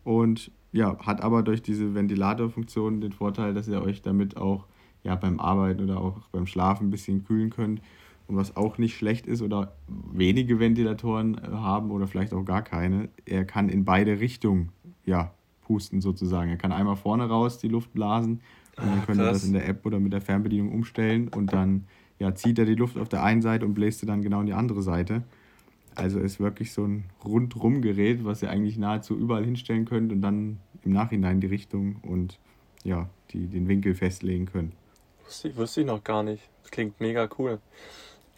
Und 0.03 0.51
ja, 0.71 0.97
hat 0.99 1.21
aber 1.21 1.43
durch 1.43 1.61
diese 1.61 1.95
Ventilatorfunktion 1.95 3.01
den 3.01 3.11
Vorteil, 3.11 3.53
dass 3.53 3.67
ihr 3.67 3.81
euch 3.81 4.01
damit 4.01 4.37
auch 4.37 4.65
ja, 5.03 5.15
beim 5.15 5.39
Arbeiten 5.39 5.83
oder 5.83 5.99
auch 5.99 6.27
beim 6.31 6.45
Schlafen 6.45 6.87
ein 6.87 6.91
bisschen 6.91 7.23
kühlen 7.23 7.49
könnt. 7.49 7.81
Und 8.27 8.35
was 8.35 8.55
auch 8.55 8.77
nicht 8.77 8.95
schlecht 8.95 9.25
ist 9.25 9.41
oder 9.41 9.73
wenige 9.87 10.59
Ventilatoren 10.59 11.37
äh, 11.37 11.47
haben 11.47 11.89
oder 11.89 12.05
vielleicht 12.05 12.33
auch 12.33 12.43
gar 12.43 12.61
keine, 12.61 13.09
er 13.25 13.43
kann 13.43 13.69
in 13.69 13.85
beide 13.85 14.19
Richtungen 14.19 14.69
ja, 15.03 15.33
pusten 15.61 15.99
sozusagen. 15.99 16.51
Er 16.51 16.57
kann 16.57 16.71
einmal 16.71 16.95
vorne 16.95 17.27
raus 17.27 17.57
die 17.57 17.69
Luft 17.69 17.91
blasen 17.93 18.41
und 18.77 18.87
dann 18.87 19.05
könnt 19.05 19.19
ihr 19.19 19.25
das 19.25 19.43
in 19.43 19.53
der 19.53 19.67
App 19.67 19.85
oder 19.85 19.99
mit 19.99 20.13
der 20.13 20.21
Fernbedienung 20.21 20.71
umstellen 20.71 21.27
und 21.29 21.51
dann 21.51 21.85
ja, 22.19 22.35
zieht 22.35 22.59
er 22.59 22.65
die 22.65 22.75
Luft 22.75 22.97
auf 22.97 23.09
der 23.09 23.23
einen 23.23 23.41
Seite 23.41 23.65
und 23.65 23.73
bläst 23.73 23.99
sie 23.99 24.05
dann 24.05 24.21
genau 24.21 24.41
in 24.41 24.45
die 24.45 24.53
andere 24.53 24.81
Seite. 24.81 25.23
Also 25.95 26.19
ist 26.19 26.39
wirklich 26.39 26.71
so 26.73 26.83
ein 26.83 27.05
Rundrum-Gerät, 27.25 28.23
was 28.23 28.41
ihr 28.41 28.49
eigentlich 28.49 28.77
nahezu 28.77 29.17
überall 29.17 29.43
hinstellen 29.43 29.85
könnt 29.85 30.11
und 30.11 30.21
dann 30.21 30.59
im 30.83 30.93
Nachhinein 30.93 31.41
die 31.41 31.47
Richtung 31.47 31.97
und 32.03 32.39
ja, 32.83 33.09
die, 33.31 33.47
den 33.47 33.67
Winkel 33.67 33.95
festlegen 33.95 34.45
könnt. 34.45 34.73
Wusste 35.25 35.49
ich, 35.49 35.57
wusste 35.57 35.81
ich 35.81 35.87
noch 35.87 36.03
gar 36.03 36.23
nicht. 36.23 36.49
Das 36.61 36.71
klingt 36.71 36.99
mega 36.99 37.27
cool. 37.37 37.59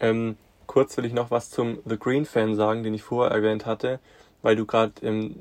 Ähm, 0.00 0.36
kurz 0.66 0.96
will 0.96 1.04
ich 1.04 1.12
noch 1.12 1.30
was 1.30 1.50
zum 1.50 1.78
The 1.84 1.98
Green 1.98 2.24
Fan 2.24 2.54
sagen, 2.54 2.82
den 2.82 2.94
ich 2.94 3.02
vorher 3.02 3.34
erwähnt 3.34 3.66
hatte, 3.66 4.00
weil 4.42 4.56
du 4.56 4.66
gerade 4.66 4.92
ähm, 5.02 5.36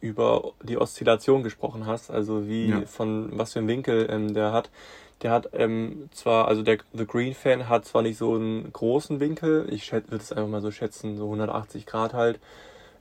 über 0.00 0.52
die 0.62 0.78
Oszillation 0.78 1.42
gesprochen 1.42 1.86
hast, 1.86 2.10
also 2.10 2.48
wie 2.48 2.68
ja. 2.68 2.80
von 2.82 3.30
was 3.38 3.52
für 3.52 3.60
einen 3.60 3.68
Winkel 3.68 4.08
ähm, 4.10 4.34
der 4.34 4.52
hat. 4.52 4.70
Der 5.22 5.30
hat 5.30 5.50
ähm, 5.52 6.08
zwar, 6.12 6.48
also 6.48 6.62
der 6.62 6.78
The 6.92 7.06
Green 7.06 7.34
Fan 7.34 7.68
hat 7.68 7.84
zwar 7.84 8.02
nicht 8.02 8.18
so 8.18 8.34
einen 8.34 8.72
großen 8.72 9.20
Winkel, 9.20 9.66
ich 9.72 9.92
würde 9.92 10.16
es 10.16 10.32
einfach 10.32 10.48
mal 10.48 10.60
so 10.60 10.70
schätzen, 10.70 11.16
so 11.16 11.24
180 11.24 11.86
Grad 11.86 12.12
halt, 12.12 12.40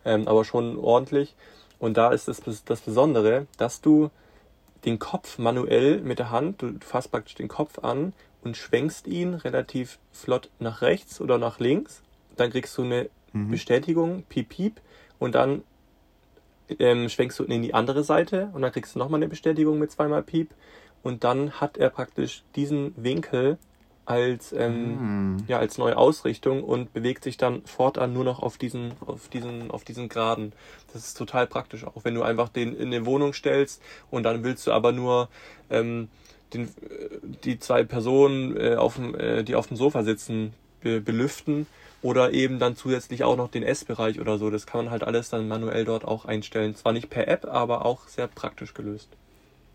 ähm, 0.05 0.27
aber 0.27 0.45
schon 0.45 0.77
ordentlich. 0.77 1.35
Und 1.79 1.97
da 1.97 2.11
ist 2.11 2.27
das, 2.27 2.41
das 2.63 2.81
Besondere, 2.81 3.47
dass 3.57 3.81
du 3.81 4.11
den 4.85 4.99
Kopf 4.99 5.39
manuell 5.39 6.01
mit 6.01 6.19
der 6.19 6.29
Hand, 6.29 6.61
du 6.61 6.73
fasst 6.79 7.11
praktisch 7.11 7.35
den 7.35 7.47
Kopf 7.47 7.79
an 7.79 8.13
und 8.43 8.57
schwenkst 8.57 9.07
ihn 9.07 9.33
relativ 9.33 9.99
flott 10.11 10.49
nach 10.59 10.81
rechts 10.81 11.21
oder 11.21 11.37
nach 11.37 11.59
links. 11.59 12.01
Dann 12.35 12.51
kriegst 12.51 12.77
du 12.77 12.83
eine 12.83 13.09
mhm. 13.33 13.49
Bestätigung, 13.49 14.23
piep, 14.29 14.49
piep, 14.49 14.81
und 15.19 15.35
dann 15.35 15.63
ähm, 16.79 17.09
schwenkst 17.09 17.37
du 17.39 17.43
in 17.43 17.61
die 17.61 17.73
andere 17.73 18.03
Seite 18.03 18.49
und 18.53 18.61
dann 18.61 18.71
kriegst 18.71 18.95
du 18.95 18.99
nochmal 18.99 19.19
eine 19.19 19.27
Bestätigung 19.27 19.77
mit 19.79 19.91
zweimal 19.91 20.23
piep. 20.23 20.49
Und 21.03 21.23
dann 21.23 21.53
hat 21.53 21.77
er 21.77 21.89
praktisch 21.89 22.43
diesen 22.55 22.93
Winkel 22.95 23.57
als, 24.05 24.51
ähm, 24.53 25.35
mhm. 25.35 25.43
ja, 25.47 25.59
als 25.59 25.77
neue 25.77 25.97
Ausrichtung 25.97 26.63
und 26.63 26.93
bewegt 26.93 27.23
sich 27.23 27.37
dann 27.37 27.63
fortan 27.65 28.13
nur 28.13 28.23
noch 28.23 28.41
auf 28.41 28.57
diesen, 28.57 28.93
auf 29.05 29.29
diesen, 29.29 29.71
auf 29.71 29.83
diesen 29.83 30.09
Graden. 30.09 30.53
Das 30.91 31.05
ist 31.05 31.17
total 31.17 31.47
praktisch, 31.47 31.85
auch 31.85 32.03
wenn 32.03 32.15
du 32.15 32.23
einfach 32.23 32.49
den 32.49 32.75
in 32.75 32.87
eine 32.87 33.05
Wohnung 33.05 33.33
stellst 33.33 33.81
und 34.09 34.23
dann 34.23 34.43
willst 34.43 34.67
du 34.67 34.71
aber 34.71 34.91
nur 34.91 35.29
ähm, 35.69 36.09
den, 36.53 36.69
die 37.43 37.59
zwei 37.59 37.83
Personen, 37.83 38.57
äh, 38.57 38.75
auf 38.75 38.95
dem, 38.95 39.15
äh, 39.15 39.43
die 39.43 39.55
auf 39.55 39.67
dem 39.67 39.77
Sofa 39.77 40.03
sitzen, 40.03 40.53
be 40.81 40.99
belüften 40.99 41.67
oder 42.01 42.33
eben 42.33 42.59
dann 42.59 42.75
zusätzlich 42.75 43.23
auch 43.23 43.37
noch 43.37 43.49
den 43.49 43.63
Essbereich 43.63 44.19
oder 44.19 44.37
so. 44.37 44.49
Das 44.49 44.65
kann 44.65 44.85
man 44.85 44.91
halt 44.91 45.03
alles 45.03 45.29
dann 45.29 45.47
manuell 45.47 45.85
dort 45.85 46.03
auch 46.03 46.25
einstellen. 46.25 46.75
Zwar 46.75 46.93
nicht 46.93 47.09
per 47.09 47.27
App, 47.27 47.45
aber 47.45 47.85
auch 47.85 48.07
sehr 48.07 48.27
praktisch 48.27 48.73
gelöst. 48.73 49.09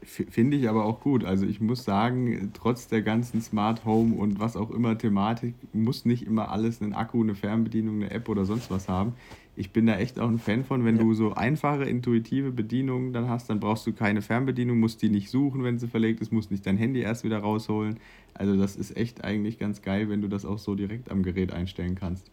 Finde 0.03 0.57
ich 0.57 0.69
aber 0.69 0.85
auch 0.85 1.01
gut. 1.01 1.25
Also 1.25 1.47
ich 1.47 1.61
muss 1.61 1.83
sagen, 1.83 2.53
trotz 2.55 2.87
der 2.87 3.03
ganzen 3.03 3.41
Smart 3.41 3.85
Home 3.85 4.15
und 4.15 4.39
was 4.39 4.57
auch 4.57 4.71
immer 4.71 4.97
Thematik, 4.97 5.55
muss 5.73 6.05
nicht 6.05 6.25
immer 6.25 6.51
alles 6.51 6.81
einen 6.81 6.93
Akku, 6.93 7.23
eine 7.23 7.35
Fernbedienung, 7.35 7.97
eine 7.97 8.11
App 8.11 8.29
oder 8.29 8.45
sonst 8.45 8.71
was 8.71 8.89
haben. 8.89 9.15
Ich 9.57 9.73
bin 9.73 9.87
da 9.87 9.97
echt 9.97 10.21
auch 10.21 10.29
ein 10.29 10.39
Fan 10.39 10.65
von, 10.65 10.85
wenn 10.85 10.97
ja. 10.97 11.03
du 11.03 11.15
so 11.15 11.33
einfache, 11.33 11.85
intuitive 11.85 12.53
Bedienungen 12.53 13.15
dann 13.15 13.29
hast, 13.29 13.49
dann 13.49 13.59
brauchst 13.59 13.87
du 13.87 13.93
keine 13.95 14.21
Fernbedienung, 14.21 14.79
musst 14.79 15.01
die 15.01 15.09
nicht 15.09 15.31
suchen, 15.31 15.65
wenn 15.65 15.79
sie 15.79 15.89
verlegt 15.89 16.21
ist, 16.21 16.31
musst 16.31 16.51
nicht 16.51 16.67
dein 16.67 16.77
Handy 16.77 17.01
erst 17.01 17.25
wieder 17.25 17.39
rausholen. 17.39 17.99
Also 18.35 18.57
das 18.57 18.77
ist 18.77 18.97
echt 18.97 19.25
eigentlich 19.25 19.59
ganz 19.59 19.81
geil, 19.81 20.11
wenn 20.11 20.21
du 20.21 20.29
das 20.29 20.45
auch 20.45 20.59
so 20.59 20.75
direkt 20.75 21.11
am 21.11 21.23
Gerät 21.23 21.53
einstellen 21.53 21.95
kannst. 21.95 22.31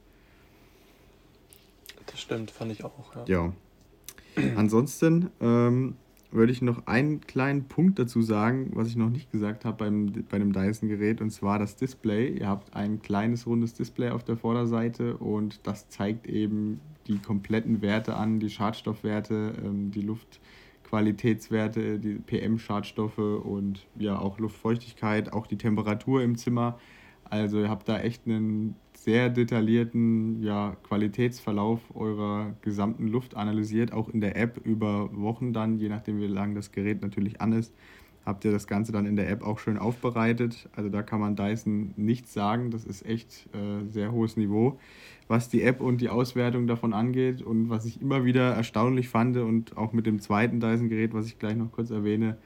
Das 2.07 2.19
stimmt, 2.19 2.51
fand 2.51 2.73
ich 2.73 2.83
auch. 2.83 3.15
Ja. 3.27 3.53
ja. 4.37 4.53
Ansonsten 4.55 5.29
ähm, 5.39 5.95
würde 6.33 6.51
ich 6.51 6.61
noch 6.61 6.87
einen 6.87 7.21
kleinen 7.21 7.65
Punkt 7.65 7.99
dazu 7.99 8.21
sagen, 8.21 8.71
was 8.73 8.87
ich 8.87 8.95
noch 8.95 9.09
nicht 9.09 9.31
gesagt 9.31 9.65
habe 9.65 9.77
beim, 9.77 10.11
bei 10.29 10.39
dem 10.39 10.51
Dyson-Gerät, 10.51 11.21
und 11.21 11.29
zwar 11.29 11.59
das 11.59 11.75
Display. 11.75 12.37
Ihr 12.39 12.47
habt 12.47 12.75
ein 12.75 13.01
kleines 13.01 13.45
rundes 13.45 13.73
Display 13.73 14.09
auf 14.09 14.23
der 14.23 14.37
Vorderseite 14.37 15.17
und 15.17 15.59
das 15.67 15.89
zeigt 15.89 16.27
eben 16.27 16.79
die 17.07 17.19
kompletten 17.19 17.81
Werte 17.81 18.15
an, 18.15 18.39
die 18.39 18.49
Schadstoffwerte, 18.49 19.53
ähm, 19.63 19.91
die 19.91 20.01
Luftqualitätswerte, 20.01 21.99
die 21.99 22.15
PM-Schadstoffe 22.15 23.17
und 23.17 23.85
ja 23.97 24.17
auch 24.17 24.39
Luftfeuchtigkeit, 24.39 25.31
auch 25.33 25.47
die 25.47 25.57
Temperatur 25.57 26.23
im 26.23 26.37
Zimmer. 26.37 26.79
Also 27.29 27.59
ihr 27.59 27.69
habt 27.69 27.89
da 27.89 27.99
echt 27.99 28.27
einen 28.27 28.75
sehr 28.93 29.29
detaillierten 29.29 30.41
ja, 30.43 30.77
Qualitätsverlauf 30.83 31.81
eurer 31.95 32.53
gesamten 32.61 33.07
Luft 33.07 33.35
analysiert, 33.35 33.91
auch 33.91 34.09
in 34.09 34.21
der 34.21 34.37
App 34.37 34.59
über 34.63 35.09
Wochen 35.13 35.51
dann, 35.51 35.77
je 35.77 35.89
nachdem 35.89 36.19
wie 36.19 36.27
lange 36.27 36.55
das 36.55 36.71
Gerät 36.71 37.01
natürlich 37.01 37.41
an 37.41 37.53
ist, 37.53 37.73
habt 38.25 38.45
ihr 38.45 38.51
das 38.51 38.67
Ganze 38.67 38.91
dann 38.91 39.05
in 39.05 39.15
der 39.15 39.29
App 39.29 39.43
auch 39.43 39.59
schön 39.59 39.77
aufbereitet. 39.77 40.69
Also 40.75 40.89
da 40.89 41.03
kann 41.03 41.19
man 41.19 41.35
Dyson 41.35 41.93
nichts 41.97 42.33
sagen, 42.33 42.71
das 42.71 42.85
ist 42.85 43.05
echt 43.05 43.49
äh, 43.53 43.89
sehr 43.89 44.11
hohes 44.11 44.37
Niveau, 44.37 44.79
was 45.27 45.49
die 45.49 45.63
App 45.63 45.81
und 45.81 45.99
die 45.99 46.09
Auswertung 46.09 46.67
davon 46.67 46.93
angeht. 46.93 47.41
Und 47.41 47.69
was 47.69 47.85
ich 47.85 48.01
immer 48.01 48.23
wieder 48.23 48.53
erstaunlich 48.53 49.09
fand 49.09 49.37
und 49.37 49.75
auch 49.77 49.91
mit 49.93 50.05
dem 50.05 50.19
zweiten 50.19 50.59
Dyson-Gerät, 50.59 51.13
was 51.13 51.27
ich 51.27 51.39
gleich 51.39 51.55
noch 51.55 51.71
kurz 51.71 51.91
erwähne, 51.91 52.37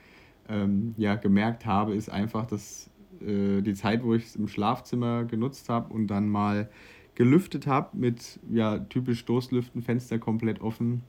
ähm, 0.49 0.95
ja, 0.97 1.15
gemerkt 1.15 1.65
habe, 1.65 1.93
ist 1.93 2.09
einfach, 2.09 2.45
dass 2.45 2.89
äh, 3.21 3.61
die 3.61 3.73
Zeit, 3.73 4.03
wo 4.03 4.13
ich 4.13 4.25
es 4.25 4.35
im 4.35 4.47
Schlafzimmer 4.47 5.25
genutzt 5.25 5.69
habe 5.69 5.93
und 5.93 6.07
dann 6.07 6.29
mal 6.29 6.69
gelüftet 7.15 7.65
habe 7.65 7.97
mit 7.97 8.39
ja, 8.49 8.77
typisch 8.77 9.19
Stoßlüften, 9.19 9.81
Fenster 9.81 10.19
komplett 10.19 10.61
offen, 10.61 11.01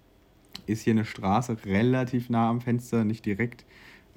ist 0.66 0.82
hier 0.82 0.92
eine 0.92 1.04
Straße 1.04 1.56
relativ 1.66 2.30
nah 2.30 2.48
am 2.48 2.61
Fenster, 2.61 3.04
nicht 3.04 3.26
direkt. 3.26 3.64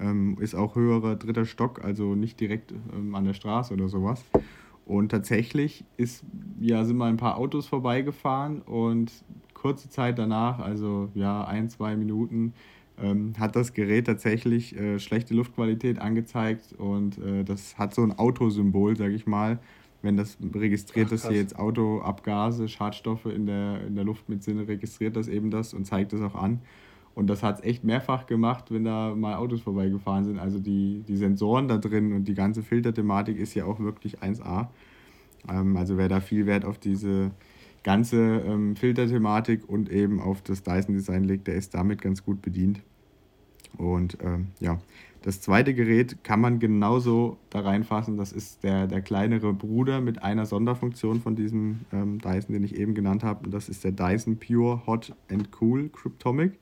Ähm, 0.00 0.36
ist 0.40 0.54
auch 0.54 0.74
höherer 0.74 1.16
dritter 1.16 1.44
Stock, 1.44 1.84
also 1.84 2.14
nicht 2.14 2.40
direkt 2.40 2.72
ähm, 2.94 3.14
an 3.14 3.24
der 3.24 3.34
Straße 3.34 3.72
oder 3.74 3.88
sowas. 3.88 4.24
Und 4.84 5.10
tatsächlich 5.10 5.84
ist, 5.96 6.24
ja, 6.60 6.84
sind 6.84 6.96
mal 6.96 7.08
ein 7.08 7.18
paar 7.18 7.36
Autos 7.36 7.66
vorbeigefahren 7.66 8.62
und 8.62 9.12
kurze 9.54 9.88
Zeit 9.88 10.18
danach, 10.18 10.58
also 10.58 11.10
ja, 11.14 11.44
ein, 11.44 11.68
zwei 11.68 11.94
Minuten, 11.96 12.52
ähm, 13.02 13.34
hat 13.38 13.56
das 13.56 13.74
Gerät 13.74 14.06
tatsächlich 14.06 14.76
äh, 14.76 14.98
schlechte 14.98 15.34
Luftqualität 15.34 15.98
angezeigt 15.98 16.72
und 16.78 17.18
äh, 17.18 17.44
das 17.44 17.76
hat 17.78 17.94
so 17.94 18.02
ein 18.02 18.16
Autosymbol, 18.18 18.96
sage 18.96 19.14
ich 19.14 19.26
mal. 19.26 19.58
Wenn 20.02 20.16
das 20.16 20.36
registriert, 20.54 21.06
Ach, 21.06 21.10
dass 21.12 21.28
hier 21.28 21.36
jetzt 21.36 21.56
Autoabgase, 21.56 22.68
Schadstoffe 22.68 23.26
in 23.26 23.46
der, 23.46 23.86
in 23.86 23.94
der 23.94 24.04
Luft 24.04 24.28
mit 24.28 24.42
Sinne, 24.42 24.66
registriert 24.66 25.14
das 25.14 25.28
eben 25.28 25.50
das 25.50 25.74
und 25.74 25.84
zeigt 25.84 26.12
das 26.12 26.20
auch 26.20 26.34
an. 26.34 26.60
Und 27.14 27.28
das 27.28 27.42
hat 27.42 27.58
es 27.58 27.64
echt 27.64 27.84
mehrfach 27.84 28.26
gemacht, 28.26 28.70
wenn 28.70 28.84
da 28.84 29.14
mal 29.14 29.36
Autos 29.36 29.60
vorbeigefahren 29.60 30.24
sind. 30.24 30.38
Also 30.38 30.58
die, 30.58 31.04
die 31.06 31.16
Sensoren 31.16 31.68
da 31.68 31.78
drin 31.78 32.12
und 32.12 32.24
die 32.24 32.34
ganze 32.34 32.62
Filterthematik 32.62 33.38
ist 33.38 33.54
ja 33.54 33.64
auch 33.64 33.78
wirklich 33.78 34.20
1A. 34.20 34.68
Ähm, 35.48 35.76
also 35.76 35.96
wer 35.98 36.08
da 36.08 36.20
viel 36.20 36.46
Wert 36.46 36.64
auf 36.64 36.78
diese 36.78 37.30
ganze 37.82 38.16
ähm, 38.16 38.76
Filterthematik 38.76 39.68
und 39.68 39.90
eben 39.90 40.20
auf 40.20 40.42
das 40.42 40.62
Dyson-Design 40.62 41.24
legt, 41.24 41.48
der 41.48 41.54
ist 41.54 41.74
damit 41.74 42.00
ganz 42.00 42.24
gut 42.24 42.42
bedient. 42.42 42.80
Und 43.78 44.18
ähm, 44.22 44.48
ja, 44.60 44.78
das 45.22 45.40
zweite 45.40 45.72
Gerät 45.72 46.24
kann 46.24 46.40
man 46.40 46.58
genauso 46.58 47.38
da 47.50 47.60
reinfassen. 47.60 48.16
Das 48.16 48.32
ist 48.32 48.64
der, 48.64 48.88
der 48.88 49.02
kleinere 49.02 49.52
Bruder 49.52 50.00
mit 50.00 50.22
einer 50.22 50.46
Sonderfunktion 50.46 51.20
von 51.20 51.36
diesem 51.36 51.80
ähm, 51.92 52.18
Dyson, 52.18 52.52
den 52.52 52.64
ich 52.64 52.76
eben 52.76 52.94
genannt 52.94 53.22
habe. 53.22 53.44
Und 53.44 53.54
das 53.54 53.68
ist 53.68 53.84
der 53.84 53.92
Dyson 53.92 54.38
Pure 54.38 54.86
Hot 54.86 55.14
and 55.30 55.48
Cool 55.60 55.88
Cryptomic. 55.90 56.58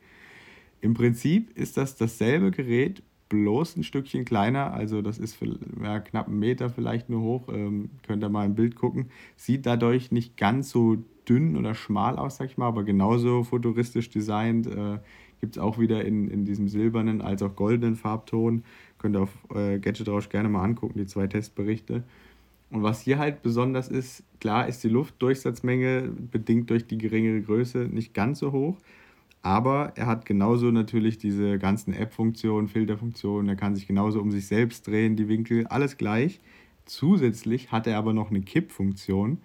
Im 0.82 0.94
Prinzip 0.94 1.56
ist 1.56 1.76
das 1.76 1.96
dasselbe 1.96 2.50
Gerät, 2.50 3.02
bloß 3.30 3.76
ein 3.76 3.84
Stückchen 3.84 4.26
kleiner. 4.26 4.74
Also 4.74 5.00
das 5.00 5.18
ist 5.18 5.36
für, 5.36 5.58
ja, 5.82 6.00
knapp 6.00 6.28
einen 6.28 6.38
Meter 6.38 6.68
vielleicht 6.68 7.08
nur 7.08 7.22
hoch. 7.22 7.48
Ähm, 7.48 7.90
könnt 8.06 8.22
ihr 8.22 8.28
mal 8.28 8.44
im 8.44 8.54
Bild 8.54 8.76
gucken. 8.76 9.06
Sieht 9.36 9.64
dadurch 9.64 10.12
nicht 10.12 10.36
ganz 10.36 10.68
so 10.68 10.98
dünn 11.26 11.56
oder 11.56 11.74
schmal 11.74 12.18
aus, 12.18 12.36
sag 12.36 12.50
ich 12.50 12.58
mal, 12.58 12.66
aber 12.66 12.84
genauso 12.84 13.44
futuristisch 13.44 14.10
designt. 14.10 14.66
Äh, 14.66 14.98
Gibt 15.40 15.56
es 15.56 15.62
auch 15.62 15.78
wieder 15.78 16.04
in, 16.04 16.28
in 16.28 16.44
diesem 16.44 16.68
silbernen 16.68 17.22
als 17.22 17.42
auch 17.42 17.56
goldenen 17.56 17.96
Farbton. 17.96 18.64
Könnt 18.98 19.16
ihr 19.16 19.22
auf 19.22 19.36
äh, 19.54 19.78
Gadget 19.78 20.08
Rausch 20.08 20.28
gerne 20.28 20.48
mal 20.48 20.62
angucken, 20.62 20.98
die 20.98 21.06
zwei 21.06 21.26
Testberichte. 21.26 22.02
Und 22.70 22.82
was 22.82 23.00
hier 23.00 23.18
halt 23.18 23.42
besonders 23.42 23.88
ist, 23.88 24.22
klar 24.38 24.68
ist 24.68 24.84
die 24.84 24.88
Luftdurchsatzmenge 24.88 26.12
bedingt 26.30 26.70
durch 26.70 26.86
die 26.86 26.98
geringere 26.98 27.42
Größe 27.42 27.88
nicht 27.90 28.14
ganz 28.14 28.38
so 28.38 28.52
hoch, 28.52 28.76
aber 29.42 29.92
er 29.96 30.06
hat 30.06 30.24
genauso 30.24 30.70
natürlich 30.70 31.18
diese 31.18 31.58
ganzen 31.58 31.92
App-Funktionen, 31.94 32.68
Filterfunktionen, 32.68 33.48
er 33.48 33.56
kann 33.56 33.74
sich 33.74 33.86
genauso 33.86 34.20
um 34.20 34.30
sich 34.30 34.46
selbst 34.46 34.86
drehen, 34.86 35.16
die 35.16 35.28
Winkel, 35.28 35.66
alles 35.66 35.96
gleich. 35.96 36.40
Zusätzlich 36.84 37.72
hat 37.72 37.86
er 37.86 37.98
aber 37.98 38.12
noch 38.12 38.30
eine 38.30 38.40
Kipp-Funktion. 38.40 39.38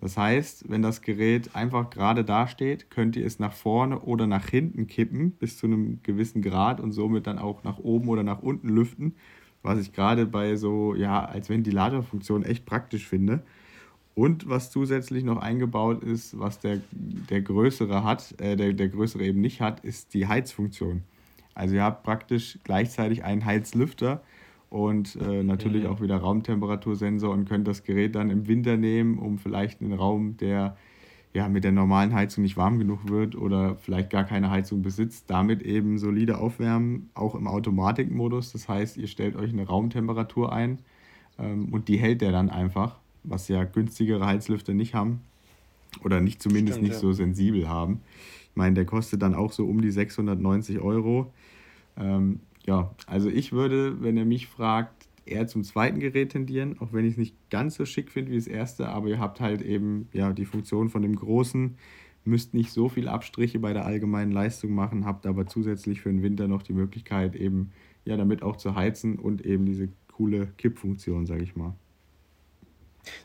Das 0.00 0.16
heißt, 0.16 0.70
wenn 0.70 0.80
das 0.80 1.02
Gerät 1.02 1.56
einfach 1.56 1.90
gerade 1.90 2.24
dasteht, 2.24 2.88
könnt 2.90 3.16
ihr 3.16 3.26
es 3.26 3.40
nach 3.40 3.52
vorne 3.52 3.98
oder 3.98 4.26
nach 4.26 4.46
hinten 4.46 4.86
kippen 4.86 5.32
bis 5.32 5.58
zu 5.58 5.66
einem 5.66 6.00
gewissen 6.04 6.40
Grad 6.40 6.80
und 6.80 6.92
somit 6.92 7.26
dann 7.26 7.38
auch 7.38 7.64
nach 7.64 7.78
oben 7.78 8.08
oder 8.08 8.22
nach 8.22 8.40
unten 8.40 8.68
lüften, 8.68 9.16
was 9.62 9.80
ich 9.80 9.92
gerade 9.92 10.26
bei 10.26 10.54
so, 10.54 10.94
ja, 10.94 11.24
als 11.24 11.50
Ventilatorfunktion 11.50 12.44
echt 12.44 12.64
praktisch 12.64 13.06
finde. 13.08 13.42
Und 14.14 14.48
was 14.48 14.70
zusätzlich 14.70 15.24
noch 15.24 15.36
eingebaut 15.36 16.02
ist, 16.02 16.38
was 16.38 16.58
der, 16.58 16.80
der 16.92 17.40
größere 17.40 18.02
hat, 18.02 18.34
äh, 18.40 18.56
der, 18.56 18.72
der 18.72 18.88
größere 18.88 19.24
eben 19.24 19.40
nicht 19.40 19.60
hat, 19.60 19.80
ist 19.80 20.14
die 20.14 20.26
Heizfunktion. 20.26 21.02
Also 21.54 21.74
ihr 21.74 21.82
habt 21.82 22.04
praktisch 22.04 22.58
gleichzeitig 22.62 23.24
einen 23.24 23.44
Heizlüfter, 23.44 24.22
und 24.70 25.16
äh, 25.16 25.42
natürlich 25.42 25.84
mhm. 25.84 25.90
auch 25.90 26.00
wieder 26.00 26.16
Raumtemperatursensor 26.16 27.32
und 27.32 27.48
könnt 27.48 27.66
das 27.66 27.84
Gerät 27.84 28.14
dann 28.14 28.30
im 28.30 28.46
Winter 28.46 28.76
nehmen, 28.76 29.18
um 29.18 29.38
vielleicht 29.38 29.80
einen 29.80 29.94
Raum, 29.94 30.36
der 30.36 30.76
ja 31.34 31.48
mit 31.48 31.64
der 31.64 31.72
normalen 31.72 32.14
Heizung 32.14 32.42
nicht 32.42 32.56
warm 32.56 32.78
genug 32.78 33.08
wird 33.08 33.36
oder 33.36 33.76
vielleicht 33.76 34.10
gar 34.10 34.24
keine 34.24 34.50
Heizung 34.50 34.82
besitzt, 34.82 35.24
damit 35.28 35.62
eben 35.62 35.98
solide 35.98 36.38
aufwärmen, 36.38 37.10
auch 37.14 37.34
im 37.34 37.46
Automatikmodus. 37.46 38.52
Das 38.52 38.68
heißt, 38.68 38.96
ihr 38.96 39.06
stellt 39.06 39.36
euch 39.36 39.52
eine 39.52 39.66
Raumtemperatur 39.66 40.52
ein 40.52 40.78
ähm, 41.38 41.68
und 41.72 41.88
die 41.88 41.98
hält 41.98 42.20
der 42.20 42.32
dann 42.32 42.50
einfach, 42.50 42.96
was 43.24 43.48
ja 43.48 43.64
günstigere 43.64 44.26
Heizlüfter 44.26 44.74
nicht 44.74 44.94
haben 44.94 45.20
oder 46.02 46.20
nicht 46.20 46.42
zumindest 46.42 46.78
Stimmt, 46.78 46.88
nicht 46.88 46.94
ja. 46.94 47.00
so 47.00 47.12
sensibel 47.12 47.68
haben. 47.68 48.00
Ich 48.50 48.56
meine, 48.56 48.74
der 48.74 48.84
kostet 48.84 49.22
dann 49.22 49.34
auch 49.34 49.52
so 49.52 49.66
um 49.66 49.80
die 49.80 49.90
690 49.90 50.80
Euro. 50.80 51.32
Ähm, 51.96 52.40
ja, 52.68 52.94
also 53.06 53.30
ich 53.30 53.52
würde, 53.52 54.02
wenn 54.02 54.18
er 54.18 54.26
mich 54.26 54.46
fragt, 54.46 55.08
eher 55.24 55.46
zum 55.46 55.64
zweiten 55.64 56.00
Gerät 56.00 56.32
tendieren, 56.32 56.78
auch 56.80 56.92
wenn 56.92 57.06
ich 57.06 57.12
es 57.12 57.16
nicht 57.16 57.34
ganz 57.48 57.76
so 57.76 57.86
schick 57.86 58.12
finde 58.12 58.30
wie 58.30 58.36
das 58.36 58.46
erste, 58.46 58.90
aber 58.90 59.08
ihr 59.08 59.18
habt 59.18 59.40
halt 59.40 59.62
eben 59.62 60.08
ja 60.12 60.34
die 60.34 60.44
Funktion 60.44 60.90
von 60.90 61.00
dem 61.00 61.16
großen 61.16 61.76
müsst 62.24 62.52
nicht 62.52 62.70
so 62.72 62.90
viel 62.90 63.08
Abstriche 63.08 63.58
bei 63.58 63.72
der 63.72 63.86
allgemeinen 63.86 64.32
Leistung 64.32 64.72
machen, 64.72 65.06
habt 65.06 65.24
aber 65.24 65.46
zusätzlich 65.46 66.02
für 66.02 66.10
den 66.10 66.22
Winter 66.22 66.46
noch 66.46 66.62
die 66.62 66.74
Möglichkeit, 66.74 67.34
eben 67.34 67.72
ja 68.04 68.18
damit 68.18 68.42
auch 68.42 68.56
zu 68.56 68.74
heizen 68.74 69.18
und 69.18 69.46
eben 69.46 69.64
diese 69.64 69.88
coole 70.12 70.48
Kippfunktion, 70.58 71.24
sage 71.24 71.44
ich 71.44 71.56
mal. 71.56 71.74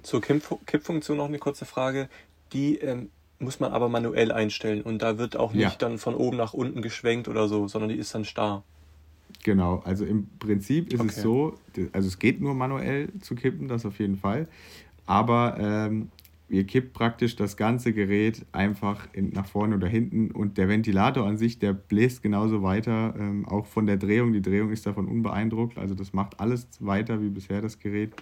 Zur 0.04 0.22
Kippfunktion 0.22 1.18
noch 1.18 1.28
eine 1.28 1.40
kurze 1.40 1.66
Frage. 1.66 2.08
Die 2.54 2.78
ähm, 2.78 3.10
muss 3.40 3.60
man 3.60 3.74
aber 3.74 3.90
manuell 3.90 4.32
einstellen 4.32 4.82
und 4.84 5.02
da 5.02 5.18
wird 5.18 5.36
auch 5.36 5.52
nicht 5.52 5.64
ja. 5.64 5.76
dann 5.78 5.98
von 5.98 6.16
oben 6.16 6.38
nach 6.38 6.54
unten 6.54 6.82
geschwenkt 6.82 7.28
oder 7.28 7.50
so, 7.50 7.68
sondern 7.68 7.90
die 7.90 7.98
ist 7.98 8.16
dann 8.16 8.24
starr. 8.24 8.64
Genau, 9.44 9.82
also 9.86 10.06
im 10.06 10.28
Prinzip 10.40 10.94
ist 10.94 11.00
okay. 11.00 11.10
es 11.10 11.22
so, 11.22 11.56
also 11.92 12.08
es 12.08 12.20
geht 12.20 12.40
nur 12.40 12.54
manuell 12.54 13.10
zu 13.22 13.36
kippen, 13.36 13.68
das 13.68 13.86
auf 13.86 14.00
jeden 14.00 14.18
Fall. 14.18 14.48
Aber 15.06 15.58
ähm, 15.60 16.10
ihr 16.50 16.66
kippt 16.66 16.94
praktisch 16.94 17.36
das 17.36 17.58
ganze 17.58 17.94
Gerät 17.94 18.46
einfach 18.52 19.08
in, 19.14 19.32
nach 19.32 19.48
vorne 19.48 19.76
oder 19.76 19.88
hinten 19.88 20.32
und 20.32 20.58
der 20.58 20.70
Ventilator 20.70 21.28
an 21.28 21.38
sich, 21.38 21.60
der 21.60 21.74
bläst 21.74 22.22
genauso 22.22 22.64
weiter, 22.64 23.16
ähm, 23.18 23.46
auch 23.48 23.66
von 23.66 23.86
der 23.86 23.98
Drehung. 23.98 24.34
Die 24.34 24.42
Drehung 24.42 24.72
ist 24.72 24.86
davon 24.86 25.08
unbeeindruckt, 25.08 25.78
also 25.78 25.96
das 25.96 26.14
macht 26.14 26.40
alles 26.40 26.68
weiter 26.80 27.22
wie 27.22 27.30
bisher 27.30 27.62
das 27.62 27.80
Gerät. 27.80 28.14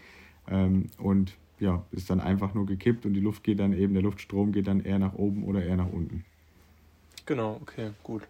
Ähm, 0.49 0.88
und 0.97 1.34
ja, 1.59 1.84
ist 1.91 2.09
dann 2.09 2.20
einfach 2.20 2.53
nur 2.55 2.66
gekippt 2.66 3.05
und 3.05 3.14
die 3.14 3.20
Luft 3.20 3.43
geht 3.43 3.59
dann 3.59 3.74
eben, 3.74 3.93
der 3.93 4.01
Luftstrom 4.01 4.51
geht 4.51 4.68
dann 4.68 4.82
eher 4.82 4.97
nach 4.97 5.14
oben 5.14 5.43
oder 5.43 5.64
eher 5.64 5.78
nach 5.78 5.91
unten. 5.91 6.26
Genau, 7.26 7.59
okay, 7.62 7.91
gut. 8.01 8.24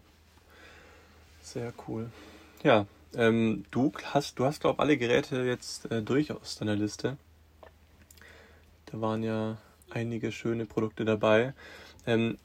Sehr 1.42 1.74
cool. 1.88 2.10
Ja, 2.64 2.86
ähm, 3.16 3.66
du 3.72 3.91
hast, 4.14 4.38
du 4.38 4.45
hast, 4.45 4.62
glaube 4.62 4.76
ich, 4.76 4.80
alle 4.82 4.97
Geräte 4.97 5.43
jetzt 5.43 5.91
äh, 5.91 6.01
durch 6.01 6.32
aus 6.32 6.57
deiner 6.57 6.76
Liste. 6.76 7.18
Da 8.86 9.01
waren 9.01 9.24
ja 9.24 9.57
einige 9.89 10.32
schöne 10.32 10.66
Produkte 10.66 11.03
dabei. 11.03 11.53
Ähm, 12.05 12.38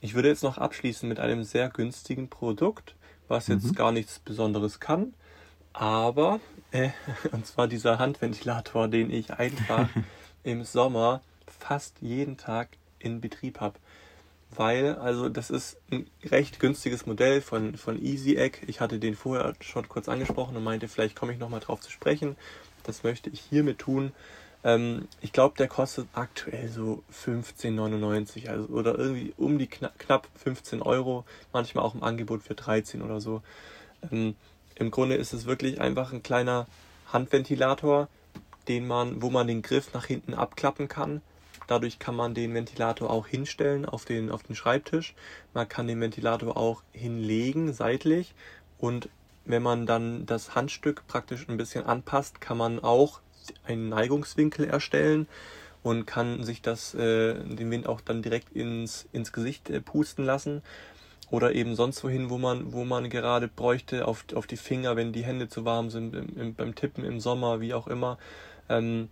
ich 0.00 0.14
würde 0.14 0.28
jetzt 0.28 0.44
noch 0.44 0.58
abschließen 0.58 1.08
mit 1.08 1.18
einem 1.18 1.42
sehr 1.42 1.70
günstigen 1.70 2.28
Produkt, 2.28 2.94
was 3.26 3.48
jetzt 3.48 3.66
mhm. 3.66 3.74
gar 3.74 3.90
nichts 3.90 4.20
Besonderes 4.20 4.78
kann. 4.78 5.14
Aber, 5.72 6.38
äh, 6.70 6.90
und 7.32 7.46
zwar 7.46 7.66
dieser 7.66 7.98
Handventilator, 7.98 8.86
den 8.86 9.10
ich 9.10 9.32
einfach 9.32 9.88
im 10.44 10.62
Sommer 10.62 11.20
fast 11.46 12.00
jeden 12.00 12.36
Tag 12.36 12.68
in 13.00 13.20
Betrieb 13.20 13.60
habe. 13.60 13.78
Weil, 14.50 14.94
also 14.96 15.28
das 15.28 15.50
ist 15.50 15.76
ein 15.90 16.06
recht 16.24 16.58
günstiges 16.58 17.06
Modell 17.06 17.40
von, 17.40 17.76
von 17.76 18.02
Easy 18.02 18.36
Egg. 18.36 18.60
Ich 18.66 18.80
hatte 18.80 18.98
den 18.98 19.14
vorher 19.14 19.54
schon 19.60 19.88
kurz 19.88 20.08
angesprochen 20.08 20.56
und 20.56 20.64
meinte, 20.64 20.88
vielleicht 20.88 21.14
komme 21.14 21.32
ich 21.32 21.38
nochmal 21.38 21.60
drauf 21.60 21.80
zu 21.80 21.90
sprechen. 21.90 22.36
Das 22.84 23.02
möchte 23.02 23.30
ich 23.30 23.40
hiermit 23.40 23.78
tun. 23.78 24.12
Ähm, 24.64 25.06
ich 25.20 25.32
glaube, 25.32 25.56
der 25.56 25.68
kostet 25.68 26.08
aktuell 26.14 26.68
so 26.68 27.02
15,99 27.12 28.48
also, 28.48 28.68
oder 28.68 28.98
irgendwie 28.98 29.32
um 29.36 29.58
die 29.58 29.66
kna 29.66 29.90
knapp 29.98 30.28
15 30.36 30.82
Euro, 30.82 31.24
manchmal 31.52 31.84
auch 31.84 31.94
im 31.94 32.02
Angebot 32.02 32.42
für 32.42 32.54
13 32.54 33.02
oder 33.02 33.20
so. 33.20 33.42
Ähm, 34.10 34.34
Im 34.74 34.90
Grunde 34.90 35.16
ist 35.16 35.32
es 35.32 35.46
wirklich 35.46 35.80
einfach 35.80 36.12
ein 36.12 36.22
kleiner 36.22 36.66
Handventilator, 37.12 38.08
den 38.66 38.86
man, 38.86 39.22
wo 39.22 39.30
man 39.30 39.46
den 39.46 39.62
Griff 39.62 39.94
nach 39.94 40.06
hinten 40.06 40.34
abklappen 40.34 40.88
kann. 40.88 41.22
Dadurch 41.68 41.98
kann 41.98 42.16
man 42.16 42.34
den 42.34 42.54
Ventilator 42.54 43.10
auch 43.10 43.26
hinstellen 43.26 43.84
auf 43.84 44.06
den, 44.06 44.30
auf 44.30 44.42
den 44.42 44.56
Schreibtisch. 44.56 45.14
Man 45.52 45.68
kann 45.68 45.86
den 45.86 46.00
Ventilator 46.00 46.56
auch 46.56 46.82
hinlegen, 46.92 47.72
seitlich. 47.72 48.34
Und 48.78 49.10
wenn 49.44 49.62
man 49.62 49.86
dann 49.86 50.24
das 50.26 50.54
Handstück 50.54 51.06
praktisch 51.06 51.46
ein 51.46 51.58
bisschen 51.58 51.84
anpasst, 51.84 52.40
kann 52.40 52.56
man 52.56 52.80
auch 52.82 53.20
einen 53.64 53.90
Neigungswinkel 53.90 54.66
erstellen 54.66 55.28
und 55.82 56.06
kann 56.06 56.42
sich 56.42 56.62
das, 56.62 56.94
äh, 56.94 57.34
den 57.34 57.70
Wind 57.70 57.86
auch 57.86 58.00
dann 58.00 58.22
direkt 58.22 58.50
ins, 58.56 59.06
ins 59.12 59.32
Gesicht 59.32 59.68
äh, 59.68 59.80
pusten 59.80 60.24
lassen. 60.24 60.62
Oder 61.30 61.54
eben 61.54 61.74
sonst 61.74 62.02
wohin, 62.02 62.30
wo 62.30 62.38
man, 62.38 62.72
wo 62.72 62.84
man 62.84 63.10
gerade 63.10 63.48
bräuchte, 63.48 64.08
auf, 64.08 64.24
auf 64.34 64.46
die 64.46 64.56
Finger, 64.56 64.96
wenn 64.96 65.12
die 65.12 65.24
Hände 65.24 65.48
zu 65.48 65.66
warm 65.66 65.90
sind, 65.90 66.16
im, 66.16 66.38
im, 66.38 66.54
beim 66.54 66.74
Tippen 66.74 67.04
im 67.04 67.20
Sommer, 67.20 67.60
wie 67.60 67.74
auch 67.74 67.86
immer. 67.86 68.16
Ähm, 68.70 69.10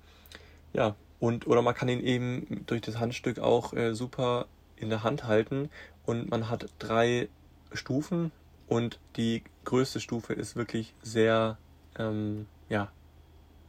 ja, 0.72 0.94
und 1.18 1.46
oder 1.46 1.62
man 1.62 1.74
kann 1.74 1.88
ihn 1.88 2.00
eben 2.00 2.64
durch 2.66 2.82
das 2.82 2.98
Handstück 2.98 3.38
auch 3.38 3.72
äh, 3.72 3.94
super 3.94 4.46
in 4.76 4.90
der 4.90 5.02
Hand 5.02 5.24
halten 5.24 5.70
und 6.04 6.30
man 6.30 6.50
hat 6.50 6.68
drei 6.78 7.28
Stufen 7.72 8.32
und 8.68 8.98
die 9.16 9.42
größte 9.64 10.00
Stufe 10.00 10.32
ist 10.32 10.56
wirklich 10.56 10.94
sehr 11.02 11.58
ähm, 11.98 12.46
ja 12.68 12.90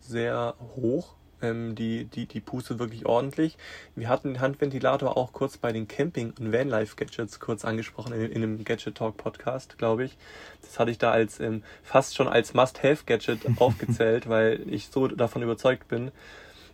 sehr 0.01 0.55
hoch. 0.75 1.15
Ähm, 1.39 1.75
die, 1.75 2.05
die, 2.05 2.25
die 2.25 2.39
Puste 2.39 2.79
wirklich 2.79 3.05
ordentlich. 3.05 3.59
Wir 3.95 4.09
hatten 4.09 4.29
den 4.29 4.41
Handventilator 4.41 5.15
auch 5.15 5.33
kurz 5.33 5.57
bei 5.57 5.71
den 5.71 5.87
Camping- 5.87 6.33
und 6.39 6.51
Vanlife-Gadgets 6.51 7.39
kurz 7.39 7.63
angesprochen, 7.63 8.13
in, 8.13 8.31
in 8.31 8.41
einem 8.41 8.63
Gadget 8.63 8.95
Talk 8.95 9.17
Podcast, 9.17 9.77
glaube 9.77 10.05
ich. 10.05 10.17
Das 10.63 10.79
hatte 10.79 10.89
ich 10.89 10.97
da 10.97 11.11
als 11.11 11.39
ähm, 11.39 11.61
fast 11.83 12.15
schon 12.15 12.27
als 12.27 12.55
Must-Have-Gadget 12.55 13.41
aufgezählt, 13.59 14.27
weil 14.27 14.63
ich 14.67 14.87
so 14.87 15.07
davon 15.07 15.43
überzeugt 15.43 15.87
bin, 15.87 16.11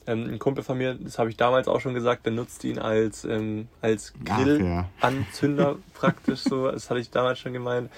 ähm, 0.08 0.30
ein 0.30 0.39
Kumpel 0.39 0.64
von 0.64 0.78
mir, 0.78 0.95
das 0.95 1.18
habe 1.20 1.30
ich 1.30 1.38
damals 1.38 1.68
auch 1.68 1.80
schon 1.80 1.93
gesagt, 1.93 2.26
der 2.26 2.34
nutzt 2.34 2.64
ihn 2.64 2.80
als, 2.80 3.26
ähm, 3.26 3.68
als 3.82 4.14
Grillanzünder 4.24 5.72
ja. 5.72 5.78
praktisch 5.93 6.41
so. 6.41 6.70
Das 6.70 6.89
hatte 6.89 6.99
ich 6.99 7.10
damals 7.10 7.39
schon 7.39 7.54
gemeint. 7.54 7.89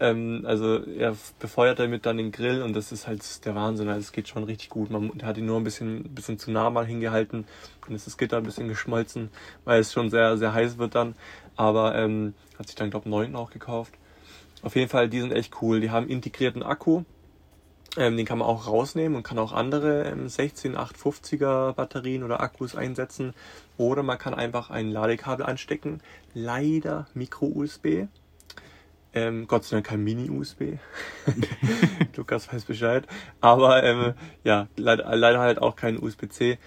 Ähm, 0.00 0.42
also 0.44 0.84
er 0.84 1.16
befeuert 1.38 1.78
damit 1.78 2.04
dann 2.04 2.16
den 2.16 2.32
Grill 2.32 2.62
und 2.62 2.74
das 2.74 2.92
ist 2.92 3.06
halt 3.06 3.44
der 3.44 3.54
Wahnsinn. 3.54 3.88
Also 3.88 4.00
es 4.00 4.12
geht 4.12 4.28
schon 4.28 4.44
richtig 4.44 4.68
gut. 4.68 4.90
Man 4.90 5.12
hat 5.22 5.38
ihn 5.38 5.46
nur 5.46 5.58
ein 5.58 5.64
bisschen, 5.64 6.00
ein 6.00 6.14
bisschen 6.14 6.38
zu 6.38 6.50
nah 6.50 6.68
mal 6.70 6.86
hingehalten 6.86 7.46
und 7.86 7.94
ist 7.94 8.06
das 8.06 8.18
Gitter 8.18 8.38
ein 8.38 8.44
bisschen 8.44 8.68
geschmolzen, 8.68 9.30
weil 9.64 9.80
es 9.80 9.92
schon 9.92 10.10
sehr, 10.10 10.36
sehr 10.36 10.52
heiß 10.52 10.78
wird 10.78 10.94
dann. 10.94 11.14
Aber 11.56 11.94
ähm, 11.94 12.34
hat 12.58 12.66
sich 12.66 12.76
dann, 12.76 12.90
glaube 12.90 13.06
ich, 13.06 13.10
neunten 13.10 13.36
auch 13.36 13.50
gekauft. 13.50 13.94
Auf 14.62 14.76
jeden 14.76 14.88
Fall, 14.88 15.08
die 15.08 15.20
sind 15.20 15.32
echt 15.32 15.62
cool. 15.62 15.80
Die 15.80 15.90
haben 15.90 16.08
integrierten 16.08 16.62
Akku 16.62 17.04
ähm, 17.96 18.16
den 18.16 18.26
kann 18.26 18.38
man 18.38 18.48
auch 18.48 18.66
rausnehmen 18.66 19.16
und 19.16 19.22
kann 19.22 19.38
auch 19.38 19.52
andere 19.52 20.04
ähm, 20.04 20.28
16 20.28 20.76
850er 20.76 21.72
Batterien 21.72 22.24
oder 22.24 22.40
Akkus 22.40 22.74
einsetzen. 22.74 23.34
Oder 23.76 24.02
man 24.02 24.18
kann 24.18 24.34
einfach 24.34 24.70
ein 24.70 24.90
Ladekabel 24.90 25.46
anstecken. 25.46 26.00
Leider 26.32 27.06
Micro-USB. 27.14 28.08
Ähm, 29.12 29.46
Gott 29.46 29.64
sei 29.64 29.76
Dank 29.76 29.86
kein 29.86 30.02
Mini-USB. 30.02 30.78
Lukas 32.16 32.52
weiß 32.52 32.64
Bescheid. 32.64 33.06
Aber 33.40 33.84
ähm, 33.84 34.14
ja, 34.42 34.66
leider, 34.76 35.14
leider 35.14 35.38
halt 35.38 35.62
auch 35.62 35.76
kein 35.76 35.96
USB-C 35.96 36.58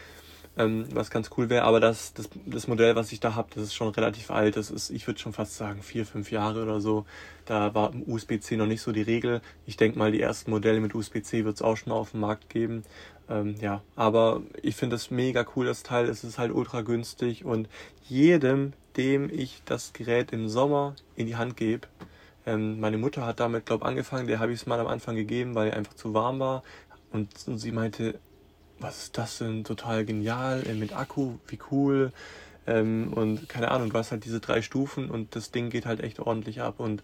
ähm, 0.58 0.86
was 0.94 1.12
ganz 1.12 1.30
cool 1.38 1.50
wäre. 1.50 1.64
Aber 1.64 1.80
das, 1.80 2.14
das, 2.14 2.30
das 2.46 2.68
Modell, 2.68 2.96
was 2.96 3.12
ich 3.12 3.20
da 3.20 3.36
habe, 3.36 3.50
das 3.54 3.64
ist 3.64 3.74
schon 3.74 3.90
relativ 3.90 4.32
alt. 4.32 4.58
Das 4.58 4.72
ist, 4.72 4.90
ich 4.90 5.08
würde 5.08 5.20
schon 5.20 5.34
fast 5.34 5.56
sagen, 5.56 5.82
vier, 5.82 6.06
fünf 6.06 6.32
Jahre 6.32 6.64
oder 6.64 6.82
so. 6.82 7.06
Da 7.46 7.74
war 7.74 7.94
USB-C 8.08 8.58
noch 8.58 8.66
nicht 8.66 8.82
so 8.82 8.92
die 8.92 9.02
Regel. 9.02 9.42
Ich 9.66 9.78
denke 9.78 9.98
mal, 9.98 10.12
die 10.12 10.22
ersten 10.22 10.52
Modelle 10.52 10.80
mit 10.80 10.96
USB-C 10.96 11.46
wird 11.46 11.56
es 11.56 11.62
auch 11.62 11.78
schon 11.78 11.94
auf 11.94 12.12
dem 12.12 12.22
Markt 12.22 12.50
geben. 12.50 12.84
Ähm, 13.30 13.56
ja, 13.62 13.82
aber 13.96 14.42
ich 14.62 14.76
finde 14.76 14.96
das 14.96 15.12
mega 15.12 15.46
cool, 15.56 15.66
das 15.66 15.84
Teil. 15.84 16.08
Es 16.10 16.24
ist 16.24 16.38
halt 16.38 16.52
ultra 16.54 16.82
günstig 16.82 17.46
und 17.46 17.70
jedem, 18.08 18.74
dem 18.96 19.30
ich 19.30 19.62
das 19.66 19.94
Gerät 19.94 20.32
im 20.32 20.50
Sommer 20.50 20.96
in 21.16 21.28
die 21.28 21.36
Hand 21.36 21.58
gebe, 21.58 21.88
ähm, 22.46 22.80
meine 22.80 22.98
Mutter 22.98 23.26
hat 23.26 23.42
damit, 23.42 23.66
glaube 23.66 23.84
ich, 23.84 23.90
angefangen. 23.90 24.28
Der 24.28 24.40
habe 24.40 24.54
ich 24.54 24.62
es 24.62 24.66
mal 24.66 24.80
am 24.80 24.88
Anfang 24.88 25.16
gegeben, 25.16 25.54
weil 25.54 25.70
er 25.70 25.78
einfach 25.78 25.94
zu 25.94 26.14
warm 26.14 26.40
war. 26.40 26.64
Und, 27.12 27.30
und 27.48 27.58
sie 27.58 27.72
meinte, 27.72 28.20
was 28.80 29.04
ist 29.04 29.18
das 29.18 29.40
denn? 29.40 29.64
Total 29.64 30.06
genial, 30.06 30.64
äh, 30.68 30.74
mit 30.74 30.94
Akku, 30.94 31.36
wie 31.48 31.60
cool. 31.72 32.12
Ähm, 32.66 33.14
und 33.14 33.48
keine 33.50 33.72
Ahnung, 33.72 33.90
du 33.90 33.98
hast 33.98 34.12
halt 34.12 34.26
diese 34.26 34.40
drei 34.40 34.62
Stufen 34.62 35.10
und 35.10 35.36
das 35.36 35.52
Ding 35.52 35.70
geht 35.70 35.86
halt 35.86 36.02
echt 36.02 36.20
ordentlich 36.20 36.62
ab. 36.62 36.80
Und 36.80 37.02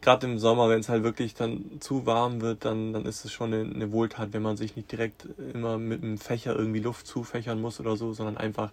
gerade 0.00 0.26
im 0.26 0.38
Sommer, 0.38 0.68
wenn 0.68 0.80
es 0.80 0.88
halt 0.88 1.02
wirklich 1.02 1.34
dann 1.34 1.80
zu 1.80 2.06
warm 2.06 2.40
wird, 2.40 2.64
dann, 2.64 2.92
dann 2.92 3.06
ist 3.06 3.24
es 3.24 3.32
schon 3.32 3.52
eine, 3.52 3.72
eine, 3.72 3.92
Wohltat, 3.92 4.32
wenn 4.32 4.42
man 4.42 4.56
sich 4.56 4.76
nicht 4.76 4.90
direkt 4.92 5.26
immer 5.54 5.78
mit 5.78 6.02
einem 6.02 6.18
Fächer 6.18 6.54
irgendwie 6.54 6.80
Luft 6.80 7.06
zufächern 7.06 7.60
muss 7.60 7.80
oder 7.80 7.96
so, 7.96 8.12
sondern 8.12 8.36
einfach 8.36 8.70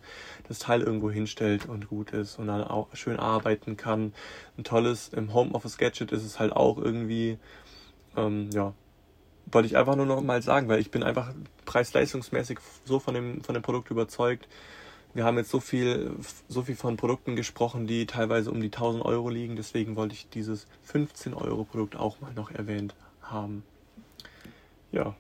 das 0.48 0.60
Teil 0.60 0.82
irgendwo 0.82 1.10
hinstellt 1.12 1.68
und 1.68 1.88
gut 1.88 2.12
ist 2.12 2.40
und 2.40 2.48
dann 2.48 2.64
auch 2.64 2.88
schön 2.94 3.18
arbeiten 3.18 3.78
kann. 3.78 4.14
Ein 4.58 4.64
tolles 4.64 5.10
im 5.10 5.34
Homeoffice 5.34 5.78
Gadget 5.78 6.12
ist 6.12 6.26
es 6.26 6.40
halt 6.40 6.52
auch 6.52 6.78
irgendwie, 6.78 7.38
ähm, 8.18 8.50
ja, 8.52 8.74
wollte 9.52 9.68
ich 9.68 9.78
einfach 9.78 9.96
nur 9.96 10.06
noch 10.06 10.22
mal 10.22 10.42
sagen, 10.42 10.68
weil 10.68 10.80
ich 10.80 10.92
bin 10.92 11.04
einfach 11.04 11.34
preis-leistungsmäßig 11.66 12.60
so 12.86 13.00
von 13.00 13.14
dem, 13.14 13.44
von 13.44 13.54
dem 13.54 13.64
Produkt 13.64 13.92
überzeugt. 13.92 14.48
Wir 15.14 15.24
haben 15.24 15.38
jetzt 15.38 15.50
so 15.50 15.60
viel, 15.60 16.16
so 16.48 16.62
viel 16.62 16.76
von 16.76 16.98
Produkten 16.98 17.36
gesprochen, 17.36 17.88
die 17.88 18.06
teilweise 18.06 18.52
um 18.52 18.60
die 18.62 18.68
1000 18.68 19.04
Euro 19.04 19.30
liegen. 19.30 19.56
Deswegen 19.56 19.96
wollte 19.96 20.14
ich 20.14 20.30
dieses 20.30 20.68
15 20.84 21.34
Euro 21.34 21.64
Produkt 21.64 21.96
auch 21.96 22.22
mal 22.22 22.34
noch 22.34 22.52
erwähnt 22.52 22.96
haben. 23.22 23.64
Ja. 24.92 25.16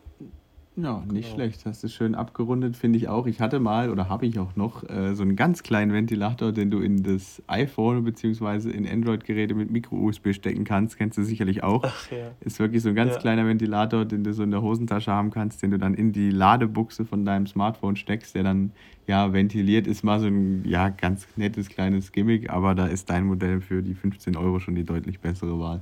Ja, 0.75 1.03
nicht 1.11 1.25
genau. 1.25 1.35
schlecht. 1.35 1.65
Hast 1.65 1.83
du 1.83 1.87
schön 1.89 2.15
abgerundet, 2.15 2.77
finde 2.77 2.97
ich 2.97 3.07
auch. 3.09 3.27
Ich 3.27 3.41
hatte 3.41 3.59
mal 3.59 3.89
oder 3.89 4.07
habe 4.07 4.25
ich 4.25 4.39
auch 4.39 4.55
noch 4.55 4.87
äh, 4.89 5.13
so 5.13 5.23
einen 5.23 5.35
ganz 5.35 5.63
kleinen 5.63 5.91
Ventilator, 5.91 6.51
den 6.51 6.71
du 6.71 6.79
in 6.79 7.03
das 7.03 7.41
iPhone 7.47 8.03
bzw. 8.03 8.69
in 8.69 8.87
Android-Geräte 8.87 9.55
mit 9.55 9.71
Micro-USB 9.71 10.33
stecken 10.33 10.63
kannst. 10.63 10.97
Kennst 10.97 11.17
du 11.17 11.23
sicherlich 11.23 11.63
auch. 11.63 11.83
Ach, 11.83 12.11
ja. 12.11 12.31
Ist 12.39 12.59
wirklich 12.59 12.81
so 12.81 12.89
ein 12.89 12.95
ganz 12.95 13.15
ja. 13.15 13.19
kleiner 13.19 13.45
Ventilator, 13.45 14.05
den 14.05 14.23
du 14.23 14.33
so 14.33 14.43
in 14.43 14.51
der 14.51 14.61
Hosentasche 14.61 15.11
haben 15.11 15.31
kannst, 15.31 15.61
den 15.63 15.71
du 15.71 15.79
dann 15.79 15.93
in 15.95 16.13
die 16.13 16.29
Ladebuchse 16.29 17.05
von 17.05 17.25
deinem 17.25 17.47
Smartphone 17.47 17.95
steckst, 17.95 18.35
der 18.35 18.43
dann 18.43 18.71
ja 19.05 19.33
ventiliert. 19.33 19.87
Ist 19.87 20.03
mal 20.03 20.19
so 20.19 20.27
ein 20.27 20.63
ja 20.65 20.89
ganz 20.89 21.27
nettes 21.35 21.67
kleines 21.67 22.11
Gimmick, 22.11 22.49
aber 22.49 22.75
da 22.75 22.87
ist 22.87 23.09
dein 23.09 23.25
Modell 23.25 23.59
für 23.59 23.81
die 23.81 23.95
15 23.95 24.37
Euro 24.37 24.59
schon 24.59 24.75
die 24.75 24.85
deutlich 24.85 25.19
bessere 25.19 25.59
Wahl. 25.59 25.81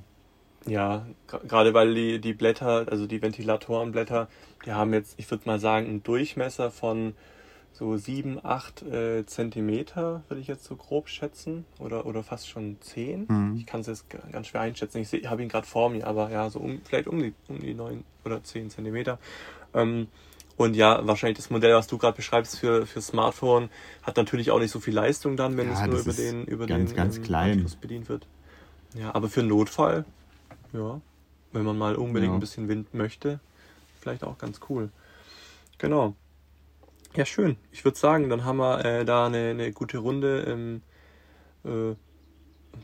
Ja, 0.67 1.05
gerade 1.27 1.73
weil 1.73 1.93
die, 1.93 2.19
die 2.19 2.33
Blätter, 2.33 2.85
also 2.89 3.07
die 3.07 3.21
Ventilatorenblätter, 3.21 4.27
die 4.65 4.71
haben 4.71 4.93
jetzt, 4.93 5.15
ich 5.17 5.29
würde 5.29 5.45
mal 5.45 5.59
sagen, 5.59 5.87
einen 5.87 6.03
Durchmesser 6.03 6.71
von 6.71 7.13
so 7.77 7.95
7, 7.95 8.39
8 8.43 8.81
äh, 8.81 9.25
Zentimeter, 9.27 10.23
würde 10.27 10.41
ich 10.41 10.47
jetzt 10.47 10.63
so 10.63 10.75
grob 10.75 11.09
schätzen. 11.09 11.65
Oder, 11.79 12.07
oder 12.07 12.23
fast 12.23 12.49
schon 12.49 12.77
10. 12.81 13.27
Mhm. 13.29 13.55
Ich 13.57 13.67
kann 13.67 13.81
es 13.81 13.87
jetzt 13.87 14.05
ganz 14.09 14.47
schwer 14.47 14.61
einschätzen. 14.61 14.97
Ich 14.99 15.27
habe 15.27 15.43
ihn 15.43 15.49
gerade 15.49 15.67
vor 15.67 15.89
mir, 15.89 16.07
aber 16.07 16.31
ja, 16.31 16.49
so 16.49 16.59
um, 16.59 16.81
vielleicht 16.83 17.07
um 17.07 17.19
die, 17.19 17.33
um 17.47 17.59
die 17.59 17.75
9 17.75 18.03
oder 18.25 18.43
10 18.43 18.71
Zentimeter. 18.71 19.19
Ähm, 19.75 20.07
und 20.57 20.75
ja, 20.75 21.05
wahrscheinlich 21.05 21.37
das 21.37 21.51
Modell, 21.51 21.75
was 21.75 21.85
du 21.85 21.99
gerade 21.99 22.15
beschreibst 22.15 22.57
für, 22.57 22.87
für 22.87 22.99
Smartphone, 22.99 23.69
hat 24.01 24.17
natürlich 24.17 24.49
auch 24.49 24.59
nicht 24.59 24.71
so 24.71 24.79
viel 24.79 24.95
Leistung 24.95 25.37
dann, 25.37 25.55
wenn 25.55 25.67
ja, 25.67 25.73
es 25.73 25.87
nur 25.87 25.99
über 25.99 26.13
den, 26.13 26.45
über 26.45 26.65
ganz, 26.65 26.89
den 26.89 26.97
ganz 26.97 27.17
ähm, 27.17 27.23
klein. 27.23 27.65
bedient 27.79 28.09
wird. 28.09 28.25
Ja, 28.95 29.13
aber 29.13 29.29
für 29.29 29.41
einen 29.41 29.49
Notfall 29.49 30.05
ja, 30.77 31.01
wenn 31.51 31.65
man 31.65 31.77
mal 31.77 31.95
unbedingt 31.95 32.31
ja. 32.31 32.37
ein 32.37 32.39
bisschen 32.39 32.67
Wind 32.67 32.93
möchte, 32.93 33.39
vielleicht 33.99 34.23
auch 34.23 34.37
ganz 34.37 34.59
cool. 34.69 34.89
Genau. 35.77 36.15
Ja, 37.15 37.25
schön. 37.25 37.57
Ich 37.71 37.83
würde 37.83 37.97
sagen, 37.97 38.29
dann 38.29 38.45
haben 38.45 38.57
wir 38.57 38.85
äh, 38.85 39.05
da 39.05 39.25
eine, 39.25 39.49
eine 39.49 39.71
gute 39.71 39.97
Runde 39.97 40.43
ähm, 40.47 40.81
äh, 41.65 41.95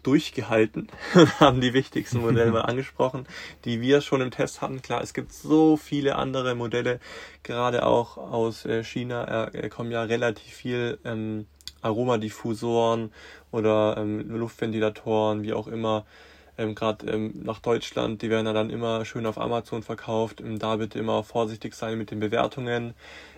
durchgehalten 0.01 0.87
und 1.13 1.39
haben 1.39 1.61
die 1.61 1.73
wichtigsten 1.73 2.21
Modelle 2.21 2.51
mal 2.51 2.61
angesprochen, 2.61 3.27
die 3.65 3.81
wir 3.81 4.01
schon 4.01 4.21
im 4.21 4.31
Test 4.31 4.61
hatten. 4.61 4.81
Klar, 4.81 5.01
es 5.01 5.13
gibt 5.13 5.33
so 5.33 5.77
viele 5.77 6.15
andere 6.15 6.55
Modelle, 6.55 6.99
gerade 7.43 7.85
auch 7.85 8.17
aus 8.17 8.65
äh, 8.65 8.83
China 8.83 9.49
äh, 9.53 9.69
kommen 9.69 9.91
ja 9.91 10.03
relativ 10.03 10.51
viel 10.53 10.97
ähm, 11.03 11.45
Aromadiffusoren 11.81 13.11
oder 13.51 13.97
ähm, 13.97 14.29
Luftventilatoren, 14.29 15.43
wie 15.43 15.53
auch 15.53 15.67
immer, 15.67 16.05
ähm, 16.57 16.75
gerade 16.75 17.11
ähm, 17.11 17.31
nach 17.43 17.59
Deutschland, 17.59 18.21
die 18.21 18.29
werden 18.29 18.45
ja 18.45 18.53
dann 18.53 18.69
immer 18.69 19.05
schön 19.05 19.25
auf 19.25 19.37
Amazon 19.37 19.83
verkauft. 19.83 20.41
Ähm, 20.41 20.59
da 20.59 20.75
bitte 20.75 20.99
immer 20.99 21.23
vorsichtig 21.23 21.73
sein 21.73 21.97
mit 21.97 22.11
den 22.11 22.19
Bewertungen. 22.19 22.93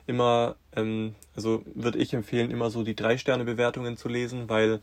Immer, 0.06 0.56
ähm, 0.76 1.16
also 1.36 1.64
würde 1.74 1.98
ich 2.00 2.14
empfehlen, 2.14 2.52
immer 2.52 2.70
so 2.70 2.84
die 2.84 2.96
Drei-Sterne-Bewertungen 2.96 3.98
zu 3.98 4.10
lesen, 4.10 4.50
weil 4.50 4.82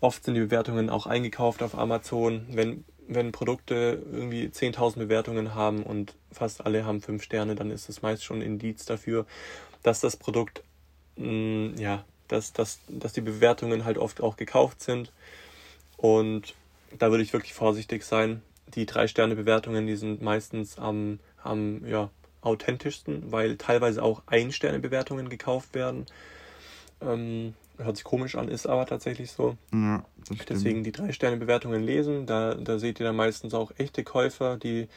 oft 0.00 0.24
sind 0.24 0.34
die 0.34 0.40
Bewertungen 0.40 0.90
auch 0.90 1.06
eingekauft 1.06 1.62
auf 1.62 1.76
Amazon. 1.78 2.46
Wenn, 2.50 2.84
wenn 3.08 3.32
Produkte 3.32 4.02
irgendwie 4.12 4.48
10.000 4.48 4.98
Bewertungen 4.98 5.54
haben 5.54 5.82
und 5.82 6.14
fast 6.30 6.66
alle 6.66 6.84
haben 6.84 7.00
5 7.00 7.22
Sterne, 7.22 7.54
dann 7.54 7.70
ist 7.70 7.88
das 7.88 8.02
meist 8.02 8.24
schon 8.24 8.38
ein 8.38 8.42
Indiz 8.42 8.84
dafür, 8.84 9.26
dass 9.82 10.00
das 10.00 10.16
Produkt, 10.16 10.62
mh, 11.16 11.26
mm, 11.26 11.78
ja, 11.78 12.04
dass, 12.28 12.52
dass, 12.52 12.80
dass 12.88 13.12
die 13.12 13.20
Bewertungen 13.20 13.84
halt 13.84 13.98
oft 13.98 14.20
auch 14.20 14.36
gekauft 14.36 14.82
sind. 14.82 15.12
Und 15.96 16.54
da 16.98 17.10
würde 17.10 17.22
ich 17.22 17.32
wirklich 17.32 17.54
vorsichtig 17.54 18.04
sein. 18.04 18.42
Die 18.74 18.86
Drei-Sterne-Bewertungen, 18.86 19.86
die 19.86 19.96
sind 19.96 20.22
meistens 20.22 20.78
am, 20.78 21.18
am 21.42 21.86
ja, 21.86 22.10
authentischsten, 22.40 23.30
weil 23.32 23.56
teilweise 23.56 24.02
auch 24.02 24.22
Ein-Sterne-Bewertungen 24.26 25.28
gekauft 25.28 25.74
werden. 25.74 26.06
Ähm, 27.00 27.54
hört 27.78 27.96
sich 27.96 28.04
komisch 28.04 28.36
an, 28.36 28.48
ist 28.48 28.66
aber 28.66 28.86
tatsächlich 28.86 29.32
so. 29.32 29.56
Ja, 29.72 30.04
Deswegen 30.48 30.84
die 30.84 30.92
Drei-Sterne-Bewertungen 30.92 31.82
lesen. 31.82 32.26
Da, 32.26 32.54
da 32.54 32.78
seht 32.78 33.00
ihr 33.00 33.06
dann 33.06 33.16
meistens 33.16 33.54
auch 33.54 33.72
echte 33.78 34.04
Käufer, 34.04 34.56
die 34.56 34.88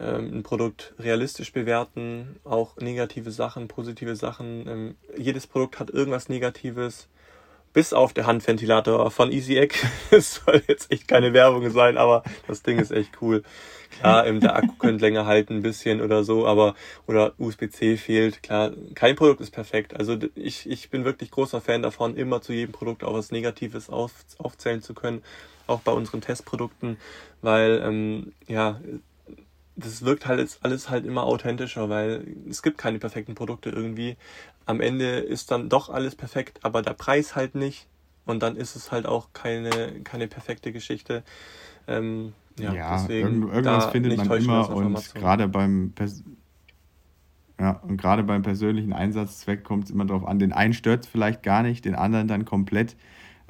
ähm, 0.00 0.38
ein 0.38 0.42
Produkt 0.42 0.94
realistisch 0.98 1.52
bewerten, 1.52 2.36
auch 2.44 2.76
negative 2.76 3.30
Sachen, 3.30 3.68
positive 3.68 4.16
Sachen. 4.16 4.66
Ähm, 4.68 4.94
jedes 5.16 5.46
Produkt 5.46 5.78
hat 5.78 5.90
irgendwas 5.90 6.28
Negatives 6.28 7.08
bis 7.74 7.92
auf 7.92 8.14
der 8.14 8.26
Handventilator 8.26 9.10
von 9.10 9.30
EasyEgg. 9.30 9.74
Es 10.10 10.36
soll 10.36 10.62
jetzt 10.66 10.90
echt 10.90 11.08
keine 11.08 11.34
Werbung 11.34 11.68
sein, 11.70 11.98
aber 11.98 12.22
das 12.46 12.62
Ding 12.62 12.78
ist 12.78 12.92
echt 12.92 13.20
cool. 13.20 13.42
Klar, 13.98 14.24
der 14.24 14.56
Akku 14.56 14.74
könnte 14.78 15.04
länger 15.04 15.26
halten, 15.26 15.56
ein 15.56 15.62
bisschen 15.62 16.00
oder 16.00 16.24
so, 16.24 16.46
aber 16.46 16.74
oder 17.06 17.32
USB-C 17.38 17.96
fehlt. 17.96 18.42
Klar, 18.42 18.72
kein 18.94 19.16
Produkt 19.16 19.40
ist 19.40 19.50
perfekt. 19.50 19.94
Also 19.94 20.16
ich, 20.34 20.68
ich 20.68 20.90
bin 20.90 21.04
wirklich 21.04 21.30
großer 21.30 21.60
Fan 21.60 21.82
davon, 21.82 22.16
immer 22.16 22.40
zu 22.40 22.52
jedem 22.52 22.72
Produkt 22.72 23.04
auch 23.04 23.14
was 23.14 23.30
Negatives 23.30 23.90
auf, 23.90 24.12
aufzählen 24.38 24.82
zu 24.82 24.94
können, 24.94 25.22
auch 25.66 25.80
bei 25.80 25.92
unseren 25.92 26.20
Testprodukten, 26.20 26.96
weil 27.42 27.82
ähm, 27.84 28.32
ja 28.46 28.80
das 29.76 30.04
wirkt 30.04 30.26
halt 30.26 30.58
alles 30.62 30.88
halt 30.88 31.04
immer 31.04 31.24
authentischer, 31.24 31.88
weil 31.88 32.24
es 32.48 32.62
gibt 32.62 32.78
keine 32.78 32.98
perfekten 32.98 33.34
Produkte 33.34 33.70
irgendwie. 33.70 34.16
Am 34.66 34.80
Ende 34.80 35.18
ist 35.18 35.50
dann 35.50 35.68
doch 35.68 35.90
alles 35.90 36.14
perfekt, 36.14 36.60
aber 36.62 36.82
der 36.82 36.94
Preis 36.94 37.36
halt 37.36 37.54
nicht. 37.54 37.86
Und 38.26 38.42
dann 38.42 38.56
ist 38.56 38.74
es 38.74 38.90
halt 38.90 39.06
auch 39.06 39.28
keine, 39.32 40.00
keine 40.02 40.28
perfekte 40.28 40.72
Geschichte. 40.72 41.22
Ähm, 41.86 42.32
ja, 42.58 42.72
ja 42.72 42.92
deswegen 42.96 43.42
irgendwas 43.42 43.86
findet 43.86 44.16
man 44.16 44.30
immer 44.30 44.70
und 44.70 45.14
gerade 45.14 45.48
beim 45.48 45.92
Pers 45.94 46.24
ja, 47.60 47.80
und 47.86 47.98
gerade 47.98 48.24
beim 48.24 48.42
persönlichen 48.42 48.92
Einsatzzweck 48.92 49.62
kommt 49.62 49.84
es 49.84 49.90
immer 49.90 50.04
darauf 50.04 50.26
an. 50.26 50.38
Den 50.38 50.52
einen 50.52 50.72
stört 50.72 51.04
es 51.04 51.06
vielleicht 51.06 51.42
gar 51.42 51.62
nicht, 51.62 51.84
den 51.84 51.94
anderen 51.94 52.26
dann 52.26 52.44
komplett 52.44 52.96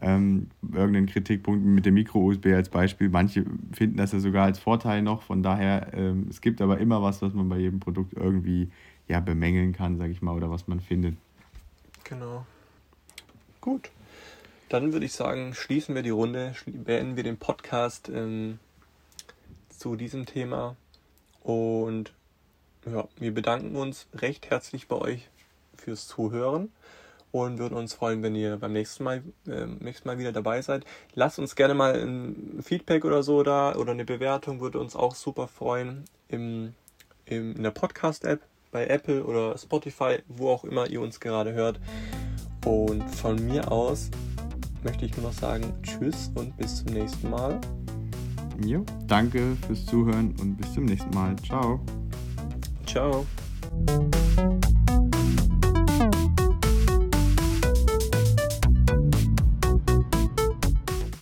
ähm, 0.02 0.48
irgendeinen 0.72 1.06
Kritikpunkt 1.06 1.64
mit 1.64 1.86
dem 1.86 1.94
Micro-USB 1.94 2.48
als 2.48 2.68
Beispiel. 2.68 3.08
Manche 3.08 3.44
finden 3.72 3.96
das 3.96 4.12
ja 4.12 4.18
sogar 4.18 4.44
als 4.44 4.58
Vorteil 4.58 5.00
noch. 5.00 5.22
Von 5.22 5.42
daher, 5.42 5.94
ähm, 5.94 6.26
es 6.28 6.42
gibt 6.42 6.60
aber 6.60 6.78
immer 6.78 7.02
was, 7.02 7.22
was 7.22 7.32
man 7.32 7.48
bei 7.48 7.58
jedem 7.58 7.80
Produkt 7.80 8.12
irgendwie 8.12 8.68
ja, 9.08 9.20
bemängeln 9.20 9.72
kann, 9.72 9.98
sage 9.98 10.12
ich 10.12 10.22
mal, 10.22 10.34
oder 10.34 10.50
was 10.50 10.66
man 10.66 10.80
findet. 10.80 11.16
Genau. 12.04 12.46
Gut. 13.60 13.90
Dann 14.68 14.92
würde 14.92 15.06
ich 15.06 15.12
sagen, 15.12 15.54
schließen 15.54 15.94
wir 15.94 16.02
die 16.02 16.10
Runde, 16.10 16.54
beenden 16.66 17.16
wir 17.16 17.22
den 17.22 17.36
Podcast 17.36 18.08
ähm, 18.08 18.58
zu 19.68 19.96
diesem 19.96 20.26
Thema. 20.26 20.76
Und 21.42 22.12
ja, 22.86 23.06
wir 23.16 23.32
bedanken 23.32 23.76
uns 23.76 24.06
recht 24.14 24.50
herzlich 24.50 24.88
bei 24.88 24.96
euch 24.96 25.28
fürs 25.76 26.06
Zuhören 26.06 26.70
und 27.30 27.58
würden 27.58 27.76
uns 27.76 27.94
freuen, 27.94 28.22
wenn 28.22 28.34
ihr 28.34 28.56
beim 28.56 28.72
nächsten 28.72 29.04
Mal, 29.04 29.22
äh, 29.46 29.66
nächsten 29.66 30.08
Mal 30.08 30.18
wieder 30.18 30.32
dabei 30.32 30.62
seid. 30.62 30.84
Lasst 31.14 31.38
uns 31.38 31.56
gerne 31.56 31.74
mal 31.74 31.94
ein 31.94 32.60
Feedback 32.62 33.04
oder 33.04 33.22
so 33.22 33.42
da 33.42 33.74
oder 33.74 33.92
eine 33.92 34.04
Bewertung, 34.04 34.60
würde 34.60 34.78
uns 34.78 34.96
auch 34.96 35.14
super 35.14 35.48
freuen 35.48 36.04
im, 36.28 36.74
im, 37.26 37.56
in 37.56 37.62
der 37.62 37.70
Podcast-App 37.70 38.40
bei 38.74 38.88
Apple 38.88 39.24
oder 39.24 39.56
Spotify, 39.56 40.18
wo 40.26 40.50
auch 40.50 40.64
immer 40.64 40.90
ihr 40.90 41.00
uns 41.00 41.20
gerade 41.20 41.52
hört. 41.52 41.80
Und 42.66 43.08
von 43.08 43.36
mir 43.46 43.70
aus 43.70 44.10
möchte 44.82 45.06
ich 45.06 45.16
nur 45.16 45.26
noch 45.26 45.32
sagen 45.32 45.72
Tschüss 45.82 46.32
und 46.34 46.56
bis 46.56 46.84
zum 46.84 46.92
nächsten 46.92 47.30
Mal. 47.30 47.60
Jo, 48.66 48.84
danke 49.06 49.56
fürs 49.66 49.86
Zuhören 49.86 50.34
und 50.40 50.56
bis 50.56 50.74
zum 50.74 50.86
nächsten 50.86 51.10
Mal. 51.10 51.36
Ciao. 51.36 51.80
Ciao. 52.84 53.24